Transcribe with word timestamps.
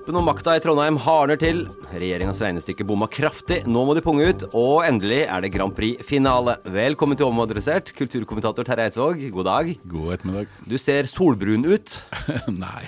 Kampen 0.00 0.16
om 0.16 0.24
makta 0.24 0.54
i 0.56 0.60
Trondheim 0.64 0.96
hardner 1.04 1.36
til. 1.36 1.58
Regjeringas 1.92 2.38
regnestykke 2.40 2.86
bomma 2.88 3.04
kraftig. 3.12 3.58
Nå 3.68 3.82
må 3.84 3.92
de 3.92 4.00
punge 4.00 4.30
ut. 4.30 4.44
Og 4.56 4.78
endelig 4.86 5.18
er 5.26 5.42
det 5.44 5.50
Grand 5.52 5.74
Prix-finale. 5.76 6.54
Velkommen 6.72 7.18
til 7.20 7.28
Omadressert, 7.28 7.90
kulturkommentator 7.98 8.64
Terje 8.64 8.86
Eidsvåg. 8.88 9.26
God 9.34 9.44
dag. 9.50 9.68
God 9.92 10.14
ettermiddag. 10.14 10.54
Du 10.64 10.78
ser 10.80 11.04
solbrun 11.10 11.68
ut. 11.68 11.98
Nei. 12.62 12.86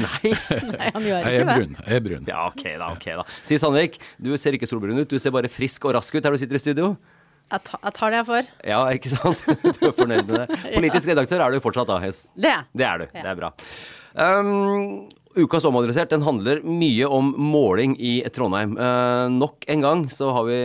Nei? 0.00 0.32
Nei, 0.78 0.88
han 0.94 1.10
gjør 1.10 1.28
Jeg 1.28 1.42
er 1.42 1.50
brun. 1.50 1.76
Jeg 1.76 1.98
er 1.98 2.06
brun. 2.08 2.24
Ja, 2.32 2.46
ok 2.48 2.64
da. 2.70 2.88
ok 2.94 3.06
da. 3.20 3.26
Siv 3.50 3.60
Sandvik, 3.60 4.00
du 4.16 4.32
ser 4.40 4.56
ikke 4.56 4.70
solbrun 4.70 5.02
ut. 5.02 5.12
Du 5.12 5.20
ser 5.20 5.36
bare 5.36 5.52
frisk 5.52 5.84
og 5.84 5.98
rask 5.98 6.16
ut 6.16 6.24
her 6.24 6.38
du 6.38 6.40
sitter 6.40 6.56
i 6.56 6.64
studio. 6.64 6.88
Jeg, 7.52 7.66
ta, 7.68 7.82
jeg 7.84 7.98
tar 8.00 8.16
det 8.16 8.22
jeg 8.22 8.28
får. 8.32 8.50
Ja, 8.72 8.80
ikke 8.96 9.12
sant? 9.12 9.44
Du 9.76 9.84
er 9.90 9.94
fornøyd 10.00 10.24
med 10.24 10.40
det. 10.40 10.48
Politisk 10.72 11.12
redaktør 11.12 11.44
er 11.50 11.52
du 11.52 11.60
fortsatt 11.68 11.92
da. 11.92 12.00
Det. 12.00 12.56
er. 12.56 12.66
Det 12.72 12.90
er 12.94 13.04
du. 13.04 13.06
Ja. 13.12 13.20
Det 13.20 13.30
er 13.34 13.40
bra. 13.44 13.52
Um, 14.16 15.12
ukas 15.36 15.64
Omadressert 15.68 16.10
den 16.12 16.24
handler 16.26 16.60
mye 16.64 17.06
om 17.12 17.32
måling 17.38 17.96
i 18.00 18.18
Trondheim. 18.32 18.76
Eh, 18.78 19.28
nok 19.36 19.64
en 19.72 19.84
gang 19.84 20.04
så 20.12 20.32
har 20.36 20.44
vi 20.48 20.58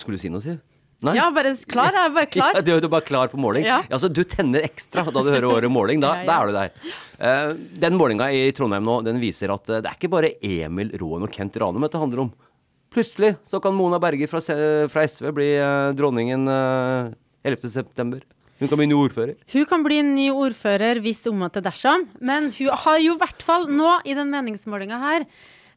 Skulle 0.00 0.16
du 0.18 0.22
si 0.22 0.30
noe, 0.32 0.40
Siv? 0.44 0.58
Nei? 1.00 1.14
Ja, 1.16 1.30
bare 1.32 1.54
klar. 1.64 1.88
Jeg 1.96 2.10
er 2.10 2.12
bare 2.12 2.28
klar. 2.34 2.56
Ja, 2.58 2.60
du, 2.64 2.72
du 2.76 2.86
er 2.86 2.92
bare 2.92 3.06
klar 3.08 3.30
på 3.32 3.38
måling? 3.40 3.64
Ja. 3.64 3.78
altså, 3.88 4.10
du 4.12 4.20
tenner 4.28 4.66
ekstra 4.66 5.06
da 5.08 5.22
du 5.24 5.30
hører 5.32 5.48
året 5.48 5.72
måling. 5.72 6.02
Da, 6.02 6.10
Ja, 6.20 6.24
ja. 6.24 6.28
da 6.28 6.36
er 6.36 6.46
du 6.46 6.56
der. 6.58 6.94
Eh, 7.20 7.54
den 7.86 7.96
målinga 7.96 8.28
i 8.36 8.42
Trondheim 8.56 8.84
nå, 8.84 8.98
den 9.06 9.20
viser 9.22 9.52
at 9.54 9.68
eh, 9.72 9.80
det 9.80 9.88
er 9.92 9.96
ikke 9.96 10.12
bare 10.12 10.34
Emil 10.44 10.92
Roen 11.00 11.24
og 11.24 11.32
Kent 11.32 11.56
Ranum 11.60 11.86
dette 11.86 12.00
handler 12.00 12.26
om. 12.26 12.32
Plutselig 12.92 13.36
så 13.46 13.60
kan 13.62 13.76
Mona 13.78 14.00
Berger 14.02 14.28
fra, 14.28 14.40
fra 14.92 15.04
SV 15.08 15.30
bli 15.36 15.48
eh, 15.56 15.90
dronningen 15.96 16.48
eh, 16.50 17.10
11.9. 17.48 18.20
Hun 18.60 18.68
kan 18.68 18.76
bli 18.76 18.90
ny 18.90 18.96
ordfører. 18.98 19.38
Hun 19.54 19.64
kan 19.68 19.84
bli 19.86 20.02
ny 20.04 20.26
ordfører 20.36 21.00
hvis 21.00 21.24
om 21.30 21.46
at 21.46 21.56
det 21.56 21.64
dersom, 21.64 22.04
men 22.20 22.50
hun 22.58 22.76
har 22.82 23.00
jo 23.00 23.14
i 23.16 23.22
hvert 23.22 23.44
fall 23.46 23.64
nå 23.72 23.94
i 24.04 24.16
den 24.18 24.28
meningsmålinga 24.32 24.98
her 25.00 25.24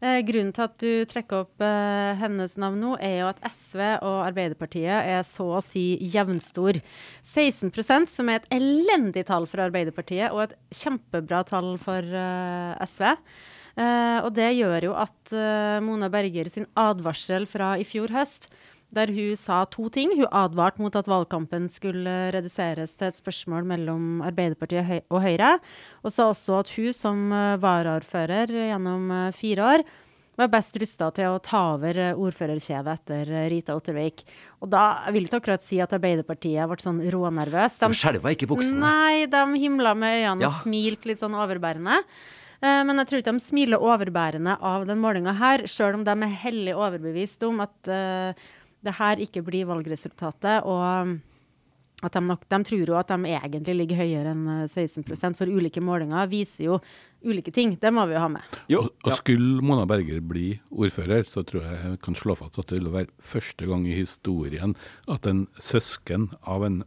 eh, 0.04 0.20
Grunnen 0.28 0.52
til 0.52 0.66
at 0.66 0.76
du 0.84 1.06
trekker 1.08 1.46
opp 1.46 1.64
eh, 1.64 2.12
hennes 2.20 2.58
navn 2.60 2.84
nå, 2.84 2.98
er 3.00 3.22
jo 3.22 3.30
at 3.32 3.40
SV 3.48 3.80
og 4.04 4.18
Arbeiderpartiet 4.26 5.00
er 5.16 5.24
så 5.28 5.48
å 5.62 5.64
si 5.64 5.96
jevnstor. 6.12 6.82
16% 7.24 8.12
som 8.12 8.28
er 8.28 8.42
et 8.42 8.52
elendig 8.60 9.24
tall 9.32 9.48
for 9.48 9.64
Arbeiderpartiet, 9.64 10.36
og 10.36 10.50
et 10.50 10.60
kjempebra 10.84 11.46
tall 11.48 11.78
for 11.80 12.04
eh, 12.04 12.84
SV. 12.84 13.14
Uh, 13.74 14.20
og 14.22 14.36
det 14.38 14.52
gjør 14.54 14.86
jo 14.86 14.92
at 15.02 15.32
uh, 15.34 15.80
Mona 15.82 16.06
Berger 16.14 16.46
sin 16.46 16.68
advarsel 16.78 17.48
fra 17.50 17.72
i 17.82 17.88
fjor 17.90 18.12
høst 18.14 18.46
der 18.94 19.12
hun 19.14 19.36
sa 19.40 19.64
to 19.66 19.88
ting. 19.94 20.12
Hun 20.18 20.30
advarte 20.30 20.82
mot 20.84 20.96
at 20.96 21.10
valgkampen 21.10 21.66
skulle 21.74 22.14
reduseres 22.36 22.94
til 23.00 23.10
et 23.10 23.18
spørsmål 23.18 23.66
mellom 23.74 24.22
Arbeiderpartiet 24.26 25.08
og 25.10 25.24
Høyre, 25.26 25.56
og 26.04 26.14
sa 26.14 26.30
også 26.32 26.60
at 26.62 26.72
hun 26.78 26.94
som 26.96 27.26
eh, 27.34 27.58
varaordfører 27.64 28.54
gjennom 28.54 29.10
eh, 29.12 29.32
fire 29.38 29.70
år 29.74 29.86
var 30.34 30.50
best 30.50 30.78
rusta 30.82 31.12
til 31.14 31.30
å 31.30 31.42
ta 31.46 31.60
over 31.76 31.98
eh, 32.02 32.16
ordførerkjedet 32.18 32.94
etter 32.98 33.34
Rita 33.54 33.76
Ottervik. 33.78 34.24
Og 34.66 34.72
da 34.74 34.86
jeg 35.08 35.18
vil 35.18 35.28
ikke 35.28 35.42
akkurat 35.44 35.66
si 35.66 35.82
at 35.84 35.94
Arbeiderpartiet 35.94 36.70
ble 36.72 36.80
sånn 36.82 37.02
rånervøse. 37.14 37.84
De 37.86 38.00
skjelva 38.00 38.34
ikke 38.34 38.48
i 38.48 38.54
buksene. 38.54 38.80
Nei, 38.82 39.26
de 39.30 39.44
himla 39.62 39.94
med 39.98 40.22
øynene 40.24 40.48
Ja. 40.48 40.50
og 40.50 40.64
smilte 40.64 41.12
litt 41.12 41.22
sånn 41.22 41.38
overbærende. 41.38 42.00
Men 42.64 42.96
jeg 43.02 43.08
tror 43.10 43.20
ikke 43.20 43.32
de 43.36 43.44
smiler 43.44 43.82
overbærende 43.84 44.54
av 44.64 44.86
den 44.88 45.02
målinga 45.04 45.34
her, 45.36 45.66
sjøl 45.68 45.98
om 45.98 46.06
de 46.08 46.14
er 46.16 46.36
hellig 46.46 46.72
overbevist 46.80 47.44
om 47.44 47.60
at 47.60 47.90
det 48.84 48.98
her 49.00 49.22
ikke 49.24 49.44
blir 49.46 49.70
valgresultatet. 49.70 50.64
og 50.64 51.20
at 52.04 52.18
de, 52.18 52.22
nok, 52.26 52.44
de 52.52 52.60
tror 52.68 52.90
jo 52.92 52.98
at 53.00 53.12
de 53.14 53.32
egentlig 53.32 53.76
ligger 53.78 54.02
høyere 54.02 54.34
enn 54.34 54.44
eh, 54.52 54.64
16 54.68 55.38
for 55.40 55.48
ulike 55.48 55.80
målinger 55.84 56.28
viser 56.32 56.68
jo 56.68 56.80
ulike 57.24 57.54
ting. 57.56 57.78
Det 57.80 57.94
må 57.96 58.04
vi 58.10 58.18
jo 58.18 58.24
ha 58.24 58.30
med. 58.34 58.58
Jo, 58.72 58.82
Og, 58.84 59.08
og 59.08 59.16
skulle 59.22 59.64
Mona 59.64 59.86
Berger 59.90 60.20
bli 60.20 60.50
ordfører, 60.68 61.24
så 61.30 61.46
tror 61.48 61.64
jeg 61.64 61.80
jeg 61.80 62.02
kan 62.04 62.20
slå 62.20 62.36
fast 62.40 62.60
at 62.60 62.74
det 62.74 62.82
vil 62.82 62.92
være 62.94 63.12
første 63.24 63.70
gang 63.70 63.88
i 63.88 63.96
historien 64.02 64.76
at 65.08 65.30
en 65.32 65.46
søsken 65.62 66.32
av 66.44 66.68
en 66.68 66.82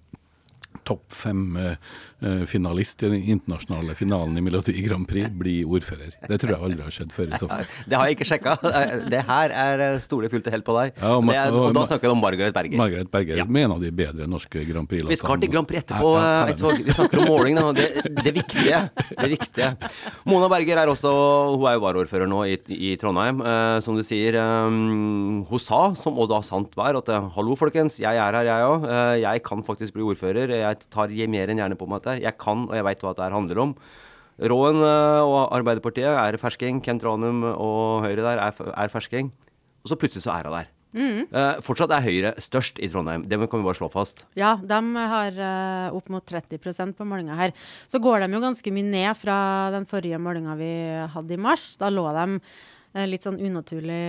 topp 0.84 1.04
fem-finalist 1.14 3.03
i 3.03 3.10
den 3.12 3.22
internasjonale 3.37 3.94
finalen 3.98 4.37
i 4.38 4.42
Melodi 4.44 4.75
Grand 4.84 5.06
Prix 5.09 5.31
blir 5.41 5.66
ordfører. 5.69 6.14
Det 6.28 6.38
tror 6.42 6.54
jeg 6.54 6.62
aldri 6.69 6.82
har 6.87 6.94
skjedd 6.94 7.12
før 7.14 7.32
i 7.32 7.41
så 7.41 7.48
fall. 7.50 7.64
Det 7.91 7.98
har 7.98 8.09
jeg 8.10 8.16
ikke 8.19 8.28
sjekka. 8.28 8.56
Det 9.12 9.22
her 9.28 9.54
er 9.54 9.82
eh, 9.87 9.98
stoler 10.04 10.32
fullt 10.32 10.48
og 10.50 10.56
helt 10.56 10.66
på 10.66 10.76
deg. 10.78 10.92
Ja, 11.00 11.12
og 11.16 11.31
er, 11.32 11.54
og 11.56 11.75
da 11.76 11.84
snakker 11.88 12.09
vi 12.09 12.12
om 12.16 12.22
Margaret 12.22 12.54
Berger. 12.56 12.78
Margaret 12.81 13.10
Berger 13.12 13.41
Ja. 13.42 13.44
med 13.47 13.66
en 13.69 13.75
av 13.76 13.82
de 13.84 13.91
bedre 13.94 14.26
norske 14.31 14.64
Grand 14.69 14.88
Prix-låtene. 14.91 15.12
Vi 15.14 15.20
skal 15.20 15.41
til 15.42 15.53
Grand 15.53 15.69
Prix 15.69 15.84
etterpå. 15.84 16.12
Ja, 16.16 16.47
eh. 16.48 16.81
Vi 16.87 16.97
snakker 16.97 17.22
om 17.22 17.28
måling, 17.31 17.58
da. 17.60 17.72
Det, 17.76 17.88
det 18.25 18.32
viktige. 18.37 18.81
Det 19.16 19.31
viktige. 19.32 19.70
Mona 20.28 20.48
Berger 20.53 20.81
er 20.82 20.91
også 20.93 21.12
Hun 21.56 21.66
er 21.70 21.76
jo 21.76 21.82
varaordfører 21.84 22.28
nå 22.31 22.43
i, 22.50 22.56
i 22.91 22.93
Trondheim. 23.00 23.41
Eh, 23.44 23.78
som 23.84 23.97
du 23.98 24.03
sier, 24.06 24.37
eh, 24.41 24.70
hun 25.50 25.62
sa, 25.62 25.82
som 25.98 26.16
og 26.16 26.31
da 26.32 26.41
sant 26.47 26.72
var, 26.78 26.97
at 26.98 27.08
eh, 27.12 27.28
hallo, 27.37 27.54
folkens, 27.60 27.98
jeg 28.03 28.16
er 28.19 28.38
her, 28.41 28.48
jeg 28.48 28.66
òg. 28.70 28.87
Eh, 28.88 29.14
jeg 29.22 29.43
kan 29.47 29.62
faktisk 29.66 29.93
bli 29.97 30.03
ordfører. 30.06 30.47
Jeg 30.56 30.66
tar 30.91 31.15
mer 31.28 31.49
enn 31.49 31.62
gjerne 31.62 31.78
på 31.78 31.87
meg 31.87 32.03
dette. 32.03 32.22
Jeg 32.25 32.37
kan, 32.38 32.66
og 32.69 32.75
jeg 32.75 32.84
veit 32.84 33.03
hva 33.03 33.15
dette 33.15 33.32
handler 33.32 33.62
om. 33.62 33.75
Råen 34.37 34.82
eh, 34.84 35.22
og 35.25 35.53
Arbeiderpartiet 35.56 36.12
er 36.12 36.37
fersking. 36.38 36.82
Kent 36.84 37.04
Ranum 37.06 37.44
og 37.54 38.04
Høyre 38.04 38.25
der 38.25 38.43
er, 38.43 38.72
er 38.75 38.93
fersking. 38.93 39.32
Og 39.84 39.93
så 39.93 39.97
plutselig 40.00 40.26
så 40.26 40.34
er 40.34 40.50
hun 40.50 40.59
der. 40.59 40.72
Eh, 40.97 41.59
fortsatt 41.65 41.93
er 41.93 42.05
Høyre 42.05 42.32
størst 42.41 42.78
i 42.81 42.88
Trondheim. 42.88 43.26
Det 43.28 43.38
kan 43.38 43.60
vi 43.60 43.66
bare 43.66 43.78
slå 43.78 43.88
fast. 43.93 44.25
Ja, 44.38 44.55
de 44.56 44.78
har 44.97 45.41
eh, 45.49 45.97
opp 45.97 46.09
mot 46.12 46.25
30% 46.25 46.97
på 46.97 47.09
målinga 47.09 47.37
her. 47.37 47.53
Så 47.91 48.00
går 48.03 48.25
de 48.25 48.31
jo 48.32 48.43
ganske 48.44 48.72
mye 48.72 48.87
ned 48.87 49.12
fra 49.19 49.37
den 49.75 49.88
forrige 49.88 50.21
målinga 50.22 50.56
vi 50.59 50.72
hadde 51.12 51.37
i 51.37 51.41
mars. 51.41 51.75
Da 51.81 51.91
lå 51.93 52.06
de 52.16 52.41
eh, 52.97 53.05
litt 53.10 53.26
sånn 53.26 53.41
unaturlig 53.43 54.00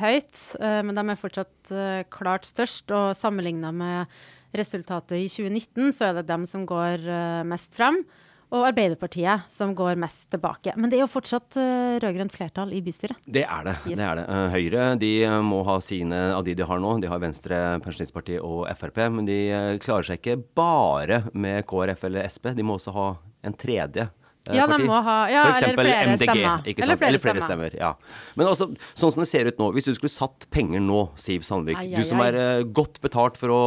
høyt, 0.00 0.42
men 0.60 0.96
de 0.96 1.06
er 1.08 1.20
fortsatt 1.20 1.72
klart 2.12 2.48
størst. 2.48 2.92
Og 2.92 3.16
sammenligna 3.18 3.72
med 3.72 4.20
resultatet 4.56 5.18
i 5.18 5.28
2019, 5.30 5.92
så 5.96 6.10
er 6.10 6.18
det 6.18 6.28
dem 6.30 6.46
som 6.48 6.66
går 6.68 7.06
eh, 7.06 7.46
mest 7.48 7.76
frem. 7.76 8.02
Og 8.50 8.64
Arbeiderpartiet 8.66 9.44
som 9.54 9.76
går 9.78 9.94
mest 10.02 10.24
tilbake. 10.32 10.72
Men 10.74 10.90
det 10.90 10.96
er 10.98 11.04
jo 11.04 11.12
fortsatt 11.12 11.54
uh, 11.54 12.00
rød-grønt 12.02 12.34
flertall 12.34 12.72
i 12.74 12.80
bystyret. 12.82 13.20
Det 13.22 13.44
er 13.44 13.68
det. 13.68 13.76
Yes. 13.84 13.94
det, 13.94 14.06
er 14.08 14.18
det. 14.18 14.24
Eh, 14.26 14.46
Høyre 14.56 14.86
de 14.98 15.10
må 15.46 15.60
ha 15.68 15.76
sine 15.78 16.18
av 16.34 16.42
de 16.42 16.56
de 16.58 16.66
har 16.66 16.82
nå. 16.82 16.96
De 16.98 17.06
har 17.12 17.22
Venstre, 17.22 17.60
Pensjonistpartiet 17.84 18.42
og 18.42 18.64
Frp. 18.74 18.98
Men 19.14 19.28
de 19.30 19.38
klarer 19.84 20.08
seg 20.08 20.18
ikke 20.18 20.40
bare 20.58 21.20
med 21.30 21.62
KrF 21.70 22.02
eller 22.10 22.26
Sp. 22.26 22.50
De 22.58 22.66
må 22.66 22.74
også 22.74 22.96
ha 22.98 23.06
en 23.46 23.54
tredje. 23.54 24.10
Eh, 24.48 24.54
Ja, 24.56 24.66
de 24.66 24.72
parti. 24.72 24.86
må 24.88 25.02
ha 25.04 25.16
ja, 25.28 25.42
For 25.54 25.64
eller 25.68 25.82
flere 25.84 26.06
MDG. 26.14 26.24
stemmer. 26.30 26.62
Ikke 26.66 26.82
Eller 26.86 26.96
flere 26.96 27.08
eller 27.12 27.18
flere 27.24 27.42
stemmer. 27.44 27.70
stemmer. 27.70 27.78
Ja. 27.80 27.94
Men 28.36 28.46
altså, 28.46 28.70
sånn 28.96 29.12
som 29.12 29.20
det 29.22 29.28
ser 29.28 29.46
ut 29.50 29.58
nå, 29.58 29.72
hvis 29.74 29.84
du 29.90 29.94
skulle 29.94 30.10
satt 30.14 30.46
penger 30.50 30.80
nå, 30.80 31.10
Siv 31.16 31.42
Sandvik, 31.42 31.76
Ai, 31.76 31.90
du 31.94 32.02
som 32.04 32.20
er 32.24 32.34
eh, 32.34 32.62
godt 32.64 33.00
betalt 33.04 33.36
for 33.36 33.48
å 33.52 33.62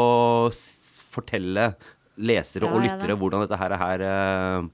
fortelle 1.14 1.76
lesere 2.18 2.66
Ja, 2.68 2.72
og 2.74 2.82
er 2.82 2.88
lyttere 2.90 3.14
det. 3.14 3.20
hvordan 3.22 3.42
dette 3.48 3.58
her, 3.58 3.76
her 3.78 4.02
eh, 4.02 4.68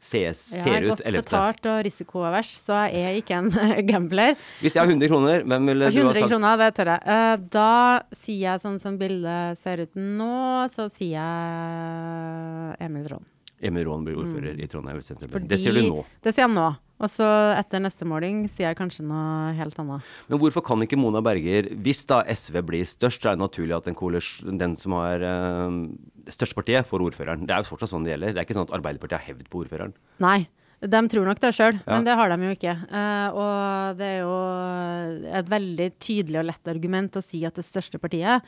ses, 0.00 0.42
Jeg 0.64 0.76
er 0.78 0.86
godt 0.88 1.02
betalt 1.10 1.66
og 1.66 1.80
risikoavers, 1.84 2.52
så 2.62 2.84
jeg 2.92 3.02
er 3.02 3.16
ikke 3.18 3.34
en 3.40 3.50
gambler. 3.90 4.36
Hvis 4.62 4.76
jeg 4.76 4.84
har 4.84 4.88
100 4.92 5.08
kroner, 5.10 5.42
hvem 5.42 5.66
ville 5.72 5.88
du 5.90 5.98
ha 5.98 6.04
100 6.12 6.28
kroner, 6.30 6.56
det 6.62 6.68
tør 6.78 6.92
jeg. 6.94 7.02
Eh, 7.16 7.36
da 7.56 7.70
sier 8.14 8.44
jeg 8.52 8.62
sånn 8.62 8.78
som 8.78 8.96
bildet 9.00 9.58
ser 9.58 9.82
ut 9.82 9.96
nå, 9.98 10.68
så 10.70 10.86
sier 10.92 11.18
jeg 11.18 12.76
Emil 12.88 13.08
Rån. 13.10 13.26
Emil 13.62 13.86
Rån 13.88 14.04
blir 14.06 14.16
ordfører 14.20 14.60
i 14.62 14.66
Trondheim 14.70 15.00
sentrum. 15.02 15.28
Mm. 15.30 15.34
Fordi- 15.34 15.48
Det 15.48 15.58
sier 15.60 15.72
du 15.74 15.82
nå. 15.88 16.04
Det 16.22 16.34
sier 16.34 16.46
jeg 16.46 16.54
nå. 16.54 16.76
Og 17.00 17.06
så 17.08 17.26
etter 17.56 17.78
neste 17.78 18.02
måling 18.04 18.48
sier 18.50 18.68
jeg 18.72 18.76
kanskje 18.76 19.04
noe 19.06 19.52
helt 19.54 19.76
annet. 19.78 20.02
Men 20.28 20.38
hvorfor 20.40 20.64
kan 20.66 20.80
ikke 20.82 20.98
Mona 20.98 21.20
Berger, 21.22 21.68
hvis 21.78 22.04
da 22.06 22.24
SV 22.26 22.60
blir 22.66 22.82
størst, 22.82 23.22
så 23.22 23.30
er 23.30 23.36
det 23.36 23.44
naturlig 23.44 23.76
at 23.76 23.84
den, 23.84 23.94
koalers- 23.94 24.42
den 24.58 24.74
som 24.74 24.92
har 24.92 25.18
øh, 25.22 25.88
størst 26.26 26.54
partiet, 26.58 26.86
får 26.86 27.00
ordføreren. 27.06 27.46
Det 27.46 27.54
er 27.54 27.62
jo 27.62 27.70
fortsatt 27.76 27.90
sånn 27.94 28.02
det 28.04 28.16
gjelder. 28.18 28.34
Det 28.34 28.38
er 28.42 28.46
ikke 28.46 28.58
sånn 28.58 28.66
at 28.68 28.74
Arbeiderpartiet 28.80 29.20
har 29.20 29.34
hevd 29.34 29.48
på 29.48 29.62
ordføreren. 29.64 29.92
Nei. 30.18 30.48
De 30.80 31.00
tror 31.10 31.24
nok 31.26 31.40
det 31.40 31.50
sjøl, 31.54 31.74
Ja. 31.74 31.94
men 31.98 32.04
det 32.04 32.14
har 32.14 32.28
de 32.28 32.36
jo 32.44 32.54
ikke. 32.54 32.74
Uh, 32.86 33.28
og 33.34 33.96
det 33.98 34.06
er 34.06 34.20
jo 34.22 35.32
et 35.34 35.48
veldig 35.50 35.88
tydelig 35.98 36.38
og 36.38 36.46
lett 36.46 36.68
argument 36.70 37.16
å 37.18 37.22
si 37.22 37.44
at 37.44 37.54
det 37.58 37.64
største 37.66 37.98
partiet 37.98 38.42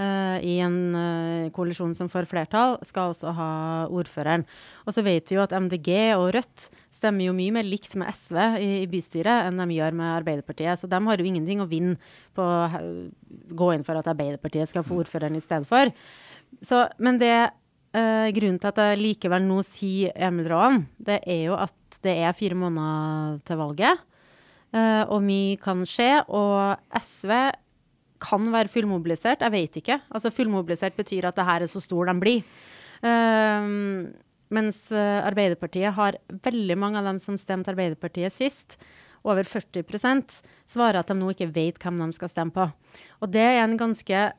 eh, 0.00 0.38
i 0.46 0.56
en 0.64 0.76
uh, 0.96 1.50
koalisjon 1.54 1.94
som 1.96 2.08
får 2.12 2.28
flertall, 2.30 2.78
skal 2.86 3.12
også 3.12 3.32
ha 3.36 3.52
ordføreren. 3.92 4.44
Og 4.86 4.96
så 4.96 5.04
vet 5.04 5.28
vi 5.28 5.36
jo 5.36 5.44
at 5.44 5.54
MDG 5.56 5.90
og 6.16 6.30
Rødt 6.36 6.68
stemmer 6.94 7.26
jo 7.26 7.36
mye 7.36 7.54
mer 7.54 7.66
likt 7.66 7.96
med 8.00 8.12
SV 8.12 8.38
i, 8.62 8.70
i 8.82 8.90
bystyret 8.90 9.48
enn 9.48 9.60
de 9.60 9.78
gjør 9.78 9.96
med 9.98 10.14
Arbeiderpartiet. 10.16 10.80
Så 10.80 10.90
de 10.90 11.00
har 11.06 11.20
jo 11.20 11.28
ingenting 11.28 11.62
å 11.62 11.70
vinne 11.70 11.98
på 12.36 12.44
å 12.44 12.68
gå 13.52 13.72
inn 13.74 13.86
for 13.86 13.98
at 13.98 14.08
Arbeiderpartiet 14.12 14.70
skal 14.70 14.86
få 14.86 15.02
ordføreren 15.02 15.36
i 15.36 15.44
stedet 15.44 15.68
for. 15.68 15.92
Så, 16.64 16.84
men 17.02 17.20
det 17.20 17.34
uh, 17.36 18.28
grunnen 18.36 18.60
til 18.62 18.72
at 18.72 18.80
jeg 18.82 19.02
likevel 19.02 19.44
nå 19.44 19.60
sier 19.66 20.16
Emil 20.16 20.48
Raan, 20.52 20.86
det 20.96 21.20
er 21.26 21.46
jo 21.50 21.58
at 21.60 22.00
det 22.04 22.16
er 22.24 22.36
fire 22.36 22.56
måneder 22.56 23.42
til 23.44 23.60
valget. 23.60 24.08
og 24.72 25.20
mye 25.20 25.56
kan 25.60 25.82
skje. 25.84 26.22
Og 26.32 26.80
SV 26.96 27.32
kan 28.22 28.46
være 28.54 28.70
fullmobilisert. 28.72 29.42
Jeg 29.42 29.54
vet 29.54 29.78
ikke. 29.82 29.98
Altså 30.14 30.30
Fullmobilisert 30.34 30.96
betyr 30.98 31.26
at 31.28 31.38
det 31.38 31.46
her 31.48 31.64
er 31.64 31.70
så 31.70 31.82
stor 31.82 32.08
de 32.08 32.14
blir. 32.22 32.44
Um, 33.02 34.12
mens 34.52 34.84
eh, 34.94 35.20
Arbeiderpartiet 35.24 35.96
har 35.96 36.18
veldig 36.44 36.76
mange 36.78 37.00
av 37.00 37.08
dem 37.08 37.18
som 37.22 37.38
stemte 37.40 37.72
Arbeiderpartiet 37.72 38.34
sist. 38.34 38.78
over 39.22 39.46
40% 39.46 40.40
svarer 40.66 40.98
at 40.98 41.06
de 41.06 41.14
nå 41.14 41.28
ikke 41.30 41.52
vet 41.54 41.76
hvem 41.78 42.00
de 42.00 42.08
skal 42.16 42.30
stemme 42.30 42.50
på. 42.50 42.64
Og 43.22 43.30
det 43.30 43.42
er 43.42 43.60
en 43.62 43.76
ganske, 43.78 44.32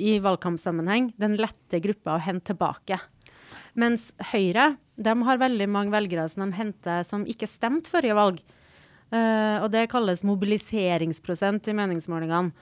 i 0.00 0.12
valgkampsammenheng, 0.24 1.12
den 1.20 1.36
lette 1.36 1.82
gruppa 1.84 2.16
å 2.16 2.22
hente 2.24 2.54
tilbake. 2.54 2.96
Mens 3.76 4.08
Høyre 4.32 4.78
de 4.96 5.14
har 5.26 5.42
veldig 5.42 5.68
mange 5.68 5.92
velgere 5.92 6.24
som 6.30 6.46
de 6.46 6.56
henter 6.56 7.04
som 7.04 7.26
ikke 7.28 7.50
stemte 7.50 7.90
forrige 7.92 8.16
valg. 8.16 8.40
Uh, 9.12 9.60
og 9.62 9.68
det 9.74 9.90
kalles 9.92 10.24
mobiliseringsprosent 10.26 11.68
i 11.68 11.76
meningsmålingene. 11.76 12.54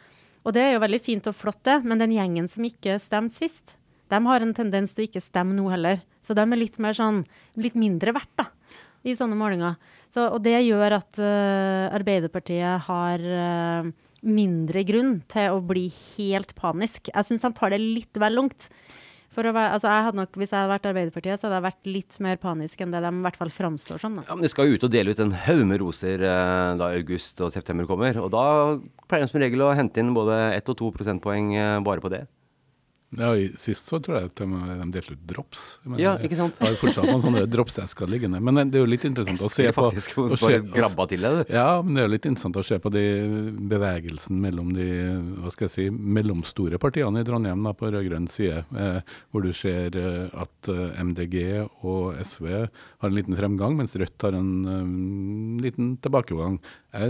Og 0.43 0.55
det 0.57 0.65
er 0.65 0.73
jo 0.75 0.83
veldig 0.83 1.03
fint 1.03 1.29
og 1.31 1.37
flott, 1.39 1.61
det, 1.67 1.81
men 1.87 2.01
den 2.03 2.15
gjengen 2.15 2.49
som 2.51 2.67
ikke 2.67 2.99
stemte 3.03 3.39
sist, 3.39 3.77
de 4.13 4.19
har 4.27 4.45
en 4.45 4.55
tendens 4.57 4.93
til 4.93 5.05
å 5.05 5.09
ikke 5.09 5.23
stemme 5.25 5.55
nå 5.57 5.69
heller. 5.73 6.03
Så 6.23 6.35
de 6.37 6.43
er 6.45 6.61
litt 6.61 6.79
mer 6.83 6.97
sånn, 6.97 7.23
litt 7.59 7.79
mindre 7.79 8.15
verdt, 8.15 8.33
da, 8.39 8.49
i 9.07 9.15
sånne 9.19 9.39
målinger. 9.39 9.79
Så, 10.13 10.27
og 10.29 10.43
det 10.45 10.59
gjør 10.67 10.99
at 10.99 11.21
uh, 11.23 11.95
Arbeiderpartiet 11.95 12.89
har 12.89 13.23
uh, 13.25 13.89
mindre 14.23 14.83
grunn 14.87 15.15
til 15.31 15.57
å 15.57 15.63
bli 15.65 15.87
helt 15.91 16.53
panisk. 16.59 17.09
Jeg 17.11 17.29
syns 17.29 17.47
de 17.47 17.53
tar 17.57 17.73
det 17.75 17.81
litt 17.83 18.21
vel 18.21 18.37
langt. 18.43 18.69
Være, 19.33 19.65
altså 19.73 19.89
jeg 19.89 20.15
nok, 20.19 20.35
Hvis 20.37 20.51
jeg 20.53 20.59
hadde 20.59 20.73
vært 20.75 20.89
Arbeiderpartiet, 20.91 21.41
så 21.41 21.49
hadde 21.49 21.59
jeg 21.59 21.67
vært 21.69 21.89
litt 21.89 22.19
mer 22.21 22.37
panisk 22.43 22.81
enn 22.85 22.93
det 22.93 23.01
de 23.01 23.13
i 23.13 23.23
hvert 23.25 23.39
fall 23.41 23.53
framstår 23.55 24.03
som. 24.03 24.19
Da. 24.19 24.27
Ja, 24.29 24.37
men 24.37 24.45
De 24.45 24.51
skal 24.53 24.69
jo 24.69 24.77
ut 24.77 24.85
og 24.85 24.93
dele 24.93 25.15
ut 25.15 25.23
en 25.25 25.33
haug 25.47 25.65
med 25.71 25.81
roser 25.81 26.21
eh, 26.21 26.75
da 26.81 26.91
august 26.99 27.41
og 27.41 27.53
september 27.55 27.89
kommer. 27.89 28.21
Og 28.21 28.29
da 28.35 28.45
pleier 29.09 29.25
de 29.25 29.33
som 29.33 29.41
regel 29.41 29.65
å 29.65 29.73
hente 29.77 30.03
inn 30.03 30.13
både 30.17 30.39
ett 30.57 30.69
og 30.69 30.79
to 30.79 30.93
prosentpoeng 30.95 31.55
eh, 31.57 31.81
bare 31.87 32.05
på 32.05 32.13
det. 32.13 32.27
Ja, 33.19 33.33
Sist 33.61 33.91
så 33.91 33.99
tror 34.03 34.19
jeg 34.19 34.31
at 34.31 34.41
de, 34.41 34.47
de 34.81 34.87
delte 34.95 35.17
ut 35.17 35.25
drops. 35.29 35.65
Men 35.85 36.01
ja, 36.01 36.15
ikke 36.25 36.39
sant? 36.39 36.57
Jeg 36.61 36.73
har 36.73 36.79
fortsatt 36.81 37.09
noen 37.11 37.25
sånne 37.25 37.45
dropsesker 37.51 38.09
liggende. 38.09 38.41
Men 38.41 38.63
det 38.73 38.81
er 38.81 38.87
jo 38.87 38.89
litt 38.89 39.05
interessant 39.09 39.43
å 39.45 39.51
se 39.53 39.69
på 39.69 39.85
faktisk, 39.89 40.17
å 40.23 40.39
se, 40.41 40.61
grabba 40.73 41.07
til 41.11 41.27
det, 41.27 41.33
Ja, 41.53 41.83
men 41.85 41.97
det 41.97 42.05
er 42.05 42.09
jo 42.09 42.15
litt 42.15 42.29
interessant 42.31 42.61
å 42.61 42.65
se 42.67 42.79
på 42.83 42.93
de 42.95 43.05
bevegelsen 43.73 44.41
mellom 44.41 44.73
de 44.77 44.89
hva 45.43 45.53
skal 45.53 45.69
jeg 45.69 45.75
si, 45.75 45.87
mellomstore 45.93 46.81
partiene 46.83 47.23
i 47.23 47.27
Trondheim 47.27 47.67
da, 47.67 47.75
på 47.77 47.91
rød-grønn 47.93 48.29
side. 48.31 48.63
Eh, 48.73 49.17
hvor 49.33 49.45
du 49.45 49.53
ser 49.57 49.97
eh, 49.99 50.33
at 50.33 50.71
eh, 50.73 51.03
MDG 51.03 51.37
og 51.83 52.17
SV 52.23 52.49
har 52.53 53.11
en 53.11 53.17
liten 53.17 53.37
fremgang, 53.39 53.77
mens 53.79 53.97
Rødt 53.99 54.25
har 54.25 54.37
en 54.39 54.51
um, 54.67 55.59
liten 55.63 55.97
tilbakegang. 56.03 56.59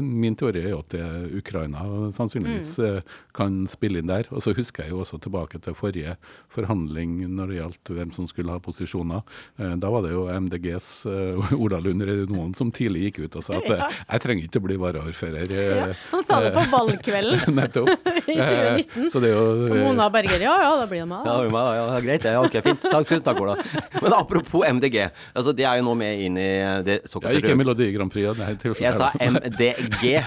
Min 0.02 0.36
teori 0.38 0.62
er 0.62 0.72
jo 0.72 0.80
at 0.82 0.94
Ukraina 1.34 1.82
sannsynligvis 2.14 2.76
mm. 2.78 3.08
kan 3.34 3.62
spille 3.70 4.02
inn 4.02 4.10
der. 4.10 4.28
Og 4.30 4.44
så 4.44 4.54
husker 4.56 4.86
jeg 4.86 4.94
jo 4.94 5.00
også 5.02 5.18
tilbake 5.22 5.58
til 5.62 5.74
forrige 5.92 6.16
forhandling 6.52 7.28
når 7.32 7.48
det 7.48 7.56
gjaldt 7.56 7.90
hvem 7.96 8.12
som 8.12 8.26
skulle 8.28 8.52
ha 8.52 8.60
posisjoner. 8.60 9.22
Eh, 9.58 9.74
da 9.80 9.90
var 9.90 10.02
det 10.04 10.12
jo 10.12 10.26
MDGs 10.28 10.88
uh, 11.06 11.52
Ola 11.56 11.80
Lund 11.80 12.04
Redonoen 12.04 12.52
som 12.54 12.70
tidlig 12.72 13.06
gikk 13.08 13.22
ut 13.24 13.38
og 13.40 13.46
sa 13.46 13.56
at 13.56 13.68
ja. 13.72 13.88
jeg 13.88 14.24
trenger 14.24 14.48
ikke 14.48 14.60
å 14.60 14.66
bli 14.66 14.76
varaordfører. 14.82 15.54
Ja, 15.56 15.86
han 16.12 16.26
sa 16.28 16.40
det 16.44 16.52
på 16.56 16.64
valgkvelden 16.72 17.62
i 17.62 18.36
2019. 18.36 19.10
Så 19.12 19.22
det 19.22 19.32
er 19.32 19.36
jo, 19.36 19.46
og 19.70 19.78
Mona 19.86 20.08
Berger 20.12 20.44
ja 20.44 20.56
ja, 20.62 20.72
da 20.82 20.88
blir 20.90 21.04
han 21.04 21.12
meg. 21.12 21.28
Ja, 21.28 21.38
ja, 21.48 21.86
ja, 21.94 22.02
greit 22.04 22.26
det. 22.26 22.36
Ja, 22.36 22.44
ok, 22.44 22.58
fint. 22.64 22.84
Takk, 22.84 23.08
tusen 23.08 23.24
takk, 23.26 23.40
Ola. 23.42 23.56
Men 23.98 24.16
apropos 24.16 24.66
MDG. 24.68 25.08
altså 25.32 25.56
Det 25.56 25.66
er 25.68 25.80
jo 25.80 25.88
nå 25.88 25.96
med 25.98 26.26
inn 26.26 26.38
i 26.40 26.50
det 26.86 27.02
såkalte 27.08 27.38
Ja, 27.38 27.44
ikke 27.44 27.58
Melodi 27.58 27.88
Grand 27.96 28.12
Prix. 28.12 28.80
Jeg 28.80 28.96
sa 28.98 29.12
MDG. 29.16 30.20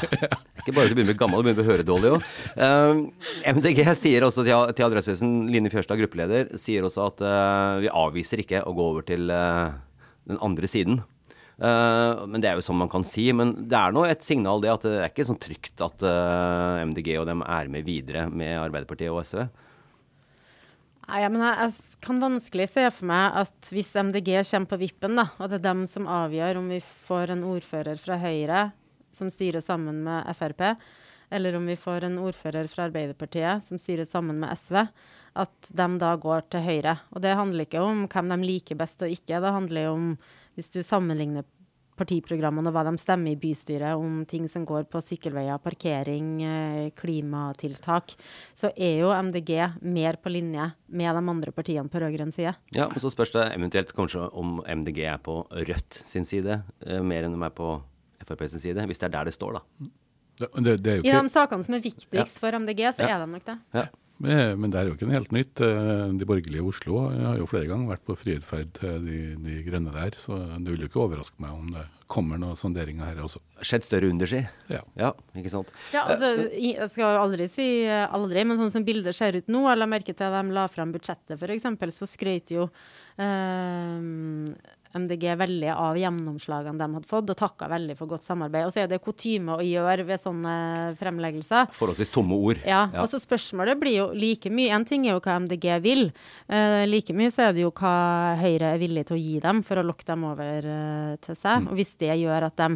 Ikke 0.66 0.74
bare 0.80 0.88
at 0.90 0.96
du 0.96 0.98
begynner 0.98 1.14
å 1.14 1.14
bli 1.14 1.22
gammel, 1.22 1.42
du 1.44 1.46
begynner 1.46 1.62
med 1.62 1.68
høredårlig 1.70 2.12
òg. 2.16 2.24
Uh, 2.58 3.52
MDG 3.54 3.84
sier 4.00 4.24
også 4.26 4.42
til, 4.42 4.72
til 4.74 4.86
Adressehusen, 4.88 5.34
Line 5.54 5.70
Fjørstad, 5.70 6.00
gruppeleder, 6.00 6.48
sier 6.58 6.88
også 6.88 7.04
at 7.06 7.20
uh, 7.22 7.82
vi 7.84 7.92
avviser 7.92 8.42
ikke 8.42 8.64
å 8.66 8.72
gå 8.74 8.88
over 8.96 9.04
til 9.06 9.30
uh, 9.30 9.76
den 10.26 10.40
andre 10.42 10.66
siden. 10.72 11.04
Uh, 11.62 12.26
men 12.26 12.42
Det 12.42 12.50
er 12.50 12.58
jo 12.58 12.64
sånn 12.66 12.80
man 12.80 12.90
kan 12.90 13.06
si. 13.06 13.28
Men 13.30 13.52
det 13.70 13.78
er 13.78 13.94
nå 13.94 14.08
et 14.10 14.26
signal 14.26 14.64
det 14.64 14.72
at 14.74 14.88
det 14.88 14.96
er 15.04 15.14
ikke 15.14 15.28
sånn 15.30 15.38
trygt 15.44 15.84
at 15.86 16.02
MDG 16.90 17.12
og 17.20 17.28
dem 17.30 17.46
er 17.46 17.70
med 17.70 17.86
videre 17.86 18.26
med 18.34 18.58
Arbeiderpartiet 18.64 19.14
og 19.14 19.22
SV. 19.22 19.44
Nei, 21.06 21.20
men 21.30 21.44
jeg, 21.46 21.60
jeg, 21.62 22.00
kan 22.08 22.24
vanskelig 22.24 22.68
se 22.72 22.88
for 22.90 23.12
meg 23.12 23.38
at 23.44 23.70
hvis 23.70 23.94
MDG 23.94 24.40
kommer 24.40 24.74
på 24.74 24.82
vippen, 24.82 25.22
da, 25.22 25.28
og 25.38 25.54
det 25.54 25.60
er 25.60 25.68
dem 25.68 25.86
som 25.86 26.10
avgjør 26.10 26.64
om 26.64 26.74
vi 26.74 26.82
får 26.82 27.36
en 27.36 27.46
ordfører 27.52 28.02
fra 28.02 28.18
Høyre 28.26 28.64
som 29.16 29.32
styrer 29.34 29.64
sammen 29.64 30.04
med 30.06 30.30
Frp, 30.38 30.76
eller 31.34 31.58
om 31.58 31.66
vi 31.66 31.78
får 31.80 32.06
en 32.06 32.20
ordfører 32.22 32.70
fra 32.70 32.86
Arbeiderpartiet 32.90 33.64
som 33.66 33.80
styrer 33.82 34.06
sammen 34.06 34.38
med 34.44 34.54
SV, 34.54 34.84
at 35.36 35.72
de 35.76 35.88
da 36.00 36.14
går 36.22 36.46
til 36.54 36.64
Høyre. 36.64 37.00
Og 37.12 37.24
det 37.26 37.36
handler 37.36 37.66
ikke 37.66 37.84
om 37.84 38.06
hvem 38.12 38.32
de 38.36 38.40
liker 38.46 38.80
best 38.80 39.02
og 39.04 39.12
ikke. 39.12 39.42
Det 39.44 39.56
handler 39.58 39.88
jo 39.88 39.96
om, 39.98 40.08
hvis 40.56 40.72
du 40.72 40.80
sammenligner 40.86 41.48
partiprogrammene 41.96 42.70
og 42.70 42.76
hva 42.76 42.84
de 42.88 43.00
stemmer 43.00 43.34
i 43.34 43.40
bystyret 43.40 43.96
om 44.00 44.24
ting 44.28 44.50
som 44.52 44.66
går 44.68 44.88
på 44.92 45.02
sykkelveier, 45.04 45.62
parkering, 45.64 46.30
eh, 46.44 46.92
klimatiltak, 46.98 48.16
så 48.54 48.72
er 48.76 49.00
jo 49.00 49.14
MDG 49.16 49.80
mer 49.82 50.20
på 50.20 50.34
linje 50.34 50.74
med 50.88 51.16
de 51.16 51.24
andre 51.36 51.56
partiene 51.56 51.92
på 51.92 52.02
rød-grønn 52.04 52.34
side. 52.36 52.56
Ja, 52.76 52.88
og 52.88 53.00
Så 53.02 53.12
spørs 53.12 53.32
det 53.32 53.48
eventuelt 53.56 53.94
kanskje 53.96 54.30
om 54.34 54.62
MDG 54.68 55.06
er 55.06 55.18
på 55.18 55.46
Rødt 55.52 56.02
sin 56.06 56.26
side, 56.26 56.64
eh, 56.86 57.02
mer 57.02 57.24
enn 57.24 57.40
de 57.40 57.46
er 57.46 57.56
på 57.56 57.82
Frp 58.26 58.48
sin 58.50 58.64
side, 58.64 58.88
hvis 58.90 59.02
det 59.02 59.10
er 59.10 59.18
der 59.20 59.30
det 59.30 59.36
står, 59.36 59.60
da. 59.60 59.92
Det, 60.36 60.50
det, 60.64 60.80
det 60.84 60.96
I 61.06 61.14
de 61.14 61.30
sakene 61.32 61.64
som 61.64 61.78
er 61.78 61.84
viktigst 61.84 62.12
ja. 62.18 62.26
for 62.42 62.58
MDG, 62.60 62.82
så 62.98 63.06
ja. 63.06 63.16
er 63.16 63.24
de 63.24 63.32
nok 63.32 63.46
det. 63.48 63.60
Ja. 63.78 63.88
Men 64.16 64.72
det 64.72 64.80
er 64.80 64.88
jo 64.88 64.94
ikke 64.96 65.08
noe 65.10 65.18
helt 65.18 65.34
nytt. 65.36 65.60
Eh, 65.64 66.04
de 66.16 66.28
borgerlige 66.28 66.62
i 66.62 66.64
Oslo 66.64 67.02
har 67.10 67.36
jo 67.36 67.48
flere 67.52 67.68
ganger 67.68 67.90
vært 67.92 68.06
på 68.08 68.16
friutferd 68.16 68.72
til 68.78 69.04
de, 69.04 69.18
de, 69.44 69.58
grønne 69.66 69.92
der, 69.92 70.16
så 70.22 70.38
det 70.56 70.72
vil 70.72 70.86
jo 70.86 70.88
ikke 70.88 71.02
overraske 71.04 71.44
meg 71.44 71.52
om 71.52 71.74
det 71.74 71.84
kommer 72.12 72.40
noen 72.40 72.56
sonderinger 72.60 73.10
her 73.10 73.20
også. 73.26 73.42
Skjedd 73.60 73.88
større 73.88 74.12
under, 74.14 74.30
si. 74.30 74.40
Ja. 74.72 74.86
ja. 75.00 75.12
Ikke 75.36 75.52
sant. 75.52 75.74
Ja, 75.92 76.06
altså, 76.06 76.32
jeg 76.54 76.88
skal 76.94 77.20
aldri 77.20 77.50
si 77.52 77.68
aldri, 77.92 78.46
men 78.48 78.62
sånn 78.62 78.72
som 78.78 78.88
bildet 78.88 79.18
ser 79.18 79.36
ut 79.36 79.52
nå, 79.52 79.66
jeg 79.68 79.82
la 79.82 79.90
merke 79.90 80.16
til 80.16 80.30
at 80.30 80.38
de 80.38 80.56
la 80.56 80.68
fram 80.72 80.96
budsjettet 80.96 81.36
f.eks., 81.36 81.68
så 81.98 82.08
skrøt 82.08 82.56
jo 82.56 82.70
eh, 83.20 84.00
MDG 84.96 85.26
veldig 85.40 85.72
av 85.74 85.98
gjennomslagene 86.00 86.80
de 86.80 86.98
hadde 86.98 87.10
fått, 87.10 87.32
og 87.32 87.40
takka 87.40 87.70
veldig 87.72 87.98
for 88.00 88.12
godt 88.12 88.26
samarbeid. 88.26 88.68
Og 88.68 88.74
så 88.74 88.84
er 88.84 88.92
det 88.92 89.02
kutyme 89.04 89.58
å 89.58 89.66
gjøre 89.66 90.06
ved 90.08 90.24
sånne 90.24 90.56
fremleggelser. 91.00 91.72
Forholdsvis 91.78 92.14
tomme 92.16 92.38
ord. 92.38 92.62
Ja, 92.64 92.86
ja. 92.94 93.04
og 93.04 93.10
så 93.12 93.20
spørsmålet 93.22 93.80
blir 93.82 93.98
jo 94.00 94.10
like 94.16 94.52
mye 94.54 94.74
En 94.76 94.84
ting 94.88 95.06
er 95.06 95.16
jo 95.16 95.24
hva 95.24 95.38
MDG 95.40 95.68
vil. 95.84 96.08
Uh, 96.52 96.84
like 96.90 97.14
mye 97.16 97.32
så 97.34 97.48
er 97.48 97.56
det 97.56 97.64
jo 97.64 97.74
hva 97.76 97.96
Høyre 98.40 98.74
er 98.74 98.82
villig 98.82 99.06
til 99.08 99.18
å 99.18 99.22
gi 99.22 99.40
dem 99.44 99.62
for 99.66 99.80
å 99.80 99.86
lokke 99.86 100.08
dem 100.08 100.26
over 100.28 100.68
uh, 100.68 101.16
til 101.24 101.38
seg. 101.38 101.64
Mm. 101.64 101.70
Og 101.72 101.80
hvis 101.80 101.96
det 102.02 102.16
gjør 102.20 102.50
at 102.50 102.58
de 102.60 102.72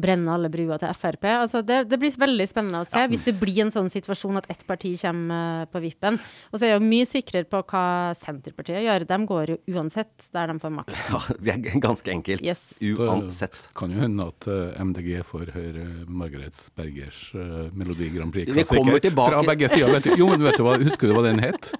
brenne 0.00 0.32
alle 0.32 0.50
brua 0.52 0.78
til 0.80 0.92
Frp. 0.96 1.26
Altså 1.32 1.62
det, 1.66 1.82
det, 1.90 1.98
blir 2.00 2.14
veldig 2.20 2.46
spennende 2.50 2.82
å 2.84 2.88
se 2.88 3.02
ja. 3.02 3.08
hvis 3.10 3.26
det 3.28 3.36
blir 3.40 3.62
en 3.64 3.72
sånn 3.72 3.88
situasjon 3.92 4.40
at 4.40 4.48
ett 4.52 4.64
parti 4.68 4.92
kommer 5.00 5.64
uh, 5.64 5.68
på 5.70 5.82
vippen. 5.84 6.18
Og 6.50 6.58
så 6.58 6.66
er 6.66 6.74
jeg 6.74 6.80
jo 6.80 6.90
mye 6.90 7.08
sikrere 7.08 7.48
på 7.50 7.62
hva 7.72 7.86
Senterpartiet 8.18 8.84
gjør. 8.84 9.06
De 9.08 9.18
går 9.32 9.54
jo 9.54 9.58
uansett 9.76 10.28
der 10.36 10.52
de 10.52 10.58
får 10.62 10.76
makt. 10.80 10.94
Ja, 11.16 11.20
det 11.40 11.52
er 11.52 11.80
ganske 11.80 12.10
enkelt. 12.12 12.44
Yes. 12.44 12.64
Uansett. 12.82 13.56
Det 13.68 13.74
kan 13.78 13.92
jo 13.94 14.00
hende 14.02 14.26
at 14.28 14.46
eh, 14.50 14.80
MDG 14.82 15.10
får 15.28 15.52
høre 15.54 15.84
Margaret 16.08 16.58
Bergers 16.76 17.20
uh, 17.36 17.68
Melodi 17.76 18.10
Grand 18.12 18.34
Prix 18.34 18.50
Vi 18.52 18.66
kommer 18.68 19.00
tilbake. 19.02 19.36
Fra 19.36 19.44
begge 19.46 19.70
sider. 19.72 19.92
Vet 19.96 20.08
du, 20.08 20.16
jo, 20.22 20.30
men 20.34 20.44
vet 20.46 20.58
du 20.58 20.66
hva, 20.66 20.78
husker 20.82 21.08
du 21.08 21.16
hva 21.16 21.24
den 21.28 21.40
het? 21.44 21.70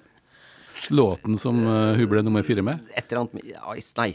Låten 0.94 1.38
som 1.40 1.58
uh, 1.66 1.96
hun 1.96 2.08
ble 2.10 2.22
nummer 2.26 2.46
fire 2.46 2.64
med? 2.64 2.86
Et 2.94 3.04
eller 3.10 3.26
annet 3.26 3.92
Nei. 3.98 4.12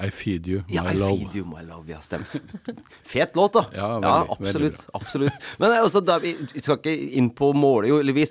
I 0.00 0.10
feed 0.10 0.46
you 0.46 0.62
my 0.68 0.74
ja, 0.74 0.84
I 0.90 0.96
love. 0.98 1.18
feed 1.18 1.36
you 1.40 1.46
my 1.48 1.62
love, 1.66 1.90
ja, 1.90 2.00
stemmer. 2.00 2.26
Fet 3.12 3.36
låt, 3.36 3.52
da. 3.52 3.64
Ja, 3.74 3.88
veldig, 3.94 4.08
ja 4.08 4.36
absolutt. 4.38 4.86
absolutt. 4.92 5.32
Men 5.58 5.76
også, 5.82 6.00
da, 6.04 6.18
vi 6.22 6.34
skal 6.58 6.78
ikke 6.80 6.96
inn 7.18 7.30
på 7.36 7.52
målet, 7.56 7.92
jo, 7.92 8.00
eller 8.02 8.16
vi 8.16 8.26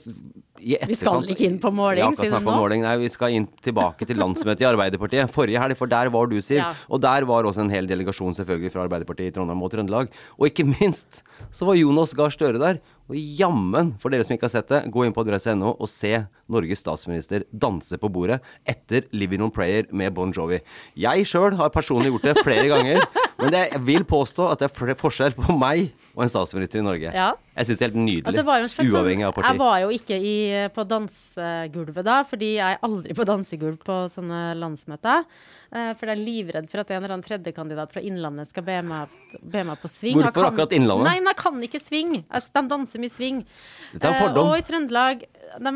vi 0.61 0.97
skal 0.99 1.25
ikke 1.31 1.47
inn 1.47 1.57
på 1.61 1.71
måling, 1.73 2.03
ja, 2.03 2.11
sier 2.17 2.35
du 2.37 2.45
nå? 2.45 2.55
Måling. 2.61 2.85
Nei, 2.85 2.93
vi 3.01 3.09
skal 3.11 3.35
inn 3.35 3.47
tilbake 3.65 4.07
til 4.07 4.19
landsmøtet 4.21 4.63
i 4.63 4.69
Arbeiderpartiet. 4.69 5.31
Forrige 5.33 5.61
helg, 5.63 5.77
for 5.79 5.91
der 5.91 6.11
var 6.13 6.29
du, 6.31 6.37
Siv. 6.41 6.59
Ja. 6.61 6.71
Og 6.91 7.01
der 7.03 7.27
var 7.29 7.47
også 7.49 7.65
en 7.65 7.73
hel 7.73 7.89
delegasjon 7.89 8.37
selvfølgelig 8.37 8.73
fra 8.73 8.85
Arbeiderpartiet 8.85 9.31
i 9.31 9.35
Trondheim 9.35 9.63
og 9.65 9.73
Trøndelag. 9.73 10.11
Og 10.37 10.49
ikke 10.51 10.67
minst 10.69 11.23
så 11.51 11.67
var 11.67 11.79
Jonas 11.79 12.15
Gahr 12.17 12.33
Støre 12.33 12.61
der. 12.61 12.81
Og 13.11 13.17
jammen, 13.17 13.91
for 13.99 14.13
dere 14.13 14.23
som 14.23 14.37
ikke 14.37 14.47
har 14.47 14.53
sett 14.53 14.69
det, 14.71 14.85
gå 14.93 15.03
inn 15.03 15.15
på 15.15 15.25
adresse.no 15.25 15.73
og 15.73 15.89
se 15.91 16.13
Norges 16.51 16.79
statsminister 16.79 17.43
danse 17.51 17.97
på 17.99 18.07
bordet 18.11 18.37
etter 18.69 19.09
Living 19.11 19.43
on 19.43 19.51
Prayer 19.51 19.89
med 19.91 20.13
Bon 20.15 20.31
Jovi. 20.31 20.61
Jeg 20.95 21.27
sjøl 21.27 21.57
har 21.59 21.73
personlig 21.73 22.13
gjort 22.13 22.29
det 22.29 22.45
flere 22.45 22.69
ganger, 22.71 23.03
men 23.37 23.53
det, 23.53 23.61
jeg 23.71 23.81
vil 23.87 24.05
påstå 24.07 24.47
at 24.51 24.61
det 24.61 24.69
er 24.71 24.97
forskjell 24.99 25.35
på 25.37 25.55
meg 25.57 25.91
og 26.11 26.25
en 26.25 26.31
statsminister 26.31 26.81
i 26.81 26.85
Norge. 26.85 27.13
Ja. 27.15 27.31
Jeg 27.55 27.67
syns 27.67 27.79
det 27.79 27.85
er 27.85 27.89
helt 27.91 28.01
nydelig. 28.01 28.43
Slags, 28.73 28.91
uavhengig 28.91 29.25
av 29.27 29.33
parti. 29.35 29.49
Jeg 29.51 29.59
var 29.61 29.77
jo 29.83 29.89
ikke 29.95 30.17
i, 30.17 30.35
på 30.75 30.85
dansegulvet 30.87 32.07
da, 32.07 32.17
fordi 32.27 32.51
jeg 32.57 32.77
er 32.77 32.85
aldri 32.87 33.15
på 33.15 33.25
dansegulv 33.27 33.81
på 33.87 33.97
sånne 34.11 34.43
landsmøter. 34.59 35.25
Uh, 35.71 35.93
for 35.95 36.09
jeg 36.09 36.17
er 36.17 36.19
livredd 36.19 36.65
for 36.67 36.83
at 36.83 36.89
en 36.91 36.97
eller 36.99 37.13
annen 37.15 37.23
tredjekandidat 37.23 37.93
fra 37.93 38.03
Innlandet 38.03 38.49
skal 38.49 38.65
be 38.67 38.77
meg, 38.83 39.13
be 39.39 39.61
meg 39.69 39.79
på 39.79 39.91
sving. 39.91 40.17
Hvorfor 40.19 40.35
kan, 40.35 40.49
akkurat 40.49 40.75
Innlandet? 40.75 41.07
Nei, 41.07 41.19
men 41.23 41.31
jeg 41.31 41.39
kan 41.39 41.61
ikke 41.67 41.79
sving. 41.79 42.17
de 42.27 42.63
danser 42.73 43.03
mye 43.03 43.13
sving. 43.13 43.45
Dette 43.93 44.09
er 44.09 44.17
en 44.17 44.25
fordom. 44.25 44.49
Uh, 44.49 44.51
og 44.51 44.59
i 44.59 44.65
Trøndelag 44.67 45.23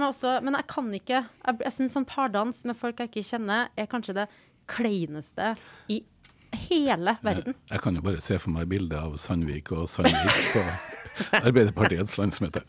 også, 0.09 0.39
Men 0.43 0.59
jeg 0.59 0.67
kan 0.71 0.91
ikke. 0.99 1.23
Jeg, 1.23 1.61
jeg 1.63 1.77
syns 1.77 1.95
sånn 1.95 2.09
pardans 2.09 2.59
med 2.67 2.75
folk 2.79 2.99
jeg 2.99 3.13
ikke 3.13 3.29
kjenner, 3.29 3.71
er 3.79 3.87
kanskje 3.91 4.19
det 4.19 4.27
kleineste 4.67 5.53
i 5.91 6.01
hele 6.67 7.15
verden. 7.25 7.55
Jeg 7.71 7.81
kan 7.83 7.95
jo 7.95 8.03
bare 8.05 8.21
se 8.23 8.39
for 8.41 8.55
meg 8.55 8.67
bildet 8.71 8.97
av 8.99 9.15
Sandvik 9.21 9.71
og 9.75 9.87
Sandvik 9.91 10.51
på 10.53 10.65
Arbeiderpartiets 11.45 12.17
landsmøte. 12.19 12.61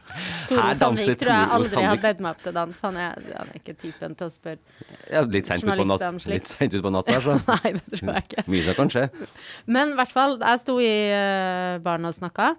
Tore 0.50 0.74
Sandvik 0.78 1.18
tror 1.20 1.32
jeg 1.32 1.48
aldri 1.56 1.84
har 1.86 2.00
bedt 2.02 2.22
meg 2.22 2.36
opp 2.36 2.44
til 2.44 2.54
dans. 2.56 2.82
Han 2.86 2.98
er, 3.02 3.24
han 3.34 3.50
er 3.50 3.60
ikke 3.60 3.74
typen 3.80 4.14
til 4.18 4.28
å 4.28 4.32
spørre. 4.32 4.76
Ja, 5.10 5.22
litt 5.26 5.48
seint 5.48 5.64
Journalister 5.66 6.06
om 6.08 6.20
slikt. 6.22 6.34
litt 6.34 6.52
sent 6.52 6.76
ut 6.76 6.84
på 6.84 6.92
natta, 6.94 7.18
altså. 7.18 7.38
Nei, 7.52 7.72
det 7.78 8.00
tror 8.00 8.12
jeg 8.12 8.28
ikke. 8.28 8.46
mye 8.54 8.66
som 8.68 8.78
kan 8.78 8.92
skje. 8.94 9.06
Men 9.78 9.94
i 9.94 9.98
hvert 10.00 10.14
fall, 10.14 10.38
jeg 10.42 10.62
sto 10.62 10.78
i 10.82 10.92
uh, 11.10 11.80
baren 11.84 12.10
og 12.10 12.16
snakka. 12.16 12.52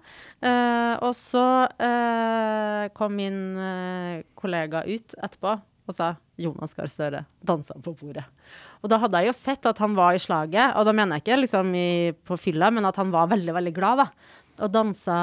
uh, 0.44 0.94
og 1.08 1.14
så 1.16 1.46
uh, 1.72 2.84
kom 2.94 3.16
min 3.18 3.40
eh, 3.58 4.20
kollega 4.38 4.84
ut 4.86 5.14
etterpå 5.16 5.56
og 5.88 5.96
sa 5.96 6.12
Jonas 6.38 6.74
Gahr 6.76 6.90
Støre 6.92 7.24
dansa 7.44 7.74
på 7.82 7.94
bordet. 7.98 8.24
Og 8.82 8.90
da 8.92 8.98
hadde 9.02 9.22
jeg 9.24 9.30
jo 9.32 9.36
sett 9.38 9.66
at 9.66 9.80
han 9.82 9.96
var 9.98 10.14
i 10.14 10.20
slaget, 10.22 10.76
og 10.76 10.84
da 10.86 10.92
mener 10.94 11.16
jeg 11.18 11.24
ikke 11.26 11.40
liksom 11.42 11.72
i, 11.74 12.12
på 12.28 12.36
fylla, 12.38 12.68
men 12.74 12.86
at 12.88 12.96
han 13.00 13.10
var 13.14 13.30
veldig, 13.32 13.54
veldig 13.56 13.74
glad, 13.76 14.04
da. 14.04 14.08
Og 14.66 14.72
dansa 14.74 15.16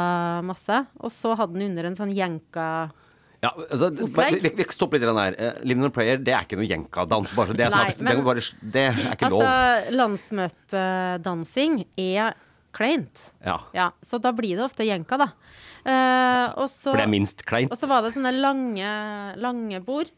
masse. 0.48 0.82
Og 1.04 1.12
så 1.12 1.34
hadde 1.36 1.58
han 1.60 1.70
under 1.70 1.90
en 1.90 1.98
sånn 2.00 2.14
jenka 2.16 2.68
Ja, 3.44 3.52
altså, 3.70 3.92
bare, 4.16 4.40
vi, 4.42 4.50
vi 4.58 4.66
stopper 4.74 4.98
litt 4.98 5.12
der. 5.12 5.36
Uh, 5.38 5.60
Living 5.68 5.86
on 5.86 5.92
Prayer, 5.94 6.18
det 6.18 6.34
er 6.34 6.48
ikke 6.48 6.58
noe 6.58 6.66
jenka-dans, 6.70 7.34
bare 7.38 7.54
det 7.54 7.68
er 7.68 7.74
Nei, 7.76 7.84
sagt. 7.92 8.02
men- 8.02 8.18
det, 8.18 8.26
bare, 8.26 8.46
det 8.74 8.86
er 8.90 9.14
ikke 9.14 9.30
lov. 9.30 9.44
Altså, 9.46 9.96
landsmøtedansing 10.00 11.84
er 12.02 12.34
kleint. 12.76 13.30
Ja, 13.46 13.60
Ja, 13.76 13.90
så 14.04 14.20
da 14.20 14.32
blir 14.36 14.58
det 14.58 14.66
ofte 14.66 14.84
jenka, 14.88 15.18
da. 15.22 15.30
Uh, 15.86 16.48
og 16.64 16.68
så 16.72 16.90
for 16.92 16.98
det 17.00 17.06
er 17.06 17.12
minst 17.14 17.46
kleint. 17.46 17.72
Og 17.72 17.78
så 17.78 17.88
var 17.88 18.02
det 18.04 18.16
sånne 18.16 18.34
lange, 18.34 18.90
lange 19.38 19.80
bord 19.86 20.10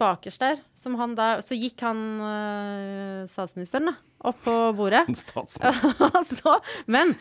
bakerst 0.00 0.42
der, 0.42 0.60
som 0.78 0.96
han 0.98 1.14
da 1.18 1.38
Så 1.44 1.56
gikk 1.58 1.82
han 1.86 2.02
uh, 2.20 3.24
statsministeren, 3.30 3.92
da, 3.92 3.96
opp 4.30 4.42
på 4.44 4.58
bordet. 4.78 5.06
Så, 6.38 6.58
men 6.90 7.14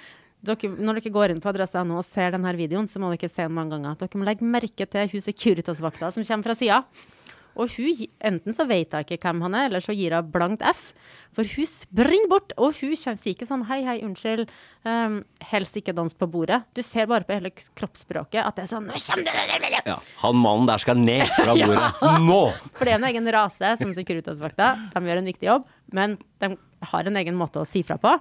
dere, 0.44 0.72
når 0.76 1.00
dere 1.00 1.14
går 1.16 1.34
inn 1.34 1.42
på 1.44 1.52
adresse.no 1.54 2.00
og 2.02 2.08
ser 2.08 2.36
denne 2.36 2.52
videoen, 2.58 2.90
så 2.90 3.00
må 3.00 3.14
dere 3.14 3.32
se 3.32 3.46
den 3.46 3.56
mange 3.56 3.78
ganger. 3.78 4.00
Dere 4.02 4.20
må 4.20 4.28
legge 4.28 4.48
merke 4.48 4.88
til 4.90 5.12
hun 5.14 5.24
Securitas-vakta 5.24 6.12
som 6.16 6.26
kommer 6.28 6.50
fra 6.50 6.58
sida. 6.60 6.82
Og 7.60 7.70
hun, 7.78 8.06
enten 8.24 8.56
så 8.56 8.66
vet 8.70 8.94
hun 8.94 9.06
ikke 9.06 9.20
hvem 9.22 9.44
han 9.46 9.58
er, 9.58 9.68
eller 9.70 9.84
så 9.84 9.96
gir 9.96 10.16
hun 10.16 10.32
blankt 10.34 10.64
F. 10.66 10.90
For 11.34 11.48
hun 11.56 11.70
springer 11.70 12.30
bort, 12.32 12.54
og 12.58 12.76
hun 12.80 12.96
sier 12.98 13.32
ikke 13.34 13.48
sånn 13.50 13.66
hei, 13.70 13.82
hei, 13.86 13.98
unnskyld, 14.06 14.50
um, 14.86 15.20
helst 15.52 15.78
ikke 15.80 15.96
dans 15.98 16.14
på 16.18 16.30
bordet. 16.30 16.62
Du 16.78 16.84
ser 16.86 17.10
bare 17.10 17.26
på 17.28 17.38
hele 17.38 17.54
kroppsspråket 17.54 18.42
at 18.44 18.58
det 18.58 18.66
er 18.66 18.72
sånn 18.74 18.90
Nå 18.90 19.00
kommer 19.06 19.64
du 19.64 19.80
Ja, 19.90 19.98
han 20.24 20.42
mannen 20.42 20.70
der 20.70 20.84
skal 20.84 21.00
ned 21.00 21.26
fra 21.34 21.56
bordet. 21.62 22.04
Nå! 22.26 22.42
For 22.78 22.86
det 22.86 22.96
er 22.96 23.02
en 23.02 23.10
egen 23.10 23.32
rase 23.34 23.74
som 23.82 23.96
Securitas-vakta. 23.98 24.74
De 24.94 25.04
gjør 25.10 25.24
en 25.24 25.34
viktig 25.34 25.50
jobb, 25.50 25.66
men 25.94 26.18
de 26.44 26.54
har 26.84 27.08
en 27.08 27.18
egen 27.22 27.38
måte 27.40 27.62
å 27.62 27.68
si 27.68 27.84
fra 27.86 27.96
på, 28.02 28.12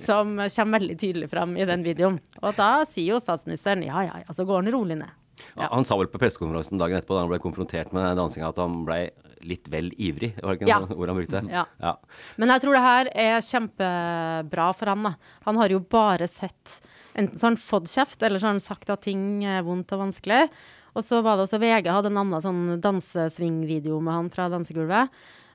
som 0.00 0.34
kommer 0.36 0.80
veldig 0.80 0.96
tydelig 1.00 1.30
fram 1.32 1.56
i 1.56 1.66
den 1.68 1.84
videoen. 1.86 2.18
Og 2.42 2.56
da 2.58 2.82
sier 2.88 3.14
jo 3.14 3.22
statsministeren 3.22 3.86
ja, 3.86 4.04
ja, 4.06 4.20
ja, 4.26 4.36
så 4.36 4.44
går 4.48 4.62
han 4.62 4.72
rolig 4.74 4.98
ned. 5.00 5.14
Ja, 5.56 5.68
Han 5.72 5.84
sa 5.84 5.96
vel 5.96 6.10
på 6.12 6.20
pressekonferansen 6.20 6.78
dagen 6.80 6.98
etterpå 6.98 7.16
da 7.16 7.24
han 7.24 7.32
ble 7.32 7.40
konfrontert 7.42 7.92
med 7.96 8.16
dansinga, 8.18 8.48
at 8.48 8.60
han 8.62 8.84
ble 8.86 9.10
litt 9.46 9.68
vel 9.72 9.90
ivrig. 9.96 10.34
Var 10.40 10.54
det 10.54 10.60
ikke 10.60 10.68
Ja. 10.68 10.80
ord 10.84 11.08
han 11.08 11.16
brukte? 11.16 11.42
Ja. 11.50 11.64
Ja. 11.80 11.94
Men 12.36 12.48
jeg 12.52 12.60
tror 12.62 12.76
det 12.76 12.82
her 12.84 13.10
er 13.14 13.40
kjempebra 13.40 14.74
for 14.76 14.86
han. 14.86 15.02
da. 15.02 15.14
Han 15.46 15.56
har 15.56 15.68
jo 15.68 15.80
bare 15.80 16.28
sett 16.28 16.80
Enten 17.18 17.38
så 17.40 17.48
har 17.48 17.50
han 17.50 17.56
fått 17.56 17.88
kjeft, 17.90 18.22
eller 18.22 18.38
så 18.38 18.46
har 18.46 18.52
han 18.54 18.60
sagt 18.62 18.88
at 18.88 19.00
ting 19.02 19.42
er 19.42 19.64
vondt 19.66 19.90
og 19.92 19.98
vanskelig. 19.98 20.48
Og 20.94 21.02
så 21.02 21.18
var 21.24 21.36
det 21.36 21.48
også 21.48 21.58
VG 21.58 21.90
hadde 21.90 22.06
en 22.06 22.20
annen 22.22 22.40
sånn 22.44 22.80
dansesvingvideo 22.80 24.00
med 24.00 24.14
han 24.14 24.30
fra 24.30 24.48
dansegulvet. 24.48 25.10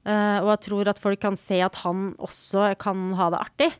Uh, 0.05 0.43
og 0.43 0.51
jeg 0.51 0.61
tror 0.67 0.89
at 0.91 0.99
folk 1.01 1.21
kan 1.23 1.37
se 1.39 1.61
at 1.65 1.79
han 1.81 2.11
også 2.19 2.77
kan 2.77 3.07
ha 3.17 3.29
det 3.33 3.39
artig. 3.39 3.71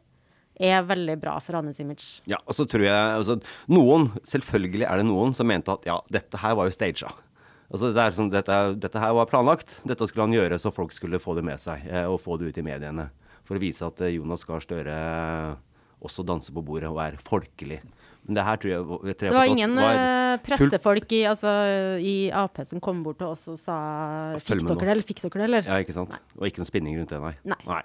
Er 0.56 0.86
veldig 0.88 1.18
bra 1.20 1.36
for 1.44 1.58
hans 1.60 1.80
image. 1.84 2.22
Ja, 2.32 2.40
og 2.46 2.56
så 2.56 2.64
tror 2.70 2.86
jeg 2.86 2.96
altså, 2.96 3.36
Noen, 3.68 4.08
selvfølgelig 4.24 4.86
er 4.88 5.02
det 5.02 5.08
noen 5.10 5.36
som 5.36 5.50
mente 5.52 5.74
at 5.74 5.88
ja, 5.88 6.00
dette 6.14 6.40
her 6.40 6.56
var 6.56 6.70
jo 6.70 6.76
staged. 6.76 7.10
Altså, 7.66 7.90
dette, 7.90 8.06
er 8.06 8.16
som, 8.16 8.30
dette, 8.32 8.58
dette 8.80 9.02
her 9.02 9.16
var 9.18 9.28
planlagt. 9.28 9.80
Dette 9.90 10.08
skulle 10.08 10.30
han 10.30 10.36
gjøre 10.38 10.60
så 10.62 10.72
folk 10.72 10.94
skulle 10.96 11.20
få 11.20 11.36
det 11.36 11.44
med 11.48 11.60
seg, 11.60 11.84
eh, 11.90 12.06
og 12.08 12.22
få 12.24 12.38
det 12.40 12.52
ut 12.52 12.60
i 12.62 12.66
mediene. 12.66 13.10
For 13.46 13.58
å 13.58 13.62
vise 13.62 13.88
at 13.88 14.00
eh, 14.06 14.16
Jonas 14.16 14.46
Gahr 14.48 14.64
Støre 14.64 14.96
også 16.06 16.26
danser 16.28 16.56
på 16.56 16.64
bordet 16.66 16.90
og 16.92 17.02
er 17.04 17.20
folkelig. 17.26 17.82
Men 18.26 18.40
det 18.40 18.46
her 18.48 18.58
tror 18.58 18.72
jeg, 18.72 18.86
jeg 19.06 19.18
tror 19.20 19.30
Det 19.30 19.38
var 19.38 19.52
ingen 19.52 19.76
var 19.78 20.00
eh, 20.02 20.38
pressefolk 20.46 21.12
i, 21.14 21.20
altså, 21.30 21.52
i 22.02 22.16
Ap 22.34 22.58
som 22.66 22.82
kom 22.82 23.04
bort 23.06 23.20
til 23.22 23.30
oss 23.30 23.46
og 23.52 23.60
sa 23.62 23.76
Fikk 24.42 24.64
dere 24.66 24.80
det, 24.82 24.90
eller 24.96 25.06
fikk 25.06 25.22
dere 25.22 25.36
det, 25.36 25.46
eller? 25.46 25.70
Ja, 25.70 25.78
ikke 25.84 25.94
sant? 25.94 26.16
Og 26.40 26.48
ikke 26.50 26.64
noe 26.64 26.70
spinning 26.70 26.98
rundt 26.98 27.14
det, 27.14 27.22
nei. 27.22 27.36
Nei. 27.54 27.84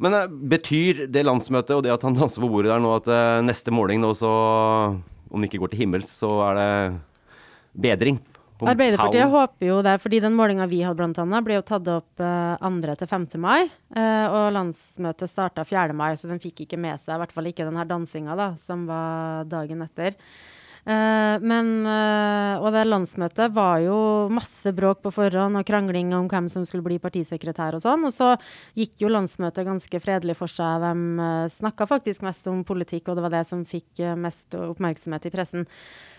Men 0.00 0.16
uh, 0.16 0.24
betyr 0.54 1.04
det 1.12 1.26
landsmøtet 1.28 1.76
og 1.76 1.84
det 1.84 1.92
at 1.92 2.08
han 2.08 2.16
danser 2.16 2.44
på 2.44 2.48
bordet 2.54 2.72
der 2.72 2.80
nå, 2.80 2.94
at 3.02 3.10
uh, 3.12 3.44
neste 3.44 3.74
måling 3.74 4.00
nå 4.00 4.14
så 4.16 4.32
Om 5.32 5.40
det 5.40 5.50
ikke 5.50 5.62
går 5.66 5.74
til 5.74 5.84
himmels, 5.84 6.12
så 6.22 6.32
er 6.48 6.58
det 6.60 6.70
bedring? 7.84 8.20
Arbeiderpartiet 8.70 9.24
tall. 9.24 9.34
håper 9.34 9.68
jo 9.68 9.80
det, 9.84 9.96
fordi 10.02 10.20
den 10.22 10.36
målinga 10.38 10.68
vi 10.70 10.82
hadde 10.84 11.08
annet, 11.08 11.44
ble 11.46 11.58
jo 11.58 11.66
tatt 11.66 11.90
opp 11.92 12.22
eh, 12.22 12.62
2. 12.62 12.96
til 13.02 13.10
5. 13.10 13.26
mai. 13.42 13.68
eh, 13.96 14.26
og 14.28 14.52
landsmøtet 14.56 15.30
starta 15.30 15.66
4. 15.66 15.92
mai, 15.96 16.12
så 16.16 16.30
den 16.30 16.42
fikk 16.42 16.64
ikke 16.66 16.80
med 16.80 17.00
seg, 17.00 17.16
i 17.16 17.22
hvert 17.22 17.36
fall 17.36 17.50
ikke 17.50 17.68
den 17.68 17.78
her 17.80 17.88
dansinga, 17.90 18.38
da, 18.38 18.52
som 18.62 18.86
var 18.90 19.48
dagen 19.50 19.84
etter. 19.86 20.18
Eh, 20.82 21.36
men 21.46 21.86
eh, 21.86 22.58
Og 22.58 22.72
det 22.74 22.82
landsmøtet 22.88 23.52
var 23.54 23.78
jo 23.84 24.26
masse 24.34 24.72
bråk 24.74 25.04
på 25.04 25.12
forhånd 25.14 25.60
og 25.60 25.66
krangling 25.68 26.10
om 26.16 26.26
hvem 26.30 26.48
som 26.50 26.66
skulle 26.66 26.82
bli 26.86 26.98
partisekretær 27.02 27.78
og 27.78 27.84
sånn. 27.84 28.02
Og 28.08 28.14
så 28.14 28.32
gikk 28.78 29.04
jo 29.04 29.12
landsmøtet 29.12 29.68
ganske 29.68 30.02
fredelig 30.02 30.36
for 30.40 30.50
seg. 30.50 30.82
De 30.82 31.22
uh, 31.22 31.46
snakka 31.52 31.86
faktisk 31.90 32.26
mest 32.26 32.50
om 32.50 32.64
politikk, 32.66 33.08
og 33.08 33.18
det 33.18 33.26
var 33.28 33.36
det 33.36 33.46
som 33.50 33.62
fikk 33.68 34.02
mest 34.18 34.58
oppmerksomhet 34.58 35.30
i 35.30 35.34
pressen. 35.34 35.68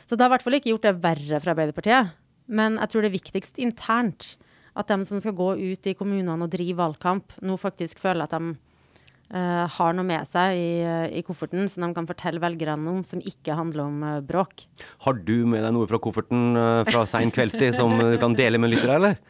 Så 0.08 0.16
det 0.16 0.24
har 0.24 0.32
i 0.32 0.36
hvert 0.38 0.48
fall 0.48 0.60
ikke 0.60 0.72
gjort 0.74 0.88
det 0.88 1.00
verre 1.04 1.40
for 1.40 1.54
Arbeiderpartiet. 1.54 2.23
Men 2.48 2.78
jeg 2.82 2.92
tror 2.92 3.04
det 3.04 3.12
er 3.12 3.20
viktigst 3.20 3.60
internt 3.64 4.34
at 4.74 4.90
de 4.90 5.06
som 5.06 5.20
skal 5.22 5.36
gå 5.38 5.54
ut 5.60 5.90
i 5.90 5.96
kommunene 5.98 6.46
og 6.46 6.52
drive 6.54 6.78
valgkamp, 6.80 7.36
nå 7.46 7.58
faktisk 7.62 8.02
føler 8.02 8.26
at 8.26 8.34
de 8.34 8.56
uh, 8.56 9.66
har 9.76 9.94
noe 9.94 10.08
med 10.08 10.26
seg 10.26 10.58
i, 10.58 10.72
i 11.20 11.22
kofferten 11.26 11.70
som 11.70 11.86
de 11.86 11.92
kan 11.98 12.10
fortelle 12.10 12.42
velgerne 12.42 12.90
om, 12.90 13.04
som 13.06 13.22
ikke 13.22 13.58
handler 13.58 13.86
om 13.86 14.02
uh, 14.02 14.18
bråk. 14.26 14.66
Har 15.06 15.22
du 15.22 15.36
med 15.50 15.62
deg 15.66 15.76
noe 15.78 15.90
fra 15.90 16.02
kofferten 16.02 16.58
uh, 16.58 16.82
fra 16.90 17.06
sein 17.10 17.34
kveldstid 17.34 17.78
som 17.78 17.94
du 18.02 18.18
kan 18.22 18.38
dele 18.38 18.62
med 18.62 18.74
lyttere, 18.74 18.98
eller? 18.98 19.22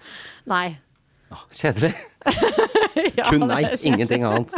Nei. 0.50 0.67
Ah, 1.34 1.46
Kjedelig. 1.51 1.93
Ja, 3.17 3.25
Kun 3.27 3.48
nei, 3.50 3.63
ingenting 3.86 4.24
annet. 4.25 4.53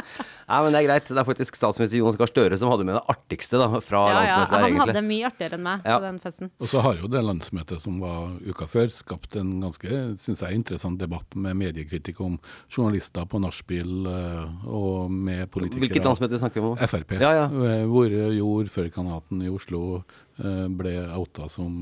Nei, 0.46 0.60
men 0.62 0.76
det 0.76 0.80
er 0.84 0.86
greit. 0.88 1.08
Det 1.10 1.18
er 1.18 1.26
faktisk 1.26 1.56
statsminister 1.58 1.98
Jonas 1.98 2.18
Gahr 2.20 2.30
Støre 2.30 2.58
som 2.62 2.70
hadde 2.70 2.86
med 2.86 2.94
det 3.00 3.04
artigste 3.10 3.58
da, 3.58 3.68
fra 3.82 4.02
Ja, 4.12 4.18
landsmøtet 4.20 4.52
Ja, 4.52 4.60
Han 4.62 4.66
egentlig. 4.70 4.94
hadde 4.94 5.04
mye 5.08 5.26
artigere 5.32 5.58
enn 5.58 5.64
meg 5.66 5.82
Ja. 5.90 5.96
på 5.98 6.06
den 6.06 6.20
festen. 6.22 6.52
Og 6.62 6.68
så 6.70 6.82
har 6.86 6.96
jo 7.02 7.08
det 7.08 7.24
landsmøtet 7.26 7.82
som 7.82 8.00
var 8.00 8.36
uka 8.46 8.68
før, 8.70 8.88
skapt 8.94 9.36
en 9.42 9.60
ganske 9.62 9.90
synes 10.22 10.40
jeg, 10.46 10.54
interessant 10.60 11.00
debatt 11.02 11.36
med 11.36 11.56
mediekritikk 11.58 12.22
om 12.22 12.38
journalister 12.70 13.26
på 13.26 13.42
nachspiel 13.42 14.06
eh, 14.06 14.68
og 14.70 15.10
med 15.12 15.50
politikere. 15.50 15.88
Hvilket 15.88 16.06
landsmøte 16.06 16.38
snakker 16.40 16.62
vi 16.62 16.68
om? 16.74 16.78
Frp. 16.78 17.12
Ja, 17.20 17.32
ja. 17.34 17.46
eh, 17.46 17.86
Hvor 17.90 18.06
jo 18.38 18.46
ordførerkandidaten 18.62 19.42
i 19.42 19.50
Oslo 19.50 20.04
eh, 20.40 20.68
ble 20.70 20.96
outa 21.18 21.50
som 21.50 21.82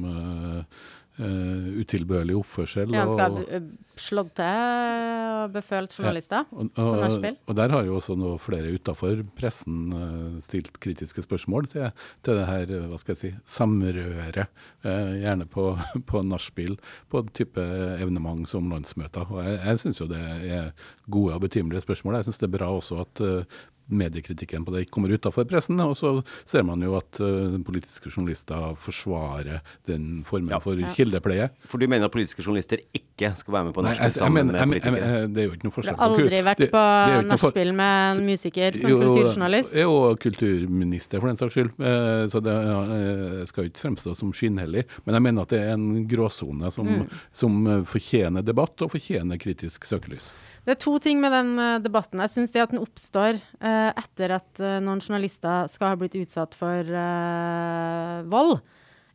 eh, 1.19 1.25
eh, 1.25 1.81
utilbørlig 1.83 2.35
oppførsel. 2.39 2.93
Ja, 2.93 3.05
han 3.05 3.11
skal 3.11 3.31
og- 3.31 3.49
ha 3.49 3.59
uh, 3.59 3.71
slått 3.95 4.33
til 4.35 5.23
og 5.43 5.51
befølt 5.53 5.95
journalister. 5.97 6.45
og, 6.51 6.71
på 6.73 6.81
og, 6.81 6.97
nachspiel. 7.01 7.37
og 7.47 7.55
der 7.55 7.69
har 7.69 7.83
jo 7.87 7.97
også 7.99 8.15
nå 8.17 8.37
flere 8.41 8.73
utafor 8.73 9.23
pressen 9.37 9.93
uh, 9.93 10.39
stilt 10.43 10.79
kritiske 10.83 11.23
spørsmål 11.25 11.67
til, 11.67 11.89
til 12.23 12.39
det 12.39 12.47
her, 12.47 12.63
eh, 12.71 12.87
hva 12.89 12.99
skal 13.01 13.13
jeg 13.15 13.21
si, 13.21 13.33
samrøret. 13.45 14.47
uh, 14.85 15.13
gjerne 15.19 15.45
på, 15.49 15.77
på 16.09 16.23
nachspiel, 16.23 16.77
på 17.09 17.23
en 17.23 17.31
type 17.35 17.61
evenement 17.99 18.47
som 18.49 18.69
landsmøter. 18.71 19.29
Og 19.29 19.43
jeg, 19.43 19.59
jeg 19.65 19.83
syns 19.83 20.01
jo 20.01 20.09
det 20.11 20.23
er 20.49 20.71
gode 21.11 21.35
og 21.35 21.41
betimelige 21.43 21.83
spørsmål. 21.83 22.15
Jeg 22.15 22.29
syns 22.29 22.39
det 22.41 22.47
er 22.47 22.57
bra 22.57 22.69
også 22.71 23.01
at 23.03 23.21
eh, 23.23 23.59
mediekritikken 23.91 24.63
på 24.65 24.71
det 24.73 24.85
ikke 24.85 24.95
kommer 24.95 25.11
utafor 25.13 25.45
pressen. 25.49 25.79
Og 25.83 25.95
så 25.99 26.23
ser 26.45 26.63
man 26.63 26.81
jo 26.81 26.95
at 26.97 27.19
uh, 27.19 27.57
politiske 27.65 28.09
journalister 28.09 28.75
forsvarer 28.79 29.59
den 29.87 30.23
formen 30.27 30.49
Ja. 30.55 30.59
for 30.59 30.75
Ja. 30.79 30.93
kildepleie. 30.95 31.49
For 31.67 31.77
du 31.77 31.87
mener 31.87 32.05
at 32.05 32.11
politiske 32.11 32.41
journalister 32.43 32.77
ikke 32.93 33.35
skal 33.35 33.53
være 33.53 33.65
med 33.65 33.73
på 33.73 33.83
nachspiel 33.83 34.11
sammen 34.13 34.47
mener- 34.47 34.65
med 34.65 34.81
politikere? 34.81 34.97
jeg, 34.97 35.19
jeg, 35.21 35.33
det 35.33 35.37
er 35.43 35.47
jo 35.47 35.51
ikke 35.57 35.63
noe 35.67 35.81
Du 35.83 35.89
har 35.89 36.09
aldri 36.09 36.41
vært 36.43 36.57
det- 36.57 36.71
på 36.71 36.83
nachspiel 37.27 37.73
med 37.75 38.17
en 38.17 38.25
musiker 38.25 38.79
som 38.79 38.89
Jo, 38.89 38.97
kulturjournalist? 38.99 39.73
Jo, 39.75 40.15
kulturminister, 40.15 41.19
for 41.19 41.27
den 41.27 41.37
saks 41.37 41.53
skyld. 41.53 41.71
Uh, 41.79 42.27
Så 42.33 42.39
det 42.41 42.53
uh, 42.55 43.45
skal 43.45 43.63
jo 43.65 43.69
ikke 43.69 43.83
fremstå 43.83 44.15
som 44.15 44.31
skinnhellig. 44.33 44.85
Men 45.05 45.15
jeg 45.15 45.21
mener 45.21 45.41
at 45.41 45.49
det 45.49 45.59
er 45.61 45.73
en 45.73 46.07
gråsone 46.07 46.71
som, 46.71 46.87
Mm. 46.87 47.09
som 47.33 47.85
fortjener 47.85 48.43
debatt 48.43 48.81
og 48.81 48.91
fortjener 48.91 49.37
kritisk 49.39 49.85
søkelys. 49.85 50.31
Det 50.63 50.77
er 50.77 50.79
to 50.79 50.93
ting 51.03 51.19
med 51.19 51.33
den 51.35 51.57
eh, 51.59 51.79
debatten. 51.83 52.21
Jeg 52.23 52.31
syns 52.31 52.53
det 52.55 52.61
at 52.63 52.71
den 52.71 52.83
oppstår 52.83 53.35
eh, 53.35 53.89
etter 53.99 54.37
at 54.37 54.61
eh, 54.63 54.79
noen 54.83 55.01
journalister 55.03 55.67
skal 55.71 55.91
ha 55.91 55.97
blitt 55.99 56.15
utsatt 56.15 56.55
for 56.55 56.87
eh, 56.87 58.21
vold, 58.31 58.61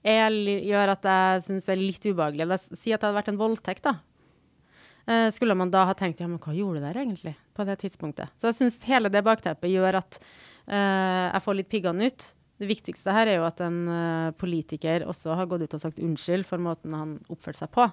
jeg, 0.05 0.59
gjør 0.69 0.93
at 0.93 1.07
jeg 1.09 1.41
syns 1.49 1.67
det 1.67 1.73
er 1.75 1.81
litt 1.81 2.05
ubehagelig. 2.07 2.59
Si 2.71 2.93
at 2.93 3.01
det 3.01 3.09
hadde 3.09 3.17
vært 3.17 3.31
en 3.33 3.41
voldtekt, 3.41 3.89
da. 3.89 3.97
Eh, 5.09 5.29
skulle 5.35 5.57
man 5.59 5.73
da 5.73 5.87
ha 5.89 5.95
tenkt 5.97 6.21
ja, 6.21 6.29
men 6.29 6.41
hva 6.43 6.53
gjorde 6.55 6.85
dere 6.85 7.03
egentlig 7.03 7.33
på 7.57 7.65
det 7.67 7.79
tidspunktet? 7.81 8.35
Så 8.37 8.51
jeg 8.51 8.59
syns 8.61 8.79
hele 8.89 9.11
det 9.13 9.25
bakteppet 9.27 9.73
gjør 9.73 10.03
at 10.03 10.21
eh, 10.21 11.33
jeg 11.33 11.45
får 11.47 11.59
litt 11.59 11.71
piggene 11.73 12.11
ut. 12.11 12.29
Det 12.59 12.69
viktigste 12.69 13.15
her 13.15 13.31
er 13.31 13.39
jo 13.39 13.47
at 13.47 13.61
en 13.63 13.81
politiker 14.35 15.05
også 15.07 15.37
har 15.39 15.47
gått 15.47 15.63
ut 15.63 15.77
og 15.79 15.81
sagt 15.81 16.01
unnskyld 16.03 16.43
for 16.45 16.61
måten 16.61 16.97
han 16.97 17.13
oppførte 17.31 17.63
seg 17.63 17.71
på. 17.73 17.87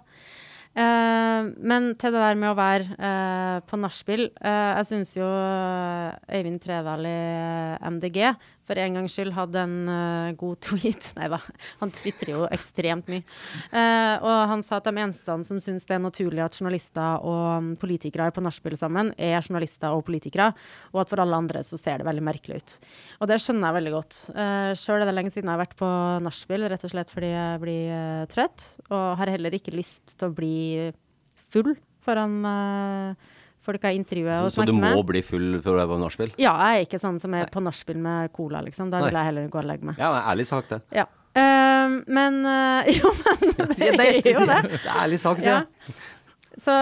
Uh, 0.76 1.54
men 1.64 1.94
til 1.96 2.12
det 2.12 2.20
der 2.20 2.36
med 2.36 2.50
å 2.52 2.58
være 2.58 2.98
uh, 3.00 3.62
på 3.64 3.78
nachspiel 3.80 4.26
uh, 4.44 4.74
Jeg 4.76 4.88
syns 4.90 5.14
jo 5.16 5.24
Øyvind 5.24 6.60
Tredal 6.66 7.08
i 7.08 7.20
MDG 7.96 8.18
for 8.66 8.80
en 8.82 9.00
gangs 9.00 9.16
skyld 9.16 9.34
hadde 9.36 9.62
en 9.62 10.36
god 10.40 10.60
tweet. 10.66 11.12
Nei 11.20 11.30
da, 11.32 11.40
han 11.82 11.94
tvitrer 11.94 12.34
jo 12.34 12.44
ekstremt 12.54 13.10
mye. 13.12 13.24
og 14.22 14.38
han 14.52 14.64
sa 14.66 14.80
at 14.80 14.88
de 14.90 14.94
eneste 14.96 15.38
som 15.48 15.62
syns 15.62 15.86
det 15.86 15.98
er 15.98 16.04
naturlig 16.04 16.44
at 16.44 16.58
journalister 16.58 17.26
og 17.26 17.76
politikere 17.82 18.30
er 18.30 18.36
på 18.36 18.44
nachspiel 18.44 18.78
sammen, 18.80 19.12
er 19.18 19.38
journalister 19.40 19.94
og 19.94 20.06
politikere, 20.08 20.52
og 20.94 21.04
at 21.04 21.12
for 21.12 21.22
alle 21.24 21.40
andre 21.40 21.64
så 21.66 21.80
ser 21.80 22.02
det 22.02 22.10
veldig 22.10 22.26
merkelig 22.26 22.60
ut. 22.60 22.76
Og 23.22 23.30
det 23.32 23.40
skjønner 23.44 23.70
jeg 23.70 23.78
veldig 23.80 23.96
godt. 23.96 24.20
Uh, 24.36 24.72
Sjøl 24.80 25.02
er 25.02 25.10
det 25.10 25.16
lenge 25.16 25.34
siden 25.34 25.50
jeg 25.50 25.58
har 25.58 25.64
vært 25.64 25.78
på 25.80 25.92
nachspiel, 26.26 26.68
rett 26.72 26.86
og 26.88 26.94
slett 26.94 27.14
fordi 27.14 27.32
jeg 27.32 27.64
blir 27.64 28.30
trøtt, 28.32 28.68
og 28.90 29.08
har 29.22 29.34
heller 29.36 29.58
ikke 29.58 29.76
lyst 29.76 30.16
til 30.16 30.30
å 30.30 30.36
bli 30.36 30.56
full 31.54 31.76
foran 32.06 32.40
uh, 32.46 33.35
folk 33.66 33.86
jeg 33.88 34.00
intervjuer 34.00 34.46
og 34.46 34.54
snakket 34.54 34.72
med. 34.72 34.72
Så 34.72 34.72
du 34.72 34.80
må 34.80 35.02
med. 35.02 35.10
bli 35.12 35.22
full 35.26 35.48
for 35.60 35.74
å 35.74 35.80
være 35.82 35.92
på 35.92 36.00
nachspiel? 36.02 36.34
Ja, 36.42 36.54
jeg 36.70 36.82
er 36.82 36.88
ikke 36.88 37.02
sånn 37.02 37.20
som 37.24 37.36
er 37.38 37.50
på 37.54 37.64
nachspiel 37.66 38.00
med 38.02 38.34
cola, 38.36 38.62
liksom. 38.66 38.92
Da 38.94 39.04
vil 39.06 39.18
jeg 39.18 39.32
heller 39.32 39.50
gå 39.52 39.62
og 39.62 39.70
legge 39.70 39.90
meg. 39.92 40.02
Ja, 40.02 40.12
ærlig 40.32 40.48
sagt, 40.50 40.74
det. 40.74 40.82
Ja. 40.96 41.08
Uh, 41.36 41.98
men 42.08 42.38
uh, 42.48 42.88
Jo, 42.98 43.12
men 43.20 43.58
det, 43.76 43.90
det 44.00 44.06
er 44.22 44.30
jo 44.38 44.46
det. 44.48 44.62
Det 44.72 44.80
er 44.80 45.02
ærlig 45.02 45.20
sagt, 45.20 45.44
sier 45.44 45.66
jeg. 45.66 45.98
Så, 46.62 46.78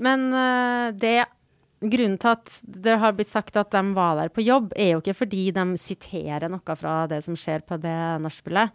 men 0.00 0.30
uh, 0.32 0.88
det 0.96 1.18
Grunnen 1.80 2.18
til 2.20 2.28
at 2.28 2.50
det 2.60 2.98
har 3.00 3.14
blitt 3.16 3.30
sagt 3.30 3.56
at 3.56 3.70
de 3.72 3.80
var 3.96 4.18
der 4.18 4.28
på 4.28 4.42
jobb, 4.44 4.74
er 4.76 4.90
jo 4.92 4.98
ikke 5.00 5.16
fordi 5.22 5.46
de 5.56 5.62
siterer 5.80 6.44
noe 6.52 6.74
fra 6.76 7.06
det 7.08 7.22
som 7.24 7.38
skjer 7.40 7.64
på 7.64 7.78
det 7.80 7.96
nachspielet, 8.20 8.74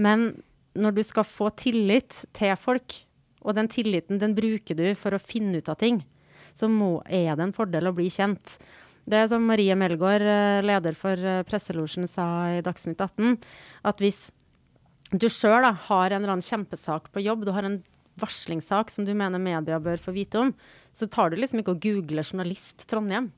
men 0.00 0.30
når 0.76 0.94
du 0.96 1.02
skal 1.04 1.26
få 1.28 1.50
tillit 1.52 2.22
til 2.36 2.54
folk, 2.56 2.96
og 3.44 3.58
den 3.58 3.68
tilliten 3.68 4.20
den 4.22 4.32
bruker 4.36 4.78
du 4.78 4.86
for 4.98 5.12
å 5.12 5.20
finne 5.20 5.60
ut 5.60 5.68
av 5.68 5.76
ting, 5.80 6.00
så 6.56 6.68
må, 6.72 6.98
er 7.04 7.36
det 7.36 7.46
en 7.46 7.56
fordel 7.56 7.90
å 7.90 7.94
bli 7.96 8.08
kjent. 8.12 8.56
Det 9.06 9.18
er 9.20 9.28
som 9.30 9.44
Marie 9.46 9.74
Melgaard, 9.78 10.24
eh, 10.24 10.62
leder 10.66 10.96
for 10.98 11.20
eh, 11.20 11.44
Presselosjen, 11.46 12.08
sa 12.10 12.24
i 12.56 12.62
Dagsnytt 12.64 13.02
18, 13.04 13.36
at 13.86 14.00
hvis 14.02 14.26
du 15.12 15.28
sjøl 15.30 15.68
har 15.68 16.10
en 16.10 16.18
eller 16.18 16.34
annen 16.34 16.42
kjempesak 16.42 17.12
på 17.14 17.22
jobb, 17.22 17.44
du 17.46 17.52
har 17.54 17.68
en 17.68 17.78
varslingssak 18.18 18.90
som 18.90 19.04
du 19.06 19.12
mener 19.14 19.42
media 19.42 19.78
bør 19.82 20.00
få 20.02 20.14
vite 20.16 20.40
om, 20.40 20.54
så 20.96 21.06
tar 21.06 21.30
du 21.30 21.36
liksom 21.38 21.60
ikke 21.60 21.76
og 21.76 21.84
googler 21.84 22.24
'journalist 22.24 22.88
Trondheim', 22.88 23.30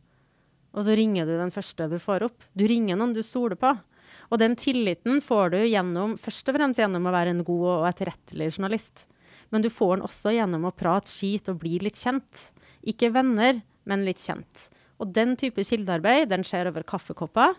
og 0.73 0.87
så 0.87 0.97
ringer 0.97 1.27
du 1.27 1.35
den 1.37 1.53
første 1.53 1.89
du 1.91 1.99
får 1.99 2.29
opp. 2.29 2.45
Du 2.55 2.65
ringer 2.69 2.97
noen 2.97 3.13
du 3.17 3.23
stoler 3.27 3.59
på. 3.59 3.75
Og 4.31 4.41
den 4.41 4.57
tilliten 4.59 5.23
får 5.25 5.55
du 5.55 5.59
gjennom, 5.65 6.17
først 6.21 6.51
og 6.51 6.57
fremst 6.59 6.81
gjennom 6.81 7.09
å 7.09 7.15
være 7.15 7.33
en 7.35 7.45
god 7.47 7.65
og 7.73 7.87
etterrettelig 7.89 8.51
journalist. 8.57 9.07
Men 9.51 9.65
du 9.65 9.71
får 9.73 9.97
den 9.97 10.07
også 10.09 10.35
gjennom 10.37 10.69
å 10.69 10.75
prate 10.77 11.09
skit 11.09 11.49
og 11.49 11.61
bli 11.63 11.79
litt 11.81 11.97
kjent. 11.97 12.49
Ikke 12.89 13.13
venner, 13.15 13.61
men 13.89 14.07
litt 14.07 14.23
kjent. 14.23 14.69
Og 14.99 15.13
den 15.15 15.37
type 15.39 15.63
kildearbeid 15.65 16.31
den 16.33 16.45
skjer 16.47 16.71
over 16.71 16.87
kaffekopper 16.87 17.57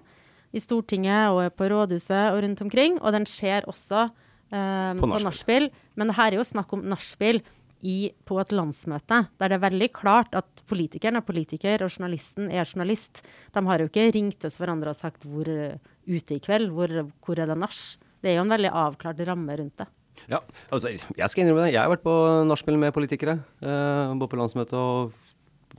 i 0.56 0.62
Stortinget 0.64 1.30
og 1.32 1.54
på 1.58 1.70
rådhuset 1.72 2.34
og 2.34 2.42
rundt 2.44 2.64
omkring. 2.66 2.98
Og 3.00 3.14
den 3.16 3.28
skjer 3.30 3.68
også 3.70 4.08
eh, 4.08 4.92
på 5.00 5.10
nachspiel. 5.14 5.70
Men 6.00 6.16
her 6.18 6.34
er 6.34 6.40
jo 6.42 6.48
snakk 6.48 6.74
om 6.76 6.86
nachspiel 6.90 7.42
på 7.80 8.36
et 8.42 8.50
landsmøte, 8.52 9.22
der 9.40 9.52
det 9.52 9.56
er 9.56 9.62
veldig 9.64 9.88
klart 9.96 10.34
at 10.36 10.64
politikeren 10.68 11.16
er 11.16 11.24
politiker 11.24 11.86
og 11.86 11.94
journalisten 11.94 12.50
er 12.52 12.68
journalist. 12.68 13.22
De 13.56 13.64
har 13.64 13.80
jo 13.80 13.88
ikke 13.88 14.10
ringtes 14.18 14.60
hverandre 14.60 14.92
og 14.92 15.00
sagt 15.00 15.24
hvor 15.24 15.48
ute 15.48 16.36
i 16.36 16.42
kveld, 16.44 16.74
hvor, 16.76 16.92
hvor 17.24 17.40
er 17.40 17.48
det 17.48 17.56
nach? 17.62 17.80
Det 18.20 18.34
er 18.34 18.36
jo 18.36 18.44
en 18.44 18.52
veldig 18.52 18.74
avklart 18.76 19.24
ramme 19.30 19.56
rundt 19.62 19.80
det. 19.80 19.88
Ja, 20.30 20.44
altså, 20.70 20.92
jeg 20.94 21.30
skal 21.32 21.44
innrømme 21.44 21.66
det. 21.66 21.74
Jeg 21.74 21.82
har 21.82 21.90
vært 21.90 22.06
på 22.06 22.14
nachspiel 22.46 22.78
med 22.78 22.94
politikere. 22.94 23.40
Eh, 23.66 24.12
både 24.20 24.30
på 24.30 24.38
landsmøtet 24.38 24.78
og 24.78 25.16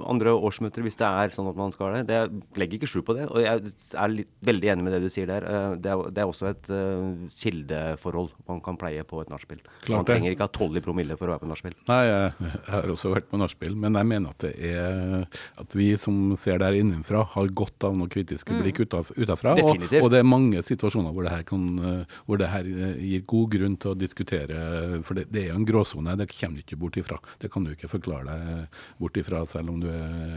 andre 0.09 0.33
årsmøter 0.35 0.85
hvis 0.85 0.99
det 1.01 1.09
er 1.09 1.35
sånn 1.35 1.49
at 1.51 1.59
man 1.59 1.73
skal 1.75 1.97
det. 1.99 2.05
det 2.09 2.59
legger 2.61 2.79
ikke 2.79 2.91
skjul 2.91 3.05
på 3.07 3.17
det. 3.19 3.27
Og 3.31 3.43
jeg 3.43 3.73
er 3.95 4.13
litt, 4.13 4.31
veldig 4.47 4.73
enig 4.73 4.87
med 4.87 4.95
det 4.97 5.03
du 5.05 5.09
sier 5.13 5.29
der. 5.31 5.47
Eh, 5.47 5.77
det 5.83 5.93
er, 5.93 6.05
det 6.11 6.23
er 6.23 6.31
også 6.31 6.51
et 6.51 6.71
uh, 6.73 7.27
kildeforhold 7.35 8.33
man 8.51 8.63
kan 8.65 8.79
pleie 8.81 9.05
på 9.07 9.21
et 9.23 9.31
nachspiel. 9.33 9.63
Man 9.91 10.07
trenger 10.09 10.35
ikke 10.35 10.49
ha 10.49 10.53
tolv 10.55 10.79
i 10.79 10.85
promille 10.85 11.17
for 11.21 11.29
å 11.29 11.35
være 11.35 11.45
på 11.45 11.51
nachspiel. 11.51 11.77
Nei, 11.91 12.01
jeg, 12.09 12.53
har 12.71 12.95
også 12.95 13.13
vært 13.15 13.31
på 13.31 13.41
nachspiel, 13.41 13.77
men 13.79 13.99
jeg 13.99 14.11
mener 14.11 14.35
at 14.35 14.47
det 14.47 14.55
er 14.71 15.27
at 15.61 15.77
vi 15.77 15.91
som 16.01 16.35
ser 16.41 16.61
der 16.63 16.77
innenfra, 16.79 17.25
har 17.35 17.53
godt 17.57 17.87
av 17.87 17.97
noen 17.97 18.11
kritiske 18.13 18.55
mm. 18.55 18.61
blikk 18.65 18.83
utafra. 18.85 19.55
Og, 19.61 19.85
og, 20.01 20.09
det 20.13 20.21
er 20.21 20.27
mange 20.27 20.63
situasjoner 20.65 21.15
hvor 21.15 21.27
det 21.27 21.35
her, 21.35 21.45
kan, 21.49 21.67
eh, 21.91 22.19
hvor 22.27 22.41
det 22.41 22.51
her 22.53 22.69
gir 22.69 23.25
god 23.31 23.55
grunn 23.55 23.77
til 23.81 23.93
å 23.93 23.99
diskutere, 23.99 24.61
for 25.07 25.19
det, 25.19 25.29
det 25.33 25.45
er 25.45 25.53
jo 25.53 25.61
en 25.61 25.69
gråsone. 25.69 26.17
Det 26.21 26.31
kommer 26.33 26.61
du 26.61 26.65
ikke 26.65 26.81
bort 26.81 26.99
ifra. 27.01 27.21
Det 27.43 27.51
kan 27.53 27.67
du 27.67 27.75
ikke 27.75 27.91
forklare 27.93 28.31
deg 28.31 28.81
bort 29.01 29.21
ifra, 29.21 29.43
selv 29.49 29.73
om 29.73 29.81
du 29.83 29.89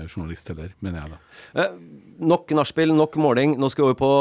journalist 0.10 0.48
heller, 0.52 0.72
mener 0.84 1.02
jeg 1.02 1.14
da. 1.14 1.20
Eh, 1.64 1.74
nok 2.34 2.54
nachspiel, 2.58 2.94
nok 2.96 3.18
måling. 3.22 3.58
Nå 3.62 3.70
skal 3.72 3.86
vi 3.86 3.92
over 3.92 4.00
på 4.00 4.12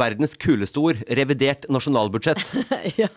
verdens 0.00 0.36
kuleste 0.38 0.82
ord, 0.82 1.00
revidert 1.20 1.66
nasjonalbudsjett. 1.72 2.44
ja, 3.02 3.10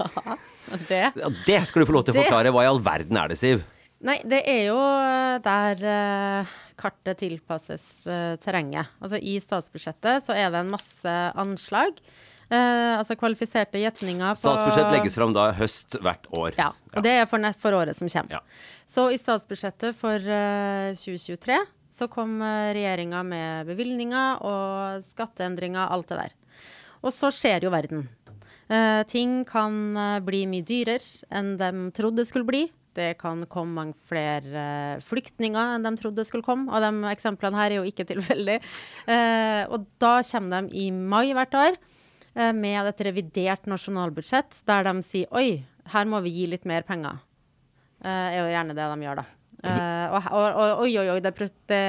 det. 0.88 1.03
Ja, 1.19 1.31
det 1.47 1.62
skal 1.69 1.84
du 1.84 1.89
få 1.89 1.97
lov 1.97 2.07
til 2.07 2.15
å 2.15 2.21
forklare. 2.21 2.53
Hva 2.53 2.65
i 2.65 2.71
all 2.71 2.81
verden 2.84 3.19
er 3.21 3.34
det, 3.34 3.39
Siv? 3.41 3.63
Nei, 4.01 4.17
det 4.25 4.41
er 4.49 4.63
jo 4.71 4.79
eh, 4.81 5.38
der 5.45 5.84
uh, 5.86 6.53
kartet 6.79 7.19
tilpasses 7.21 7.86
uh, 8.10 8.34
terrenget. 8.41 8.89
Altså 9.01 9.19
i 9.21 9.38
statsbudsjettet 9.43 10.25
så 10.25 10.34
er 10.34 10.49
det 10.49 10.63
en 10.63 10.73
masse 10.73 11.17
anslag. 11.38 12.01
Uh, 12.52 12.98
altså 13.00 13.16
kvalifiserte 13.16 13.80
gjetninger 13.80 14.34
på 14.36 14.40
Statsbudsjett 14.42 14.90
legges 14.92 15.14
fram 15.16 15.32
da 15.32 15.46
høst 15.56 15.96
hvert 16.04 16.26
år. 16.36 16.58
Ja, 16.60 16.66
og 16.92 17.06
det 17.06 17.14
er 17.22 17.30
for, 17.30 17.46
for, 17.62 17.78
året 17.80 17.96
som 17.96 18.10
kommer. 18.12 18.42
Ja. 18.42 18.42
Så 18.84 19.06
i 19.08 19.20
statsbudsjettet 19.20 19.96
for 19.96 20.20
eh, 20.20 20.92
2023 21.00 21.56
så 21.96 22.08
kom 22.12 22.34
uh, 22.44 22.74
regjeringa 22.76 23.22
med 23.24 23.70
bevilgninger 23.72 24.44
og 24.44 25.06
skatteendringer, 25.06 25.94
alt 25.96 26.12
det 26.12 26.18
der. 26.26 26.36
Og 27.08 27.16
så 27.16 27.30
skjer 27.32 27.64
jo 27.64 27.72
verden. 27.72 28.04
Eh, 28.72 29.00
ting 29.08 29.42
kan 29.48 29.96
bli 30.24 30.44
mye 30.48 30.68
dyrere 30.68 31.24
enn 31.32 31.56
de 31.60 31.72
trodde 31.96 32.28
skulle 32.28 32.48
bli. 32.48 32.66
Det 32.96 33.16
kan 33.20 33.46
komme 33.52 33.78
mange 33.78 33.96
flere 34.12 35.00
flyktninger 35.08 35.78
enn 35.78 35.88
de 35.88 35.94
trodde 36.00 36.28
skulle 36.28 36.46
komme. 36.46 36.68
Og 36.68 36.84
de 36.84 37.12
eksemplene 37.12 37.60
her 37.60 37.72
er 37.72 37.80
jo 37.80 37.88
ikke 37.88 38.08
tilfeldig. 38.12 38.60
og 39.72 39.90
da 40.04 40.14
kommer 40.34 40.68
de 40.68 40.84
i 40.84 40.92
mai 40.92 41.32
hvert 41.32 41.60
år. 41.64 41.82
Eh, 42.32 42.54
med 42.56 42.88
et 42.88 43.04
revidert 43.10 43.67
nasjonalbudsjett, 43.67 44.62
der 44.67 44.88
de 44.88 45.04
sier 45.04 45.32
oi, 45.36 45.62
her 45.91 46.08
må 46.08 46.22
vi 46.24 46.32
gi 46.38 46.48
litt 46.54 46.67
mer 46.70 46.86
penger. 46.88 47.20
Det 48.02 48.10
uh, 48.10 48.28
er 48.32 48.38
jo 48.39 48.50
gjerne 48.50 48.76
det 48.78 48.86
de 48.88 49.06
gjør, 49.06 49.20
da. 49.20 49.26
Uh, 49.62 50.13
og, 50.15 50.30
oi, 50.88 50.94
oi, 50.98 51.10
oi, 51.13 51.17
det, 51.22 51.34
det, 51.70 51.82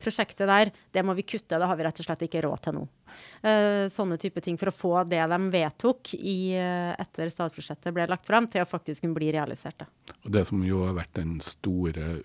prosjektet 0.00 0.48
der, 0.48 0.70
det 0.94 1.02
må 1.04 1.12
vi 1.18 1.26
kutte. 1.28 1.58
Det 1.58 1.68
har 1.68 1.76
vi 1.76 1.84
rett 1.84 2.00
og 2.00 2.06
slett 2.06 2.24
ikke 2.24 2.44
råd 2.46 2.62
til 2.64 2.78
nå. 2.78 2.84
Uh, 3.42 3.86
sånne 3.92 4.18
type 4.20 4.42
ting 4.44 4.58
for 4.60 4.72
å 4.72 4.74
få 4.74 4.94
det 5.08 5.22
de 5.30 5.40
vedtok 5.52 6.14
i, 6.18 6.54
etter 6.56 7.30
statsbudsjettet 7.32 7.94
ble 7.94 8.06
lagt 8.10 8.26
fram, 8.26 8.48
til 8.50 8.64
å 8.64 8.68
faktisk 8.68 9.04
kunne 9.04 9.16
bli 9.18 9.30
realisert. 9.34 9.78
Da. 9.84 10.14
Og 10.24 10.30
Det 10.34 10.44
som 10.48 10.62
jo 10.66 10.84
har 10.86 10.96
vært 10.96 11.14
den 11.18 11.38
store 11.44 12.22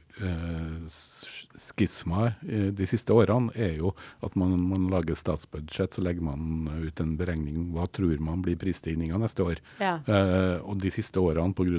skismaet 1.57 2.41
de 2.77 2.85
siste 2.89 3.13
årene, 3.15 3.49
er 3.55 3.77
jo 3.79 3.93
at 4.25 4.35
man, 4.39 4.53
man, 4.69 4.87
lager 4.91 5.17
statsbudsjett, 5.17 5.95
så 5.95 6.03
legger 6.03 6.25
man 6.25 6.69
ut 6.83 7.01
en 7.01 7.15
beregning 7.19 7.71
hva 7.75 7.87
tror 7.93 8.21
man 8.23 8.43
blir 8.45 8.59
prisstigninga 8.59 9.19
neste 9.21 9.45
år. 9.45 9.61
Ja. 9.81 9.97
Eh, 10.05 10.57
og 10.61 10.79
de 10.81 10.91
siste 10.93 11.21
årene 11.21 11.55
pga. 11.55 11.69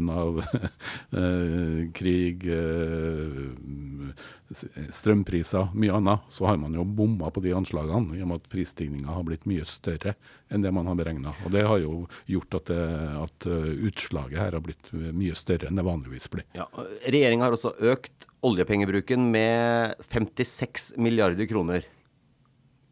eh, 1.21 1.91
krig, 1.97 2.47
eh, 2.47 3.49
strømpriser, 4.93 5.71
mye 5.75 5.95
annet, 5.99 6.27
så 6.33 6.47
har 6.49 6.59
man 6.61 6.75
jo 6.77 6.85
bomma 6.85 7.31
på 7.33 7.43
de 7.45 7.55
anslagene 7.57 8.19
i 8.19 8.23
og 8.25 8.31
med 8.31 8.43
at 8.43 8.51
prisstigninga 8.53 9.15
har 9.15 9.25
blitt 9.29 9.47
mye 9.51 9.67
større 9.69 10.15
enn 10.53 10.65
det 10.65 10.73
man 10.75 10.91
har 10.91 10.99
beregna. 10.99 11.35
Det 11.53 11.65
har 11.67 11.81
jo 11.83 12.05
gjort 12.31 12.59
at, 12.61 12.73
det, 12.73 12.83
at 13.23 13.49
utslaget 13.89 14.41
her 14.41 14.59
har 14.59 14.65
blitt 14.65 14.93
mye 14.93 15.37
større 15.39 15.71
enn 15.71 15.81
det 15.81 15.87
vanligvis 15.87 16.29
blir. 16.33 16.47
Ja, 16.59 16.69
Regjeringa 17.07 17.49
har 17.49 17.57
også 17.57 17.75
økt 17.93 18.29
oljepengebruken 18.43 19.31
med 19.33 19.99
56 20.13 20.95
milliarder 21.01 21.49
kroner. 21.51 21.87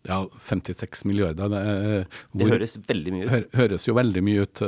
Ja, 0.09 0.23
56 0.41 1.05
milliarder. 1.05 1.49
Det, 1.53 2.07
hvor, 2.33 2.45
det 2.45 2.53
høres 2.55 2.77
veldig 2.89 3.13
mye 3.13 3.27
ut. 3.27 3.33
Hø, 3.33 3.41
høres 3.61 3.89
jo 3.89 3.95
veldig 3.99 4.23
mye 4.25 4.47
ut. 4.47 4.63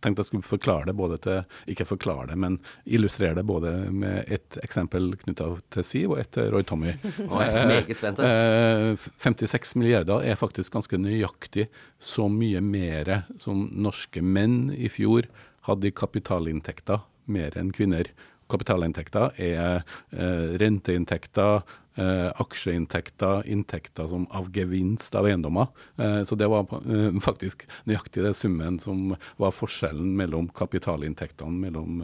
Tenkte 0.00 0.24
jeg 0.24 0.30
skulle 0.30 0.48
forklare 0.48 0.88
det 0.88 0.94
både 0.96 1.18
til 1.20 1.42
Ikke 1.70 1.86
forklare 1.88 2.30
det, 2.30 2.38
men 2.40 2.58
illustrere 2.86 3.36
det 3.38 3.44
både 3.48 3.72
med 3.92 4.24
et 4.32 4.58
eksempel 4.64 5.12
knytta 5.20 5.50
til 5.74 5.86
Siv 5.86 6.14
og 6.14 6.22
et 6.22 6.32
til 6.34 6.50
Roy 6.54 6.64
Tommy. 6.66 6.94
spent. 8.00 8.20
56 8.20 9.54
eh, 9.54 9.78
milliarder 9.80 10.24
er 10.24 10.40
faktisk 10.40 10.72
ganske 10.72 10.98
nøyaktig 11.00 11.68
så 12.00 12.28
mye 12.32 12.62
mer 12.64 13.12
som 13.42 13.68
norske 13.72 14.22
menn 14.24 14.70
i 14.72 14.88
fjor 14.92 15.28
hadde 15.68 15.90
i 15.90 15.94
kapitalinntekter 15.94 17.04
mer 17.30 17.56
enn 17.58 17.72
kvinner. 17.74 18.08
Kapitalinntekter 18.50 19.36
er 19.40 19.82
eh, 20.10 20.56
renteinntekter, 20.60 21.62
eh, 22.00 22.28
aksjeinntekter, 22.42 23.44
inntekter 23.50 24.08
som 24.10 24.26
av 24.36 24.50
gevinst 24.54 25.14
av 25.18 25.28
eiendommer. 25.28 25.70
Eh, 26.00 26.22
så 26.28 26.38
det 26.38 26.48
var 26.50 26.66
faktisk 27.28 27.66
nøyaktig 27.88 28.24
det 28.26 28.34
summen 28.38 28.78
som 28.82 29.14
var 29.40 29.54
forskjellen 29.54 30.12
mellom 30.18 30.50
kapitalinntektene 30.56 31.60
mellom, 31.66 32.00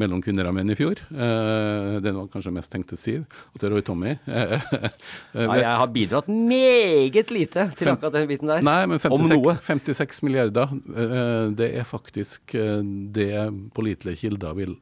mellom 0.00 0.22
kvinner 0.24 0.48
og 0.50 0.56
menn 0.56 0.72
i 0.72 0.78
fjor. 0.78 1.00
Den 1.10 2.18
var 2.18 2.28
kanskje 2.32 2.52
mest 2.54 2.72
tenkt 2.72 2.90
til 2.92 3.00
Siv 3.00 3.40
og 3.54 3.62
til 3.62 3.74
Roy 3.74 3.84
Tommy. 3.84 4.16
Ja, 5.34 5.54
jeg 5.58 5.78
har 5.80 5.88
bidratt 5.92 6.28
meget 6.30 7.30
lite 7.34 7.66
til 7.78 7.90
akkurat 7.90 8.14
den 8.14 8.28
biten 8.30 8.48
der. 8.48 8.62
Nei, 8.64 8.84
men 8.88 9.00
Om 9.02 9.26
noe. 9.28 9.54
56, 9.64 9.90
56 9.98 10.22
milliarder, 10.26 10.72
det 11.58 11.68
er 11.80 11.86
faktisk 11.88 12.54
det 13.14 13.32
pålitelige 13.76 14.24
kilder 14.24 14.56
vil 14.58 14.76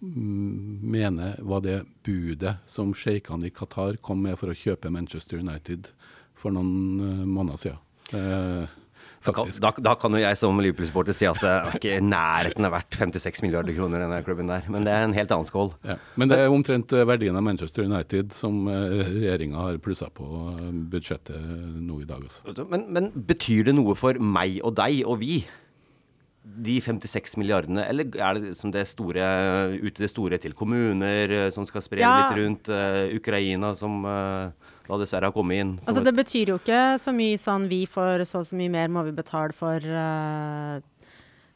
ha- 0.00 0.06
mm, 0.08 0.80
mene 0.96 1.34
var 1.44 1.60
det 1.64 1.82
budet 2.06 2.56
som 2.66 2.92
sjeikene 2.96 3.46
i 3.46 3.50
Qatar 3.54 4.00
kom 4.02 4.22
med 4.22 4.38
for 4.40 4.48
å 4.52 4.56
kjøpe 4.56 4.90
Manchester 4.92 5.38
United 5.38 5.88
for 6.34 6.50
noen 6.56 7.00
eh, 7.00 7.24
måneder 7.28 7.58
siden. 7.66 7.82
Eh, 8.16 8.76
Da 9.24 9.32
kan, 9.36 9.48
da, 9.60 9.70
da 9.84 9.92
kan 10.00 10.12
jo 10.12 10.20
jeg 10.20 10.36
som 10.36 10.56
Liverpool-supporter 10.60 11.12
si 11.16 11.26
at 11.28 11.38
det 11.40 11.48
er 11.50 11.74
ikke 11.76 11.92
i 11.98 12.04
nærheten 12.04 12.64
er 12.64 12.72
verdt 12.72 12.96
56 12.96 13.42
milliarder 13.44 13.72
kroner, 13.76 14.00
denne 14.00 14.18
klubben 14.24 14.48
der. 14.48 14.64
Men 14.72 14.84
det 14.84 14.92
er 14.92 15.04
en 15.04 15.12
helt 15.16 15.32
annen 15.32 15.48
skål. 15.48 15.70
Ja. 15.88 15.96
Men 16.20 16.28
det 16.32 16.38
er 16.40 16.52
omtrent 16.52 16.92
eh, 16.96 17.04
verdien 17.08 17.36
av 17.36 17.44
Manchester 17.44 17.84
United 17.88 18.32
som 18.36 18.62
uh, 18.68 18.74
regjeringa 19.08 19.56
har 19.60 19.78
plussa 19.84 20.08
på 20.12 20.24
eh, 20.54 20.70
budsjettet 20.92 21.36
nå 21.84 22.00
i 22.00 22.08
dag. 22.08 22.24
Også. 22.28 22.64
Men, 22.72 22.86
men 22.92 23.10
betyr 23.28 23.68
det 23.68 23.76
noe 23.76 23.96
for 23.96 24.16
meg 24.20 24.60
og 24.64 24.76
deg 24.80 25.00
og 25.08 25.20
vi? 25.20 25.42
De 26.40 26.78
56 26.80 27.36
milliardene, 27.36 27.82
eller 27.84 28.08
er 28.16 28.38
det 28.38 28.54
som 28.56 28.72
det 28.72 28.86
store 28.88 29.24
ute 29.76 30.00
det 30.00 30.08
store 30.08 30.38
til 30.40 30.54
kommuner 30.56 31.28
eh, 31.36 31.50
som 31.52 31.66
skal 31.68 31.84
spre 31.84 32.00
Ja. 32.00 32.14
litt 32.22 32.38
rundt? 32.38 32.70
Uh, 32.72 33.12
Ukraina 33.12 33.74
som 33.76 34.00
uh, 34.08 34.48
da 34.86 34.98
dessverre 35.02 35.28
har 35.28 35.36
kommet 35.36 35.60
inn? 35.60 35.74
Altså, 35.84 36.00
det 36.00 36.14
betyr 36.16 36.54
jo 36.54 36.56
ikke 36.56 36.96
så 37.02 37.12
mye 37.12 37.36
sånn 37.36 37.68
vi 37.68 37.82
får 37.84 38.24
så 38.24 38.40
og 38.40 38.48
så 38.48 38.56
mye 38.56 38.72
mer 38.72 38.88
må 38.88 39.04
vi 39.04 39.12
betale 39.12 39.52
for 39.52 39.84
uh, 39.84 40.80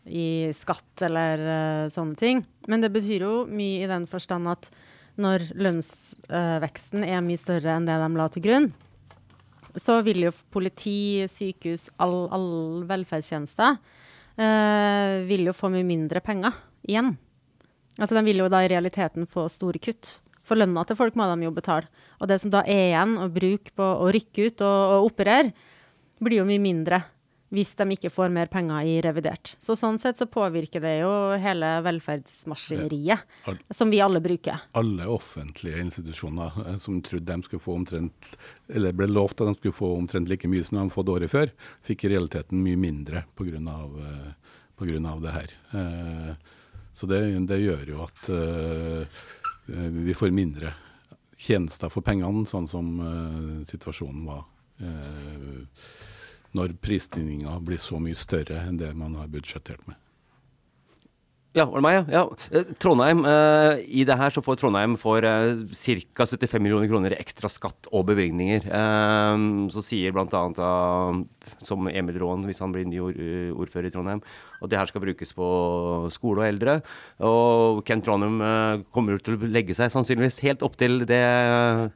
i 0.04 0.52
skatt 0.52 1.06
eller 1.08 1.88
sånne 1.88 2.20
ting. 2.20 2.44
Men 2.68 2.84
det 2.84 2.92
betyr 2.92 3.24
jo 3.24 3.34
mye 3.48 3.86
i 3.86 3.88
den 3.88 4.04
forstand 4.04 4.52
at 4.52 4.68
når 5.16 5.48
lønnsveksten 5.56 7.06
er 7.08 7.24
mye 7.24 7.40
større 7.40 7.78
enn 7.78 7.88
det 7.88 7.96
de 8.02 8.08
la 8.18 8.28
til 8.28 8.44
grunn, 8.44 8.72
så 9.80 10.02
vil 10.04 10.26
jo 10.26 10.32
politi, 10.52 11.24
sykehus, 11.30 11.88
all, 12.02 12.26
all 12.34 12.84
velferdstjenester 12.90 13.78
vil 14.34 15.46
jo 15.46 15.52
få 15.54 15.70
mye 15.70 15.86
mindre 15.86 16.18
penger 16.24 16.56
igjen. 16.88 17.12
Altså 18.00 18.16
De 18.16 18.24
vil 18.26 18.42
jo 18.42 18.50
da 18.50 18.64
i 18.64 18.70
realiteten 18.72 19.28
få 19.30 19.46
store 19.52 19.78
kutt. 19.78 20.16
For 20.44 20.58
lønna 20.58 20.82
til 20.84 20.98
folk 20.98 21.14
må 21.16 21.28
de 21.30 21.46
jo 21.46 21.54
betale. 21.54 21.88
Og 22.20 22.28
det 22.28 22.40
som 22.42 22.52
da 22.52 22.64
er 22.66 22.90
igjen 22.90 23.14
å 23.22 23.30
bruke 23.32 23.72
på 23.76 23.86
å 24.04 24.10
rykke 24.12 24.48
ut 24.48 24.64
og, 24.66 24.80
og 24.98 25.08
operere, 25.12 25.54
blir 26.24 26.40
jo 26.40 26.48
mye 26.48 26.62
mindre 26.62 27.00
hvis 27.54 27.72
de 27.78 27.86
ikke 27.94 28.10
får 28.10 28.32
mer 28.34 28.48
penger 28.50 28.82
i 28.90 28.96
revidert. 29.04 29.52
Så 29.62 29.76
sånn 29.78 29.96
sett 30.02 30.18
så 30.18 30.26
påvirker 30.26 30.82
det 30.82 30.96
jo 31.04 31.12
hele 31.38 31.68
velferdsmaskineriet, 31.86 33.22
Al- 33.46 33.60
som 33.70 33.90
vi 33.94 34.00
alle 34.02 34.20
bruker. 34.20 34.60
alle 34.74 35.06
offentlige 35.06 35.78
institusjoner 35.84 36.52
eh, 36.66 36.78
som 36.82 37.00
trodde 37.02 37.30
de 37.32 37.42
skulle 37.46 37.62
få 37.62 37.76
omtrent, 37.78 38.30
eller 38.68 38.92
ble 38.92 39.06
lovt 39.06 39.40
at 39.40 39.52
de 39.52 39.54
skulle 39.60 39.76
få 39.78 39.92
omtrent 39.96 40.28
like 40.28 40.48
mye 40.50 40.64
som 40.66 40.76
de 40.76 40.82
hadde 40.84 40.96
fått 40.96 41.08
året 41.14 41.30
før, 41.30 41.52
fikk 41.86 42.04
i 42.04 42.12
realiteten 42.16 42.62
mye 42.62 42.76
mindre 42.76 43.24
pga. 43.38 43.62
Av 45.06 45.20
det 45.22 45.30
her. 45.30 45.50
Eh, 45.78 46.34
så 46.92 47.06
det, 47.06 47.20
det 47.46 47.60
gjør 47.62 47.84
jo 47.88 48.02
at 48.04 48.28
eh, 48.34 49.06
eh, 49.70 49.90
vi 50.04 50.14
får 50.14 50.34
mindre 50.34 50.74
tjenester 51.38 51.90
for 51.90 52.02
pengene, 52.02 52.42
sånn 52.46 52.66
som 52.70 52.90
eh, 53.00 53.64
situasjonen 53.70 54.24
var. 54.26 54.44
Når 56.54 56.76
prisstigninga 56.82 57.58
blir 57.66 57.82
så 57.82 57.98
mye 58.02 58.18
større 58.18 58.62
enn 58.64 58.78
det 58.80 58.92
man 58.96 59.16
har 59.18 59.30
budsjettert 59.32 59.82
med. 59.88 59.98
Ja, 61.54 61.68
var 61.70 61.78
det 61.78 61.84
meg, 61.86 61.96
ja? 62.00 62.04
ja. 62.10 62.22
Eh, 62.50 62.70
Trondheim, 62.82 63.20
eh, 63.30 63.84
I 64.00 64.02
det 64.08 64.16
her 64.18 64.34
så 64.34 64.42
får 64.42 64.58
Trondheim 64.58 64.96
for 64.98 65.22
eh, 65.22 65.52
ca. 65.70 66.26
75 66.26 66.58
millioner 66.58 66.90
kroner 66.90 67.14
ekstra 67.14 67.46
skatt 67.52 67.86
og 67.94 68.08
bevilgninger. 68.08 68.66
Eh, 68.66 69.44
så 69.70 69.84
sier 69.86 70.16
bl.a. 70.16 70.40
Som 71.64 71.88
Emil 71.88 72.18
Raan, 72.22 72.44
hvis 72.48 72.60
han 72.62 72.72
blir 72.74 72.86
ny 72.88 73.00
ordfører 73.54 73.88
i 73.88 73.92
Trondheim, 73.94 74.22
at 74.64 74.70
det 74.72 74.78
her 74.80 74.88
skal 74.90 75.02
brukes 75.04 75.34
på 75.36 75.48
skole 76.14 76.42
og 76.42 76.48
eldre. 76.48 76.78
Og 77.24 77.82
Ken 77.86 78.02
Trondheim 78.04 78.40
eh, 78.44 78.84
kommer 78.94 79.20
til 79.22 79.36
å 79.36 79.50
legge 79.50 79.76
seg 79.76 79.92
sannsynligvis 79.92 80.40
helt 80.46 80.64
opp 80.66 80.76
til 80.80 81.04
det 81.08 81.20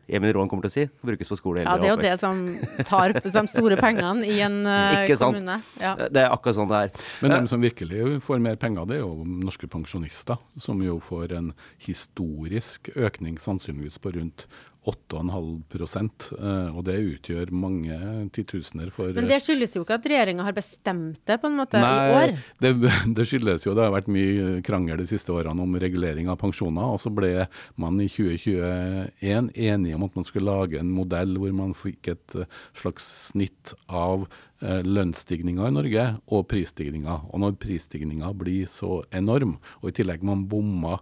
Emil 0.09 0.35
Raan 0.37 0.51
kommer 0.51 0.67
til 0.69 0.73
å 0.73 0.77
si. 0.77 0.87
Brukes 1.09 1.33
på 1.33 1.39
skole, 1.41 1.65
Ja, 1.65 1.77
eldre 1.77 1.83
det 1.83 1.89
er 1.89 1.97
og 1.97 2.03
jo 2.03 2.09
det 2.09 2.17
som 2.21 2.85
tar 2.89 3.17
de 3.17 3.47
store 3.49 3.79
pengene 3.81 4.27
i 4.29 4.41
en 4.45 4.61
eh, 4.69 5.05
Ikke 5.05 5.19
sant. 5.21 5.39
kommune. 5.39 5.59
Ja. 5.81 5.95
Det 6.09 6.25
er 6.25 6.33
akkurat 6.35 6.59
sånn 6.59 6.71
det 6.71 6.83
er. 6.87 7.05
Men 7.25 7.37
dem 7.37 7.51
som 7.51 7.65
virkelig 7.65 8.19
får 8.25 8.43
mer 8.45 8.59
penger, 8.61 8.89
det 8.89 8.99
er 8.99 9.05
jo 9.05 9.25
norske 9.25 9.69
pensjonister, 9.71 10.41
som 10.61 10.83
jo 10.85 10.99
får 11.03 11.35
en 11.39 11.53
historisk 11.85 12.91
økning, 12.97 13.39
sannsynligvis 13.43 14.01
på 14.03 14.15
rundt 14.17 14.47
8,5 14.87 16.39
eh, 16.39 16.77
Og 16.77 16.85
det 16.87 16.97
utgjør 17.03 17.51
mange 17.53 17.97
titusener 18.35 18.93
for 18.95 19.13
Men 19.17 19.29
det 19.29 19.41
skyldes 19.45 19.75
jo 19.77 19.83
ikke 19.83 19.99
at 19.99 20.07
regjeringa 20.09 20.47
har 20.47 20.57
bestemt 20.57 21.19
det 21.29 21.39
på 21.43 21.51
en 21.51 21.59
måte 21.59 21.83
i 21.83 22.15
år. 22.15 22.35
det, 22.63 22.73
det 23.19 23.27
skyldes 23.29 23.67
jo 23.67 23.75
det 23.77 23.85
har 23.85 23.95
vært 23.95 24.11
mye 24.13 24.63
krangel 24.65 25.03
de 25.03 25.09
siste 25.11 25.35
årene 25.35 25.65
om 25.65 25.79
regulering 25.83 26.31
av 26.31 26.39
pensjoner. 26.41 26.95
Og 26.95 27.03
så 27.03 27.13
ble 27.13 27.49
man 27.81 28.01
i 28.01 28.09
2021 28.13 29.53
enige 29.53 29.99
om 29.99 30.07
at 30.07 30.19
man 30.19 30.29
skulle 30.29 30.49
lage 30.49 30.81
en 30.81 30.95
modell 30.95 31.37
hvor 31.41 31.55
man 31.57 31.77
fikk 31.77 32.13
et 32.15 32.39
eh, 32.39 32.59
slags 32.79 33.07
snitt 33.29 33.75
av 33.91 34.29
eh, 34.63 34.83
lønnsstigninga 34.87 35.69
i 35.69 35.75
Norge 35.75 36.11
og 36.31 36.47
prisstigninga. 36.53 37.25
Og 37.33 37.43
når 37.45 37.59
prisstigninga 37.61 38.33
blir 38.39 38.71
så 38.71 39.03
enorm, 39.11 39.59
og 39.83 39.91
i 39.91 39.99
tillegg 40.01 40.25
man 40.27 40.47
bomma 40.49 41.01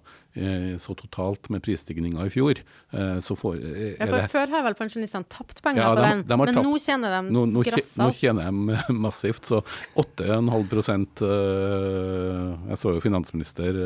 så 0.78 0.94
totalt 0.98 1.48
med 1.50 1.62
prisstigninga 1.64 2.26
i 2.26 2.30
fjor, 2.30 2.58
eh, 2.92 3.18
så 3.24 3.36
får 3.38 3.56
eh, 3.56 3.94
Ja, 3.98 4.06
for 4.10 4.28
Før 4.36 4.50
har 4.52 4.62
vel 4.66 4.74
pensjonistene 4.76 5.24
tapt 5.32 5.62
penger 5.64 5.80
Ja, 5.82 5.94
på 5.94 6.02
de- 6.02 6.08
den, 6.10 6.22
de 6.28 6.36
men 6.36 6.52
tapt. 6.54 6.66
nå 6.66 6.74
tjener 6.82 7.14
de 7.16 7.20
nå, 7.32 7.62
tje- 7.64 7.84
nå 8.02 8.08
tjener 8.12 8.50
de 8.50 8.92
massivt, 9.06 9.48
så 9.48 9.62
8,5 9.96 11.22
øh, 11.22 12.68
Jeg 12.70 12.78
så 12.80 12.92
jo 12.96 13.00
finansminister 13.04 13.80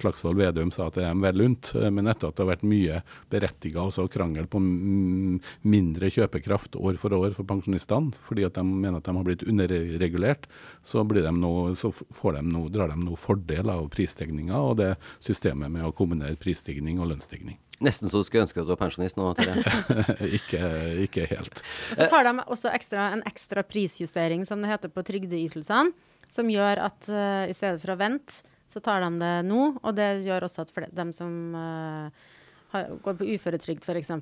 Slagsvold 0.00 0.38
Vedum 0.40 0.72
sa 0.72 0.86
at 0.88 0.96
det 0.98 1.04
er 1.04 1.12
dem 1.12 1.22
vel 1.24 1.44
unt, 1.46 1.72
men 1.92 2.08
etter 2.10 2.30
at 2.30 2.36
det 2.38 2.44
har 2.44 2.50
vært 2.54 2.66
mye 2.68 3.00
berettiga 3.32 3.84
også 3.86 4.06
krangel 4.12 4.46
på 4.50 4.60
mindre 4.60 6.10
kjøpekraft 6.12 6.76
år 6.80 6.98
for 7.00 7.14
år 7.16 7.34
for 7.36 7.46
pensjonistene, 7.48 8.14
fordi 8.26 8.44
at 8.48 8.56
de 8.58 8.64
mener 8.64 8.98
at 9.00 9.06
de 9.08 9.14
har 9.16 9.26
blitt 9.26 9.44
underregulert, 9.48 10.46
så, 10.86 11.02
blir 11.04 11.26
de 11.26 11.32
nå, 11.36 11.52
så 11.78 11.90
får 11.92 12.38
de 12.38 12.44
nå, 12.48 12.64
drar 12.72 12.92
de 12.92 12.98
nå 13.02 13.16
fordel 13.20 13.70
av 13.72 13.86
prisstigninga 13.92 14.56
og 14.70 14.78
det 14.80 14.92
systemet 15.24 15.70
med 15.72 15.84
å 15.88 15.89
kombinere 15.96 16.38
prisstigning 16.40 17.00
og 17.00 17.10
lønnsstigning. 17.12 17.58
Nesten 17.80 18.12
så 18.12 18.20
du 18.20 18.26
skulle 18.28 18.44
ønske 18.44 18.60
at 18.60 18.68
du 18.68 18.74
var 18.74 18.80
pensjonist 18.82 19.16
nå. 19.16 19.30
Terje. 19.38 19.62
ikke, 20.38 20.62
ikke 21.06 21.26
helt. 21.30 21.62
Og 21.90 22.00
så 22.00 22.08
tar 22.12 22.28
de 22.28 22.34
også 22.44 22.72
ekstra, 22.76 23.10
en 23.16 23.24
ekstra 23.28 23.64
prisjustering, 23.64 24.44
som 24.48 24.60
det 24.60 24.72
heter, 24.72 24.92
på 24.92 25.04
trygdeytelsene, 25.08 25.94
som 26.30 26.50
gjør 26.52 26.82
at 26.84 27.08
uh, 27.10 27.46
i 27.50 27.56
stedet 27.56 27.80
for 27.82 27.94
å 27.94 28.00
vente, 28.00 28.42
så 28.70 28.82
tar 28.84 29.02
de 29.06 29.14
det 29.22 29.32
nå. 29.48 29.70
Og 29.80 29.96
det 29.96 30.10
gjør 30.26 30.46
også 30.46 30.66
at 30.66 30.92
de 31.00 31.06
som 31.16 31.32
uh, 31.56 32.28
har, 32.74 32.92
går 33.02 33.16
på 33.18 33.30
uføretrygd 33.34 33.86
f.eks., 33.88 34.12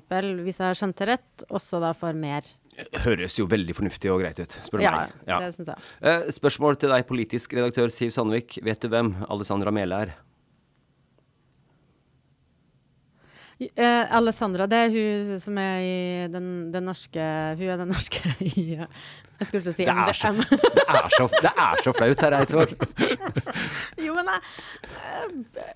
hvis 0.45 0.61
jeg 0.61 0.65
har 0.65 0.79
skjønt 0.79 0.97
det 1.01 1.09
rett, 1.11 1.45
også 1.51 1.83
da 1.83 1.91
får 1.97 2.17
mer. 2.17 2.47
Høres 3.03 3.35
jo 3.35 3.47
veldig 3.49 3.75
fornuftig 3.75 4.11
og 4.11 4.21
greit 4.23 4.39
ut, 4.39 4.55
spør 4.65 4.79
du 4.79 4.85
Ja, 4.85 4.95
meg. 4.95 5.19
Ja. 5.27 5.41
det 5.43 5.51
syns 5.57 5.73
jeg. 5.73 5.85
Eh, 5.99 6.29
spørsmål 6.31 6.79
til 6.79 6.93
deg, 6.93 7.05
politisk 7.09 7.53
redaktør 7.57 7.91
Siv 7.91 8.13
Sandvik. 8.15 8.59
Vet 8.63 8.81
du 8.85 8.91
hvem 8.93 9.13
Alessandra 9.27 9.73
Mæhle 9.75 10.03
er? 10.05 10.13
Eh, 13.59 14.15
Alessandra, 14.15 14.67
det 14.71 14.77
er 14.85 14.93
hun 14.93 15.39
som 15.43 15.57
er 15.59 15.81
i 15.83 16.27
den, 16.31 16.45
den 16.71 16.85
norske 16.87 17.19
Hun 17.59 17.65
er 17.73 17.81
den 17.81 17.89
norske 17.91 18.21
i 18.47 18.77
eh, 18.77 18.85
Jeg 19.41 19.49
skulle 19.49 19.65
til 19.65 19.73
å 19.73 19.75
si 19.75 19.87
Det 19.89 19.95
er 19.95 20.15
så- 20.15 20.31
MDM. 20.31 20.45
Det 20.77 20.85
er 20.87 21.09
så, 21.17 21.27
det 21.43 21.51
er 21.65 21.83
så 21.83 21.93
flaut, 21.97 22.23
her, 22.23 22.37
Eidsvåg. 22.39 22.71
jo, 24.05 24.15
men 24.15 24.31
jeg 24.31 24.39
eh, 25.59 25.75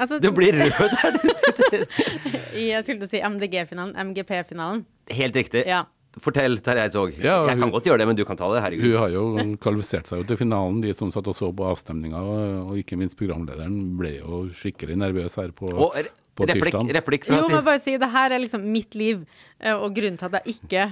Altså, 0.00 0.18
Du 0.24 0.30
blir 0.32 0.56
rød 0.56 0.94
der 0.96 1.16
du 1.20 1.30
sitter. 1.38 1.82
i, 2.58 2.66
Jeg 2.72 2.82
skulle 2.86 3.02
til 3.02 3.06
å 3.06 3.10
si 3.12 3.20
MDG-finalen. 3.20 3.90
MGP-finalen. 4.10 4.80
Helt 5.12 5.36
riktig. 5.36 5.66
Ja. 5.68 5.82
Fortell, 6.24 6.56
Terje 6.64 6.86
Eidsvåg. 6.88 7.18
Ja, 7.20 7.42
Jeg 7.50 7.58
kan 7.60 7.66
hun- 7.68 7.74
godt 7.76 7.86
gjøre 7.90 8.00
det, 8.02 8.06
men 8.08 8.16
du 8.18 8.24
kan 8.26 8.38
ta 8.40 8.48
det. 8.54 8.62
Herregud. 8.64 8.86
Hun 8.88 8.96
har 9.04 9.12
jo 9.14 9.24
kvalifisert 9.60 10.08
seg 10.10 10.22
jo 10.22 10.26
til 10.32 10.40
finalen, 10.40 10.80
de 10.82 10.94
som 10.96 11.12
satt 11.14 11.28
og 11.30 11.36
så 11.36 11.50
på 11.54 11.68
avstemninga. 11.68 12.22
Og 12.64 12.80
ikke 12.80 12.96
minst 12.98 13.14
programlederen 13.20 13.76
ble 14.00 14.16
jo 14.22 14.40
skikkelig 14.56 14.96
nervøs 15.04 15.36
her 15.38 15.52
på, 15.54 15.68
Og 15.76 16.00
på 16.40 16.48
replikk, 16.50 16.74
tirsdag. 16.74 16.94
replikk 16.96 17.26
fra 17.28 17.36
Jo, 17.38 17.48
men 17.52 17.64
bare 17.66 17.80
si, 17.84 17.96
det 18.00 18.08
her 18.10 18.34
er 18.36 18.42
liksom 18.42 18.64
mitt 18.74 18.94
liv, 18.98 19.22
eh, 19.60 19.74
og 19.74 19.94
grunnen 19.96 20.18
til 20.20 20.26
at 20.30 20.40
jeg 20.40 20.56
ikke 20.58 20.86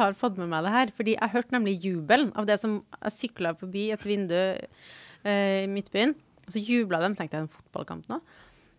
har 0.00 0.12
fått 0.18 0.36
med 0.40 0.50
meg 0.52 0.66
det 0.66 0.74
her. 0.74 0.92
Fordi 0.96 1.16
jeg 1.16 1.32
hørte 1.36 1.56
nemlig 1.56 1.76
jubelen 1.84 2.32
av 2.36 2.46
det 2.50 2.58
som 2.60 2.82
Jeg 3.02 3.12
sykla 3.16 3.54
forbi 3.58 3.90
et 3.94 4.04
vindu 4.04 4.36
eh, 4.36 5.64
i 5.64 5.66
Midtbyen, 5.70 6.14
og 6.46 6.52
så 6.54 6.62
jubla 6.64 7.00
de. 7.00 7.14
Tenkte 7.14 7.36
jeg 7.38 7.46
en 7.46 7.52
fotballkamp 7.54 8.08
nå? 8.10 8.20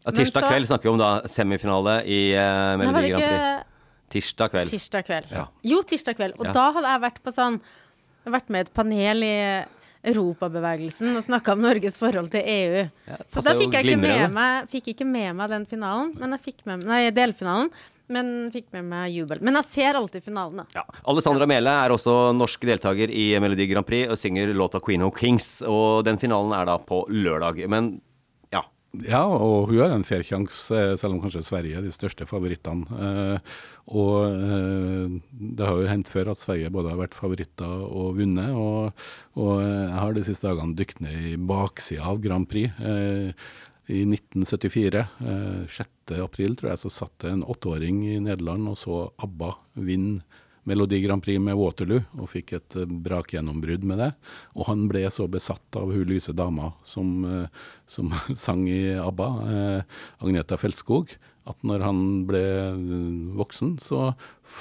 Ja, 0.06 0.12
tirsdag 0.17 0.41
så- 0.43 0.50
kveld 0.50 0.65
snakker 0.65 0.89
vi 0.89 0.93
om 0.95 0.97
da 0.97 1.12
semifinale 1.30 2.00
i 2.10 2.34
uh, 2.34 2.78
Melodi 2.82 3.12
Grand 3.12 3.21
Prix. 3.24 3.67
Tirsdag 4.12 4.50
kveld. 4.52 4.69
tirsdag 4.74 5.06
kveld? 5.08 5.28
Ja. 5.32 5.45
Jo, 5.63 5.82
tirsdag 5.88 6.17
kveld. 6.17 6.34
Og 6.39 6.45
Ja. 6.50 6.52
da 6.58 6.71
hadde 6.74 6.89
jeg 6.89 7.02
vært 7.06 7.21
på 7.24 7.32
sånn 7.32 7.62
vært 8.26 8.50
med 8.50 8.58
i 8.58 8.62
et 8.67 8.74
panel 8.74 9.24
i 9.24 9.36
Europabevegelsen 10.02 11.14
og 11.18 11.26
snakka 11.26 11.54
om 11.54 11.62
Norges 11.62 11.98
forhold 12.00 12.32
til 12.34 12.42
EU. 12.42 12.84
Ja, 13.08 13.18
Så 13.30 13.44
da 13.46 13.54
fikk 13.58 13.76
jeg 13.78 13.92
ikke 13.92 14.02
med 14.02 14.36
meg, 14.36 14.70
fikk 14.72 14.94
ikke 14.96 15.08
med 15.08 15.36
meg 15.38 15.52
den 15.54 15.66
finalen, 15.70 16.14
men 16.18 16.38
jeg 16.38 16.46
fikk 16.50 16.64
med 16.70 16.86
Nei, 16.90 17.04
delfinalen. 17.14 17.70
Men 18.12 18.50
fikk 18.52 18.66
med 18.76 18.90
meg 18.92 19.14
jubel. 19.16 19.40
Men 19.40 19.56
jeg 19.62 19.68
ser 19.70 19.96
alltid 19.96 20.26
finalen, 20.26 20.60
da. 20.60 20.82
Ja. 20.82 20.84
Alessandra 21.08 21.48
Mele 21.48 21.72
er 21.86 21.94
også 21.96 22.34
norsk 22.36 22.66
deltaker 22.68 23.08
i 23.08 23.30
Melodi 23.40 23.70
Grand 23.70 23.88
Prix 23.88 24.12
og 24.12 24.20
synger 24.20 24.52
låta 24.52 24.82
'Queen 24.84 25.06
of 25.06 25.14
Kings'. 25.16 25.62
Og 25.64 26.04
den 26.04 26.20
finalen 26.20 26.52
er 26.52 26.66
da 26.66 26.78
på 26.78 27.06
lørdag. 27.08 27.64
Men 27.70 28.02
ja. 29.08 29.24
Og 29.26 29.72
hun 29.72 29.80
har 29.80 29.96
en 29.96 30.06
fair 30.08 30.24
sjanse, 30.28 30.76
eh, 30.76 30.96
selv 31.00 31.16
om 31.16 31.22
kanskje 31.24 31.44
Sverige 31.48 31.80
er 31.80 31.86
de 31.86 31.94
største 31.96 32.28
favorittene. 32.28 33.00
Eh, 33.08 33.56
og 33.92 34.28
eh, 34.28 35.18
det 35.32 35.68
har 35.68 35.80
jo 35.80 35.90
hendt 35.90 36.12
før 36.12 36.34
at 36.34 36.42
Sverige 36.42 36.74
både 36.74 36.94
har 36.94 37.00
vært 37.00 37.18
favoritter 37.18 37.88
og 37.88 38.20
vunnet. 38.20 38.52
Og, 38.52 38.92
og 39.40 39.64
jeg 39.64 39.98
har 39.98 40.16
de 40.16 40.28
siste 40.28 40.48
dagene 40.48 40.78
dykt 40.78 41.04
ned 41.04 41.34
i 41.34 41.36
baksida 41.40 42.08
av 42.12 42.22
Grand 42.24 42.50
Prix. 42.50 42.72
I 43.92 44.04
1974, 44.06 45.02
eh, 45.26 45.64
6. 45.68 46.14
april, 46.24 46.56
tror 46.56 46.72
jeg, 46.72 46.82
så 46.84 46.92
satt 46.94 47.16
det 47.24 47.32
en 47.34 47.44
åtteåring 47.44 48.04
i 48.14 48.20
Nederland 48.24 48.70
og 48.72 48.78
så 48.80 49.02
ABBA 49.24 49.52
vinne 49.88 50.22
Melodi 50.69 51.02
Grand 51.02 51.24
Prix 51.24 51.41
med 51.41 51.58
Waterloo, 51.58 52.04
og 52.21 52.30
fikk 52.34 52.56
et 52.58 52.78
eh, 52.78 52.93
brakgjennombrudd 53.08 53.86
med 53.88 54.02
det. 54.04 54.12
Og 54.58 54.67
han 54.69 54.86
ble 54.91 55.06
så 55.13 55.28
besatt 55.32 55.80
av 55.80 55.89
hun 55.93 56.06
lyse 56.10 56.36
dama 56.38 56.71
som, 56.88 57.13
eh, 57.26 57.67
som 57.89 58.13
sang 58.45 58.67
i 58.69 58.93
ABBA, 59.02 59.30
eh, 59.56 60.02
Agneta 60.21 60.60
Feltskog, 60.62 61.15
at 61.50 61.65
når 61.65 61.88
han 61.88 62.04
ble 62.30 62.43
eh, 62.43 62.84
voksen, 63.39 63.78
så 63.82 64.12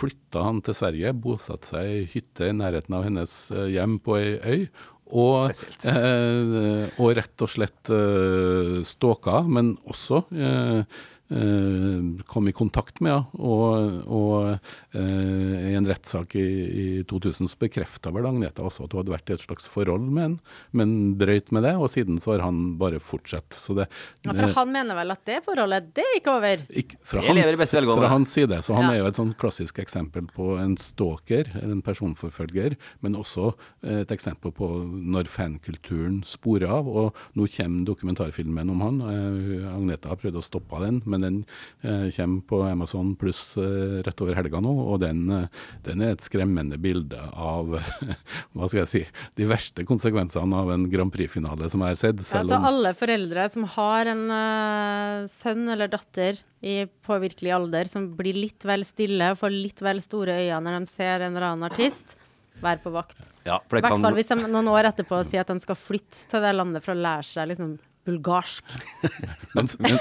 flytta 0.00 0.46
han 0.46 0.62
til 0.64 0.78
Sverige, 0.78 1.12
bosatte 1.12 1.74
seg 1.74 1.90
i 1.90 2.06
hytte 2.14 2.48
i 2.48 2.56
nærheten 2.56 2.96
av 2.96 3.04
hennes 3.08 3.36
hjem 3.74 4.00
på 4.04 4.16
ei 4.20 4.32
øy. 4.40 4.64
Og, 5.10 5.50
eh, 5.90 6.84
og 7.02 7.14
rett 7.18 7.42
og 7.42 7.50
slett 7.50 7.90
eh, 7.90 8.76
stalka, 8.86 9.40
men 9.42 9.72
også 9.90 10.22
eh, 10.30 11.00
kom 11.30 12.48
i 12.48 12.52
kontakt 12.56 13.00
med 13.00 13.12
henne. 13.12 13.26
Og, 13.40 14.00
og 14.10 14.96
eh, 14.98 15.70
i 15.70 15.74
en 15.78 15.86
rettssak 15.88 16.34
i, 16.38 16.44
i 16.44 16.86
2000 17.08 17.50
så 17.50 17.58
bekrefta 17.60 18.10
vel 18.14 18.26
Agneta 18.28 18.64
også 18.66 18.86
at 18.86 18.94
hun 18.94 19.02
hadde 19.04 19.14
vært 19.14 19.30
i 19.30 19.36
et 19.36 19.44
slags 19.44 19.68
forhold 19.70 20.08
med 20.10 20.22
han, 20.24 20.34
men 20.76 20.94
brøyt 21.20 21.52
med 21.54 21.64
det. 21.66 21.74
Og 21.78 21.90
siden 21.92 22.18
så 22.22 22.34
har 22.34 22.44
han 22.48 22.76
bare 22.80 23.00
fortsatt. 23.02 23.54
Så 23.56 23.76
det, 23.78 23.86
Ja, 24.26 24.34
for 24.34 24.52
han 24.58 24.72
mener 24.74 24.98
vel 24.98 25.14
at 25.14 25.22
det 25.28 25.40
forholdet, 25.46 25.90
det 25.96 26.04
er 26.06 26.18
ikke 26.18 26.34
over. 26.34 26.64
ikke, 26.68 26.98
fra, 27.06 27.20
Det 27.22 27.46
hans, 27.46 27.70
fra 28.00 28.08
hans 28.14 28.34
side. 28.36 28.60
Så 28.66 28.74
han 28.76 28.88
Ja. 28.90 28.92
er 28.96 28.98
jo 29.04 29.06
et 29.12 29.20
sånn 29.20 29.34
klassisk 29.38 29.78
eksempel 29.82 30.26
på 30.34 30.58
en 30.60 30.76
stalker, 30.80 31.46
eller 31.54 31.76
en 31.78 31.82
personforfølger, 31.86 32.76
men 33.02 33.14
også 33.18 33.52
eh, 33.84 34.00
et 34.02 34.10
eksempel 34.14 34.52
på 34.56 34.68
når 34.90 35.30
fankulturen 35.30 36.22
sporer 36.26 36.68
av. 36.70 36.88
Og 36.88 37.14
nå 37.38 37.46
kommer 37.54 37.86
dokumentarfilmen 37.86 38.70
om 38.74 38.80
han. 38.84 39.00
Eh, 39.00 39.68
Agneta 39.74 40.10
har 40.12 40.16
prøvd 40.20 40.40
å 40.40 40.44
stoppe 40.44 40.80
den, 40.84 41.02
men 41.06 41.19
den 41.24 41.38
eh, 41.82 42.08
kommer 42.16 42.44
på 42.50 42.62
Amazon 42.68 43.14
pluss 43.20 43.56
eh, 43.60 44.00
rett 44.06 44.22
over 44.24 44.38
helga 44.38 44.60
nå. 44.62 44.72
Og 44.92 45.00
den, 45.02 45.24
eh, 45.34 45.64
den 45.86 46.04
er 46.04 46.14
et 46.14 46.24
skremmende 46.24 46.78
bilde 46.80 47.20
av 47.32 47.74
hva 48.54 48.68
skal 48.70 48.82
jeg 48.84 48.92
si, 48.92 49.02
de 49.40 49.48
verste 49.50 49.86
konsekvensene 49.88 50.62
av 50.62 50.72
en 50.74 50.86
Grand 50.90 51.12
Prix-finale 51.14 51.70
som 51.72 51.84
jeg 51.84 51.96
har 51.96 52.00
sett. 52.00 52.22
Ja, 52.22 52.28
Selv 52.32 52.52
så 52.52 52.60
om 52.60 52.70
alle 52.70 52.94
foreldre 52.98 53.48
som 53.52 53.66
har 53.76 54.10
en 54.12 54.24
eh, 54.36 55.26
sønn 55.30 55.68
eller 55.70 55.90
datter 55.92 56.40
i 56.60 56.84
påvirkelig 57.06 57.52
alder 57.56 57.88
som 57.88 58.10
blir 58.16 58.36
litt 58.36 58.64
vel 58.68 58.84
stille 58.84 59.32
og 59.32 59.40
får 59.40 59.54
litt 59.54 59.80
vel 59.84 60.02
store 60.04 60.40
øyne 60.44 60.60
når 60.66 60.80
de 60.80 60.90
ser 60.92 61.24
en 61.24 61.32
eller 61.32 61.52
annen 61.52 61.68
artist, 61.70 62.16
vær 62.60 62.80
på 62.82 62.92
vakt. 62.92 63.30
ja 63.46 63.56
for 63.68 63.78
I 63.78 63.80
det 63.80 63.88
hvert 63.88 64.02
fall 64.04 64.18
hvis 64.18 64.28
de 64.28 64.36
noen 64.42 64.68
år 64.68 64.90
etterpå 64.90 65.22
sier 65.24 65.44
at 65.44 65.52
de 65.52 65.62
skal 65.64 65.78
flytte 65.80 66.26
til 66.28 66.44
det 66.44 66.52
landet 66.52 66.84
for 66.84 66.92
å 66.92 67.00
lære 67.00 67.24
seg 67.24 67.48
liksom 67.52 67.78
bulgarsk. 68.06 68.64
men, 69.56 69.68
men, 69.82 69.98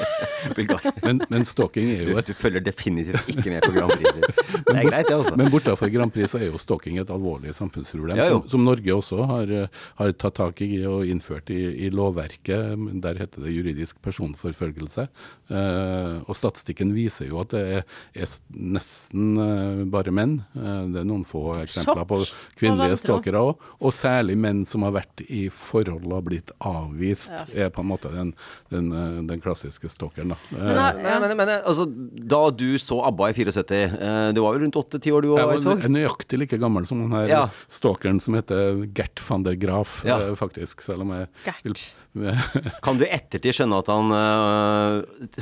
Bulgar. 0.55 0.85
men, 1.03 1.21
men 1.29 1.45
stalking 1.47 1.89
er 1.93 2.11
jo 2.11 2.17
et 2.21 2.29
du 2.29 2.35
følger 2.37 2.63
definitivt 2.63 3.31
ikke 3.31 3.51
med 3.51 3.65
på 3.65 3.73
Grand 3.75 3.91
Prix. 3.91 4.19
Men 4.19 4.63
Det 4.69 4.75
er 4.75 4.89
greit, 4.89 5.09
det, 5.09 5.15
altså. 5.17 5.35
Men 5.39 5.51
bortafor 5.53 5.91
Grand 5.93 6.13
Prix 6.15 6.33
så 6.33 6.41
er 6.41 6.47
jo 6.49 6.61
stalking 6.61 6.99
et 7.01 7.11
alvorlig 7.13 7.53
samfunnsproblem, 7.57 8.19
Ja, 8.19 8.29
som, 8.33 8.45
som 8.51 8.65
Norge 8.67 8.95
også 8.95 9.25
har, 9.29 9.53
eh, 9.63 9.81
har 9.99 10.13
tatt 10.21 10.37
tak 10.39 10.61
i 10.65 10.71
og 10.87 11.07
innført 11.09 11.51
i, 11.53 11.59
i 11.85 11.91
lovverket. 11.93 12.77
Der 13.03 13.19
heter 13.19 13.45
det 13.45 13.55
juridisk 13.55 13.99
personforfølgelse. 14.05 15.09
Eh, 15.49 16.19
og 16.29 16.35
statistikken 16.37 16.91
viser 16.93 17.25
jo 17.31 17.39
at 17.41 17.49
det 17.55 17.61
er, 17.79 17.85
er 18.21 18.33
nesten 18.53 19.31
uh, 19.39 19.83
bare 19.89 20.11
menn. 20.13 20.35
Uh, 20.53 20.85
det 20.93 21.01
er 21.01 21.07
noen 21.09 21.23
få 21.25 21.55
eksempler 21.63 22.05
på 22.09 22.19
Sjokk 22.21 22.53
kvinnelige 22.59 22.99
stalkere 23.01 23.41
òg. 23.41 23.63
Og 23.81 23.95
særlig 23.97 24.35
menn 24.37 24.61
som 24.69 24.85
har 24.85 24.93
vært 24.99 25.23
i 25.25 25.47
forhold 25.49 26.05
og 26.13 26.27
blitt 26.29 26.51
avvist, 26.61 27.31
Ja. 27.33 27.65
er 27.65 27.69
på 27.73 27.81
en 27.81 27.89
måte 27.89 28.11
den, 28.13 28.33
den, 28.69 28.91
den 29.29 29.41
klassiske 29.41 29.89
stalkeren. 29.89 30.35
Da. 30.35 30.37
Men, 30.51 30.69
ja, 30.75 30.91
da- 30.93 31.19
Men, 31.19 31.35
men, 31.37 31.49
altså, 31.63 31.85
da 32.29 32.41
du 32.51 32.77
så 32.77 32.99
ABBA 33.07 33.29
i 33.31 33.33
74, 33.39 33.97
eh, 33.99 34.31
du 34.37 34.41
var 34.45 34.53
vel 34.53 34.63
rundt 34.67 34.77
åtte-ti 34.79 35.11
år 35.13 35.21
du 35.25 35.31
Jeg 35.33 35.39
òg, 35.43 35.47
var 35.49 35.55
Eidsvåg? 35.57 35.87
nøyaktig 35.89 36.39
like 36.43 36.57
gammel 36.61 36.85
som 36.89 37.01
den 37.07 37.11
her 37.17 37.27
Ja. 37.27 37.41
stalkeren 37.69 38.21
som 38.21 38.35
heter 38.37 38.85
Gert 38.93 39.19
van 39.29 39.43
der 39.43 39.55
Graaf, 39.55 40.03
Ja. 40.05 40.19
faktisk. 40.35 40.81
Selv 40.85 41.01
om 41.01 41.11
jeg 41.17 41.27
Gert. 41.45 41.63
vil 41.63 41.75
Kan 42.81 42.97
du 42.97 43.05
i 43.05 43.09
ettertid 43.13 43.53
skjønne 43.53 43.77
at 43.79 43.87
han 43.91 44.09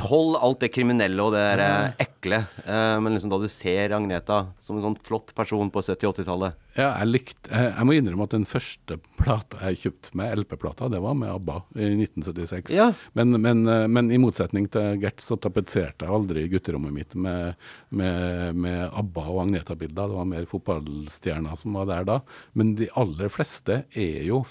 Hold 0.03 0.37
alt 0.43 0.61
det 0.63 0.69
kriminelle 0.73 1.23
og 1.23 1.33
det 1.35 1.43
der, 1.59 1.63
øh, 1.63 2.05
ekle, 2.05 2.41
øh, 2.65 2.97
men 3.03 3.15
liksom 3.15 3.31
da 3.33 3.39
du 3.41 3.47
ser 3.51 3.95
Agneta 3.97 4.43
som 4.63 4.77
en 4.77 4.85
sånn 4.89 4.97
flott 5.07 5.33
person 5.37 5.71
på 5.73 5.83
70-80-tallet 5.85 6.66
Ja, 6.77 6.91
jeg 7.01 7.07
likte 7.09 7.49
jeg, 7.51 7.71
jeg 7.73 7.85
må 7.89 7.95
innrømme 7.97 8.25
at 8.27 8.33
den 8.35 8.45
første 8.45 8.97
plata 9.17 9.57
jeg 9.71 9.79
kjøpte 9.81 10.11
med, 10.19 10.37
LP-plata, 10.43 10.87
det 10.93 10.99
var 11.01 11.15
med 11.17 11.31
ABBA 11.33 11.55
i 11.81 11.87
1976. 12.03 12.73
Ja. 12.75 12.91
Men, 13.17 13.33
men, 13.41 13.63
eh, 13.71 13.87
men 13.89 14.11
i 14.13 14.19
motsetning 14.21 14.67
til 14.73 14.99
Gert, 15.01 15.23
så 15.25 15.37
tapetserte 15.41 16.05
jeg 16.05 16.13
aldri 16.13 16.43
gutterommet 16.51 16.93
mitt 16.93 17.15
med, 17.17 17.55
med, 17.89 18.55
med 18.55 18.83
ABBA 18.91 19.23
og 19.33 19.41
Agneta-bilder. 19.47 20.11
Det 20.11 20.19
var 20.19 20.29
mer 20.29 20.45
fotballstjerner 20.49 21.57
som 21.57 21.73
var 21.79 21.89
der 21.89 22.05
da. 22.07 22.19
Men 22.57 22.75
de 22.77 22.89
aller 22.99 23.31
fleste 23.33 23.79
er 23.97 24.21
jo 24.27 24.43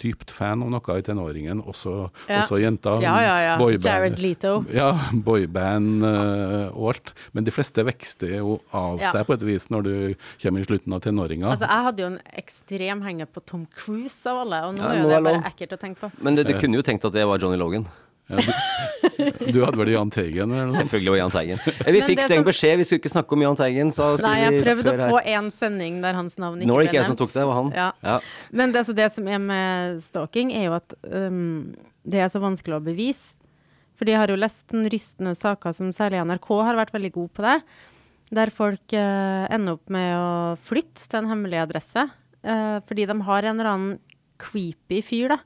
dypt 0.00 0.30
fan 0.34 0.62
av 0.64 0.70
noe 0.76 0.98
i 1.00 1.04
tenåringen, 1.06 1.62
også, 1.66 1.96
Ja. 2.28 2.42
også 2.44 2.60
jenter. 2.62 3.02
Ja, 3.02 3.16
ja, 3.24 3.36
ja. 3.48 3.58
boyband- 3.58 3.84
Jared 3.90 4.18
Leto. 4.22 4.54
Ja, 4.72 4.92
boyband 5.12 6.04
eh, 6.06 6.68
og 6.76 6.92
alt. 6.94 7.12
Men 7.34 7.44
de 7.44 7.50
fleste 7.54 7.84
vokste 7.86 8.30
jo 8.36 8.60
av 8.72 9.00
seg 9.10 9.26
på 9.26 9.34
et 9.34 9.42
vis 9.50 9.66
når 9.72 9.82
du 9.88 9.94
kommer 10.42 10.60
i 10.62 10.68
slutten 10.68 10.94
av 10.94 11.02
tenåringa. 11.40 11.50
Altså, 11.56 11.70
jeg 11.70 11.86
hadde 11.88 12.04
jo 12.04 12.10
en 12.12 12.20
ekstrem 12.44 13.02
henger 13.08 13.26
på 13.32 13.42
Tom 13.48 13.66
Cruise 13.74 14.26
av 14.30 14.42
alle, 14.44 14.60
og 14.68 14.76
nå 14.76 14.84
Ja, 14.84 14.92
er 14.92 15.00
jo 15.02 15.08
det 15.08 15.22
bare 15.24 15.42
ekkelt 15.50 15.72
å 15.72 15.80
tenke 15.80 16.00
på. 16.04 16.12
Men 16.20 16.36
du, 16.38 16.44
du 16.44 16.52
kunne 16.60 16.76
jo 16.76 16.82
tenkt 16.86 17.04
at 17.08 17.12
det 17.16 17.26
var 17.26 17.38
Johnny 17.42 17.56
Logan. 17.60 17.88
Ja, 18.30 18.36
du, 18.38 19.50
du 19.50 19.56
hadde 19.64 19.74
vel 19.80 19.88
Jahn 19.90 20.10
Teigen? 20.14 20.52
Eller 20.54 20.68
noe? 20.70 20.76
Selvfølgelig 20.78 21.10
var 21.10 21.18
Jahn 21.18 21.32
Teigen. 21.34 21.58
Eh, 21.66 21.90
Vi 21.96 22.02
fikk 22.06 22.20
streng 22.22 22.44
som- 22.44 22.46
beskjed, 22.46 22.76
vi 22.78 22.84
skulle 22.86 23.00
ikke 23.02 23.10
snakke 23.10 23.34
om 23.34 23.42
Jahn 23.42 23.56
Teigen, 23.58 23.90
sa 23.92 24.12
Nei, 24.22 24.36
jeg 24.44 24.62
prøvde 24.62 24.92
å 24.94 25.08
få 25.16 25.20
en 25.34 25.50
sending 25.50 25.98
der 26.04 26.14
hans 26.14 26.38
navn 26.38 26.60
ikke 26.60 26.66
ble 26.66 26.68
nevnt. 26.68 26.70
Nå 26.70 26.76
var 26.76 26.84
det 26.84 26.92
ikke 26.92 27.00
jeg 27.00 27.10
som 27.10 27.18
tok 27.18 27.32
det, 27.32 27.40
det 27.42 27.48
var 27.50 27.58
han. 27.58 27.72
Ja. 27.74 27.88
Ja. 28.06 28.20
Men 28.54 28.70
det, 28.70 28.84
altså, 28.84 28.94
det 28.94 29.08
som 29.16 29.26
er 29.26 29.42
med 29.42 29.98
stalking, 30.06 30.52
er 30.54 30.68
jo 30.68 30.76
at 30.78 30.94
um, 31.10 31.74
det 32.06 32.22
er 32.22 32.30
så 32.30 32.38
vanskelig 32.44 32.78
å 32.78 32.84
bevise. 32.86 33.34
For 33.98 34.08
de 34.08 34.14
har 34.16 34.30
jo 34.32 34.38
lest 34.38 34.68
den 34.72 34.86
rystende 34.88 35.34
saker 35.36 35.74
som 35.76 35.90
særlig 35.92 36.22
NRK 36.24 36.46
har 36.64 36.78
vært 36.78 36.94
veldig 36.94 37.10
god 37.18 37.32
på 37.36 37.42
det. 37.44 37.58
Der 38.30 38.52
folk 38.54 38.94
eh, 38.94 39.44
ender 39.50 39.74
opp 39.74 39.90
med 39.90 40.14
å 40.14 40.54
flytte 40.62 41.08
til 41.08 41.18
en 41.22 41.32
hemmelig 41.32 41.64
adresse. 41.64 42.06
eh, 42.46 42.78
fordi 42.86 43.08
de 43.10 43.18
har 43.26 43.42
en 43.42 43.58
eller 43.58 43.70
annen 43.72 43.98
creepy 44.38 45.02
fyr, 45.02 45.34
da. 45.34 45.40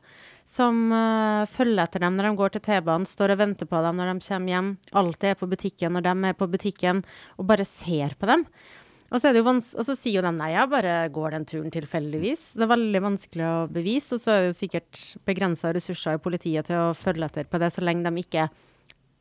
Som 0.44 0.92
eh, 0.92 1.48
følger 1.48 1.86
etter 1.86 2.04
dem 2.04 2.18
når 2.18 2.28
de 2.28 2.36
går 2.36 2.54
til 2.54 2.64
T-banen, 2.68 3.08
står 3.08 3.32
og 3.32 3.40
venter 3.40 3.68
på 3.70 3.80
dem 3.86 3.96
når 3.96 4.12
de 4.12 4.28
kommer 4.28 4.52
hjem. 4.52 4.70
Alltid 4.92 5.30
er 5.32 5.40
på 5.40 5.48
butikken 5.48 5.96
når 5.96 6.04
de 6.04 6.14
er 6.28 6.36
på 6.36 6.50
butikken, 6.52 7.00
og 7.40 7.48
bare 7.48 7.64
ser 7.64 8.12
på 8.20 8.28
dem. 8.28 8.44
Og 9.14 9.20
så, 9.22 9.30
og 9.30 9.84
så 9.86 9.94
sier 9.94 10.18
jo 10.18 10.26
de 10.26 10.32
nei, 10.34 10.50
jeg 10.52 10.70
bare 10.72 10.94
går 11.14 11.36
den 11.36 11.44
turen 11.46 11.72
tilfeldigvis. 11.72 12.46
Det 12.58 12.64
er 12.66 12.72
veldig 12.72 13.02
vanskelig 13.04 13.44
å 13.46 13.56
bevise, 13.70 14.16
og 14.16 14.22
så 14.22 14.32
er 14.32 14.40
det 14.42 14.48
jo 14.48 14.56
sikkert 14.58 15.02
begrensa 15.28 15.70
ressurser 15.76 16.18
i 16.18 16.22
politiet 16.24 16.66
til 16.68 16.80
å 16.80 16.96
følge 16.98 17.28
etter 17.28 17.48
på 17.48 17.60
det, 17.62 17.70
så 17.70 17.84
lenge 17.84 18.10
de 18.10 18.24
ikke 18.24 18.48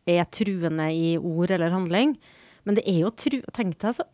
er 0.10 0.32
truende 0.34 0.88
i 0.92 1.14
ord 1.20 1.54
eller 1.54 1.76
handling. 1.76 2.18
Men 2.66 2.76
det 2.80 2.84
er 2.88 3.00
jo 3.04 3.10
tru 3.12 3.40
Tenk 3.54 3.78
deg 3.84 3.98
så 4.00 4.06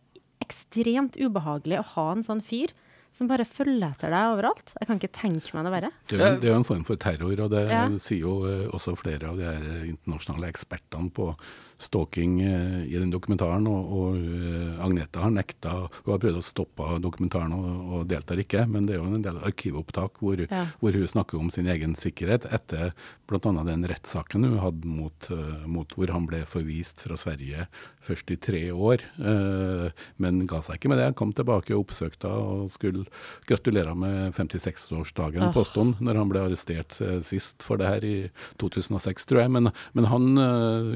ekstremt 0.42 1.18
ubehagelig 1.20 1.78
å 1.80 1.88
ha 1.94 2.06
en 2.16 2.24
sånn 2.26 2.40
fyr 2.42 2.72
som 3.14 3.26
bare 3.26 3.44
følger 3.46 3.88
etter 3.90 4.12
deg 4.14 4.32
overalt. 4.36 4.72
Jeg 4.78 4.86
kan 4.88 4.98
ikke 5.00 5.12
tenke 5.18 5.54
meg 5.56 5.66
det 5.66 5.72
verre. 5.74 5.90
Det 6.10 6.18
er, 6.20 6.36
jo, 6.38 6.52
er 6.52 6.58
en 6.60 6.66
form 6.66 6.84
for 6.86 6.96
terror, 7.02 7.40
og 7.42 7.50
det 7.50 7.64
Ja. 7.68 7.82
sier 7.98 8.20
jo 8.22 8.34
eh, 8.46 8.68
også 8.70 8.94
flere 8.98 9.28
av 9.32 9.36
de 9.40 9.50
internasjonale 9.90 10.50
ekspertene 10.52 11.10
på 11.14 11.32
stalking 11.80 12.40
eh, 12.40 12.84
i 12.84 12.98
den 12.98 13.10
dokumentaren, 13.10 13.64
og, 13.70 13.92
og 13.96 14.16
uh, 14.20 14.84
Agneta 14.84 15.22
har 15.24 15.32
nekta 15.32 15.72
Hun 16.04 16.12
har 16.12 16.20
prøvd 16.20 16.40
å 16.40 16.44
stoppe 16.44 16.88
dokumentaren 17.00 17.54
og, 17.56 17.68
og, 17.94 18.02
deltar 18.10 18.40
ikke, 18.42 18.66
men 18.68 18.86
det 18.86 18.96
er 18.96 19.00
jo 19.00 19.08
en 19.08 19.24
del 19.24 19.40
arkivopptak 19.48 20.20
hvor, 20.20 20.42
ja. 20.44 20.66
hvor 20.82 20.96
hun 20.96 21.08
snakker 21.08 21.40
om 21.40 21.48
sin 21.52 21.70
egen 21.72 21.96
sikkerhet 21.96 22.46
etter 22.52 22.92
bl.a. 23.30 23.40
den 23.64 23.86
rettssaken 23.88 24.44
hun 24.44 24.58
hadde 24.60 24.90
mot, 24.90 25.30
uh, 25.32 25.64
mot, 25.64 25.96
hvor 25.96 26.12
han 26.12 26.28
ble 26.28 26.42
forvist 26.50 27.00
fra 27.06 27.16
Sverige 27.20 27.64
først 28.04 28.30
i 28.32 28.36
tre 28.40 28.60
år, 28.72 29.02
men 29.20 30.38
ga 30.48 30.58
seg 30.64 30.78
ikke 30.78 30.88
med 30.90 30.98
det. 30.98 31.10
Kom 31.18 31.34
tilbake 31.36 31.74
og 31.76 31.82
oppsøkte 31.84 32.30
og 32.32 32.70
skulle 32.72 33.04
gratulere 33.46 33.92
med 33.94 34.32
56-årsdagen, 34.38 35.44
oh. 35.50 35.52
påstod 35.54 36.00
når 36.00 36.18
han 36.18 36.32
ble 36.32 36.42
arrestert 36.46 36.96
sist 37.28 37.60
for 37.62 37.78
det 37.78 37.90
her 37.92 38.06
i 38.08 38.14
2006, 38.62 39.28
tror 39.28 39.42
jeg. 39.42 39.52
Men, 39.52 39.68
men 39.92 40.08
han 40.08 40.42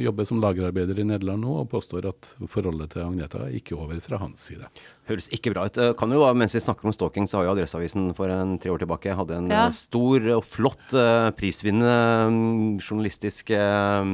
jobber 0.01 0.27
som 0.31 0.41
lagerarbeider 0.43 0.74
i 0.83 1.05
Nederland 1.07 1.45
nå 1.45 1.55
og 1.63 1.71
påstår 1.71 2.09
at 2.11 2.29
forholdet 2.51 2.95
til 2.95 3.05
Agneta 3.05 3.47
ikke 3.55 3.77
over 3.79 4.01
fra 4.05 4.19
hans 4.23 4.49
side. 4.51 4.67
Høres 5.05 5.27
ikke 5.37 5.53
bra 5.53 5.67
ut. 5.69 5.79
Kan 6.01 6.13
jo, 6.15 6.23
Mens 6.33 6.55
vi 6.57 6.63
snakker 6.65 6.89
om 6.89 6.95
stalking, 6.95 7.27
så 7.29 7.39
har 7.39 7.49
jo 7.49 7.53
Adresseavisen 7.53 8.07
for 8.17 8.33
en 8.33 8.55
tre 8.61 8.71
år 8.73 8.81
tilbake 8.81 9.13
hadde 9.13 9.37
en 9.37 9.51
ja. 9.53 9.67
stor 9.77 10.25
og 10.39 10.45
flott 10.49 10.95
uh, 10.97 11.29
prisvinnende 11.37 12.31
um, 12.31 12.79
journalistisk 12.81 13.53
uh, 13.53 14.09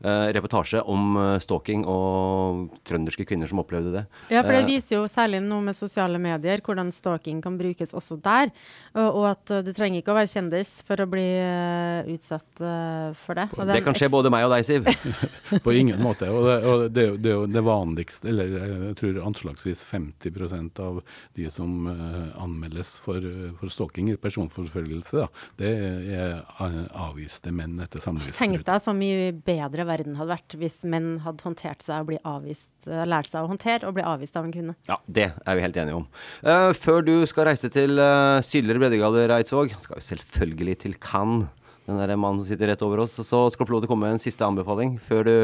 reportasje 0.00 0.80
om 0.88 1.18
stalking 1.42 1.82
og 1.90 2.70
trønderske 2.88 3.26
kvinner 3.28 3.50
som 3.50 3.60
opplevde 3.60 3.90
det. 3.98 4.04
Ja, 4.32 4.44
for 4.46 4.54
det 4.54 4.62
viser 4.68 4.96
jo 4.96 5.02
særlig 5.10 5.42
noe 5.44 5.60
med 5.66 5.76
sosiale 5.76 6.16
medier, 6.22 6.62
hvordan 6.64 6.94
stalking 6.94 7.42
kan 7.44 7.58
brukes 7.58 7.92
også 7.92 8.16
der. 8.22 8.54
Og, 8.94 9.08
og 9.08 9.26
at 9.34 9.52
du 9.66 9.72
trenger 9.76 10.00
ikke 10.00 10.14
å 10.14 10.16
være 10.16 10.30
kjendis 10.30 10.70
for 10.86 11.04
å 11.04 11.08
bli 11.10 11.26
utsatt 12.14 12.64
for 13.26 13.36
det. 13.36 13.50
det, 13.58 13.68
det 13.74 13.84
kan 13.84 13.98
skje 13.98 14.08
både 14.14 14.32
meg 14.32 14.46
og 14.46 14.54
deg, 14.54 14.64
Siv. 14.64 14.88
På 15.66 15.74
ingen 15.76 16.00
måte. 16.00 16.30
Og 16.32 16.48
det, 16.48 16.56
og 16.64 16.86
det, 16.88 17.06
det 17.20 17.34
er 17.34 17.38
jo 17.42 17.44
det 17.50 17.66
vanligste, 17.66 18.30
eller 18.32 18.56
jeg 18.56 18.96
tror 19.02 19.20
anslagsvis 19.26 19.84
50 19.90 20.19
90% 20.20 20.80
av 20.84 21.00
de 21.38 21.48
som 21.52 21.88
uh, 21.88 22.42
anmeldes 22.42 22.96
for, 23.04 23.24
for 23.60 23.72
stalking, 23.72 24.12
personforfølgelse, 24.20 25.24
da, 25.24 25.28
det 25.60 25.72
er 26.14 26.40
avviste 26.98 27.52
menn 27.54 27.78
etter 27.82 28.02
samlivsbrudd. 28.04 28.38
Tenk 28.40 28.66
deg 28.66 28.82
så 28.84 28.94
mye 28.96 29.30
bedre 29.34 29.86
verden 29.88 30.18
hadde 30.18 30.34
vært 30.34 30.58
hvis 30.60 30.80
menn 30.90 31.12
hadde 31.24 31.46
håndtert 31.46 31.84
seg 31.84 32.04
og 32.04 32.10
bli 32.12 32.20
avvist, 32.28 32.72
lært 32.86 33.30
seg 33.30 33.44
å 33.44 33.50
håndtere 33.50 33.88
og 33.88 33.96
bli 33.98 34.06
avvist 34.06 34.36
av 34.38 34.48
en 34.48 34.54
kvinne. 34.54 34.76
Ja, 34.90 34.98
det 35.06 35.30
er 35.32 35.58
vi 35.58 35.64
helt 35.64 35.78
enige 35.80 36.02
om. 36.02 36.08
Uh, 36.44 36.70
før 36.76 37.04
du 37.06 37.14
skal 37.30 37.50
reise 37.50 37.70
til 37.72 38.00
uh, 38.00 38.40
sydligere 38.44 38.84
breddegrader, 38.84 39.36
Eidsvåg, 39.38 39.74
skal 39.80 40.00
vi 40.00 40.08
selvfølgelig 40.10 40.78
til 40.84 41.00
Cannes 41.00 41.48
den 41.90 42.00
der 42.00 42.16
mannen 42.20 42.40
som 42.40 42.48
sitter 42.48 42.70
rett 42.70 42.82
over 42.86 43.02
oss. 43.04 43.18
Så 43.18 43.42
skal 43.52 43.66
du 43.66 43.70
få 43.70 43.74
lov 43.74 43.82
til 43.84 43.90
å 43.90 43.92
komme 43.92 44.08
med 44.08 44.16
en 44.16 44.22
siste 44.22 44.46
anbefaling 44.46 44.96
før 45.04 45.26
du 45.26 45.34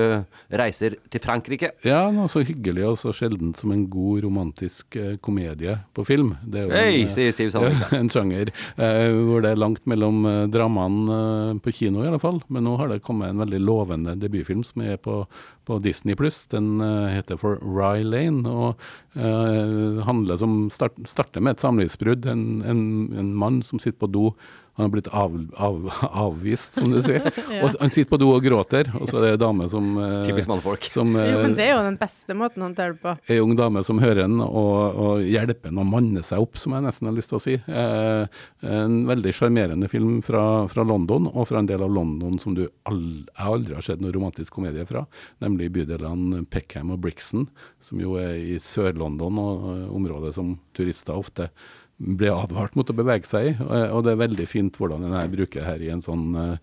reiser 0.63 0.97
til 1.13 1.23
Frankrike. 1.23 1.73
Ja, 1.87 2.07
noe 2.15 2.31
så 2.33 2.43
hyggelig 2.47 2.87
og 2.91 2.99
så 3.01 3.13
sjeldent 3.17 3.61
som 3.61 3.73
en 3.75 3.87
god 3.91 4.25
romantisk 4.27 4.99
eh, 5.01 5.17
komedie 5.23 5.79
på 5.97 6.07
film. 6.09 6.35
Det 6.45 6.63
er 6.63 6.67
jo 6.67 6.77
hey, 6.77 7.03
en, 7.05 7.13
sier 7.15 7.35
Siv 7.37 7.53
Sandvik. 7.55 7.85
En 8.01 8.11
sjanger 8.13 8.53
eh, 8.53 9.13
hvor 9.15 9.45
det 9.45 9.53
er 9.53 9.61
langt 9.61 9.85
mellom 9.89 10.25
eh, 10.29 10.43
dramaene 10.53 11.19
eh, 11.19 11.61
på 11.65 11.75
kino 11.75 12.05
i 12.05 12.11
alle 12.11 12.23
fall. 12.23 12.41
Men 12.53 12.67
nå 12.69 12.77
har 12.81 12.93
det 12.93 13.03
kommet 13.07 13.33
en 13.33 13.43
veldig 13.45 13.63
lovende 13.63 14.17
debutfilm 14.21 14.65
som 14.67 14.85
er 14.87 15.01
på, 15.03 15.23
på 15.67 15.81
Disney 15.85 16.19
pluss. 16.19 16.45
Den 16.53 16.77
eh, 16.85 17.17
heter 17.17 17.41
For 17.41 17.61
Rye 17.63 18.05
Lane 18.07 18.47
og 18.51 18.87
eh, 19.19 20.05
handler 20.07 20.39
som 20.43 20.59
start, 20.75 20.99
starter 21.11 21.45
med 21.45 21.57
et 21.57 21.65
samlivsbrudd. 21.65 22.29
En, 22.31 22.47
en, 22.67 22.87
en 23.17 23.35
mann 23.37 23.63
som 23.67 23.83
sitter 23.83 23.99
på 24.05 24.13
do 24.13 24.31
han 24.77 24.85
har 24.85 24.93
blitt 24.93 25.09
av, 25.09 25.37
av, 25.57 25.91
avvist, 26.27 26.77
som 26.77 26.93
du 26.93 27.01
sier. 27.05 27.25
ja. 27.55 27.63
Og 27.65 27.77
han 27.81 27.93
sitter 27.93 28.11
på 28.13 28.21
do 28.21 28.29
og 28.35 28.45
gråter, 28.45 28.91
og 28.99 29.09
så 29.09 29.19
er 29.19 29.25
det 29.25 29.31
ei 29.35 29.41
dame 29.41 29.69
som 29.73 29.95
eh, 30.03 30.19
Typisk 30.29 30.51
mannfolk. 30.51 30.85
Som, 30.93 31.15
jo, 31.17 31.39
men 31.41 31.57
det 31.57 31.71
er 31.71 31.75
jo 31.75 31.85
den 31.87 31.97
beste 32.01 32.37
måten 32.37 32.61
å 32.61 32.69
håndtere 32.69 32.93
det 32.93 33.01
på. 33.01 33.15
Ei 33.33 33.41
ung 33.41 33.55
dame 33.57 33.81
som 33.87 34.01
hører 34.03 34.27
han 34.27 34.37
og, 34.45 35.01
og 35.01 35.25
hjelper 35.25 35.73
han 35.73 35.81
å 35.81 35.87
manne 35.89 36.25
seg 36.27 36.45
opp, 36.45 36.61
som 36.61 36.77
jeg 36.77 36.85
nesten 36.85 37.09
har 37.09 37.17
lyst 37.17 37.33
til 37.33 37.39
å 37.39 37.43
si. 37.47 37.57
Eh, 37.57 38.43
en 38.77 38.99
veldig 39.09 39.33
sjarmerende 39.37 39.89
film 39.89 40.21
fra, 40.27 40.45
fra, 40.69 40.85
London, 40.87 41.31
og 41.33 41.49
fra 41.49 41.63
en 41.63 41.71
del 41.71 41.83
av 41.87 41.97
London 41.97 42.37
som 42.43 42.57
du 42.57 42.67
aldri, 42.89 43.25
jeg 43.33 43.49
aldri 43.57 43.79
har 43.79 43.89
sett 43.89 44.05
noen 44.05 44.15
romantisk 44.17 44.59
komedie 44.59 44.85
fra, 44.89 45.07
nemlig 45.45 45.73
bydelene 45.75 46.45
Peckham 46.53 46.93
og 46.95 47.01
Brixton, 47.05 47.49
som 47.81 48.01
jo 48.03 48.19
er 48.21 48.37
i 48.37 48.61
Sør-London, 48.63 49.41
og 49.41 49.67
uh, 49.67 49.83
området 49.97 50.35
som 50.37 50.57
turister 50.77 51.17
ofte 51.17 51.51
ble 51.97 52.29
advart 52.29 52.75
mot 52.77 52.91
å 52.91 52.97
bevege 52.97 53.29
seg 53.29 53.49
i. 53.51 53.53
Og 53.65 54.03
det 54.05 54.13
er 54.13 54.21
veldig 54.21 54.47
fint 54.49 54.77
hvordan 54.77 55.07
den 55.07 55.17
her 55.17 55.31
bruker 55.33 55.65
her 55.65 55.81
i 55.81 55.89
en 55.93 56.03
sånn 56.05 56.35
uh, 56.37 56.57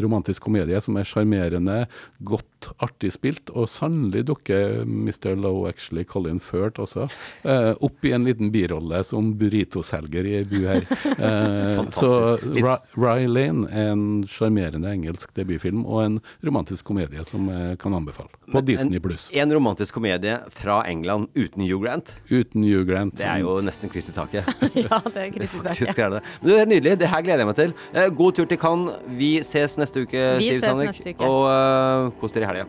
romantisk 0.00 0.46
komedie 0.46 0.80
som 0.84 0.96
er 0.96 1.08
sjarmerende, 1.08 1.82
godt 2.24 2.70
artig 2.82 3.12
spilt, 3.14 3.52
og 3.52 3.68
sannelig 3.70 4.24
dukker 4.30 4.82
Mr. 4.88 5.34
Low 5.36 5.66
actually 5.68 6.06
Colin 6.08 6.40
Firth 6.40 6.80
også 6.80 7.08
uh, 7.44 7.74
opp 7.84 8.08
i 8.08 8.14
en 8.16 8.24
liten 8.24 8.52
birolle 8.54 9.02
som 9.06 9.34
burritoselger 9.38 10.28
i 10.28 10.34
ei 10.40 10.48
bu 10.48 10.62
her. 10.64 10.88
Uh, 11.20 11.84
så 12.00 12.10
Rye 12.96 13.28
Lane 13.28 13.68
er 13.68 13.92
en 13.92 14.06
sjarmerende 14.28 14.88
engelsk 14.92 15.36
debutfilm 15.36 15.84
og 15.84 16.02
en 16.06 16.18
romantisk 16.46 16.88
komedie 16.88 17.24
som 17.28 17.50
jeg 17.52 17.76
kan 17.82 17.96
anbefale. 17.96 18.32
På 18.48 18.64
Disney 18.64 19.02
pluss. 19.04 19.28
En, 19.34 19.44
en 19.44 19.58
romantisk 19.58 20.00
komedie 20.00 20.38
fra 20.56 20.80
England 20.88 21.28
uten 21.36 21.68
Hugh 21.68 21.84
Grant? 21.84 22.16
Uten 22.32 22.64
Hugh 22.64 22.88
Grant. 22.88 23.18
Det 23.20 23.28
er 23.28 23.44
jo 23.44 23.58
nesten 23.64 23.92
Kristi 23.98 24.14
taket. 24.14 24.48
ja, 24.86 25.00
det 25.10 25.22
er 25.26 25.30
Kristi 25.34 25.62
taket. 25.66 25.96
Det. 25.98 26.24
Men 26.40 26.50
det 26.52 26.58
er 26.60 26.72
nydelig. 26.72 26.98
Det 27.02 27.12
her 27.12 27.24
gleder 27.26 27.44
jeg 27.44 27.52
meg 27.52 27.58
til. 27.58 27.78
Eh, 27.92 28.10
god 28.22 28.38
tur 28.38 28.50
til 28.50 28.60
Cannes. 28.62 28.98
Vi 29.20 29.32
ses 29.46 29.78
neste 29.80 30.06
uke, 30.06 30.26
Vi 30.38 30.52
Siv 30.52 30.60
Sandvik. 30.62 31.16
Og 31.18 31.40
uh, 31.46 32.12
kos 32.20 32.36
dere 32.36 32.46
i 32.46 32.52
helga. 32.52 32.68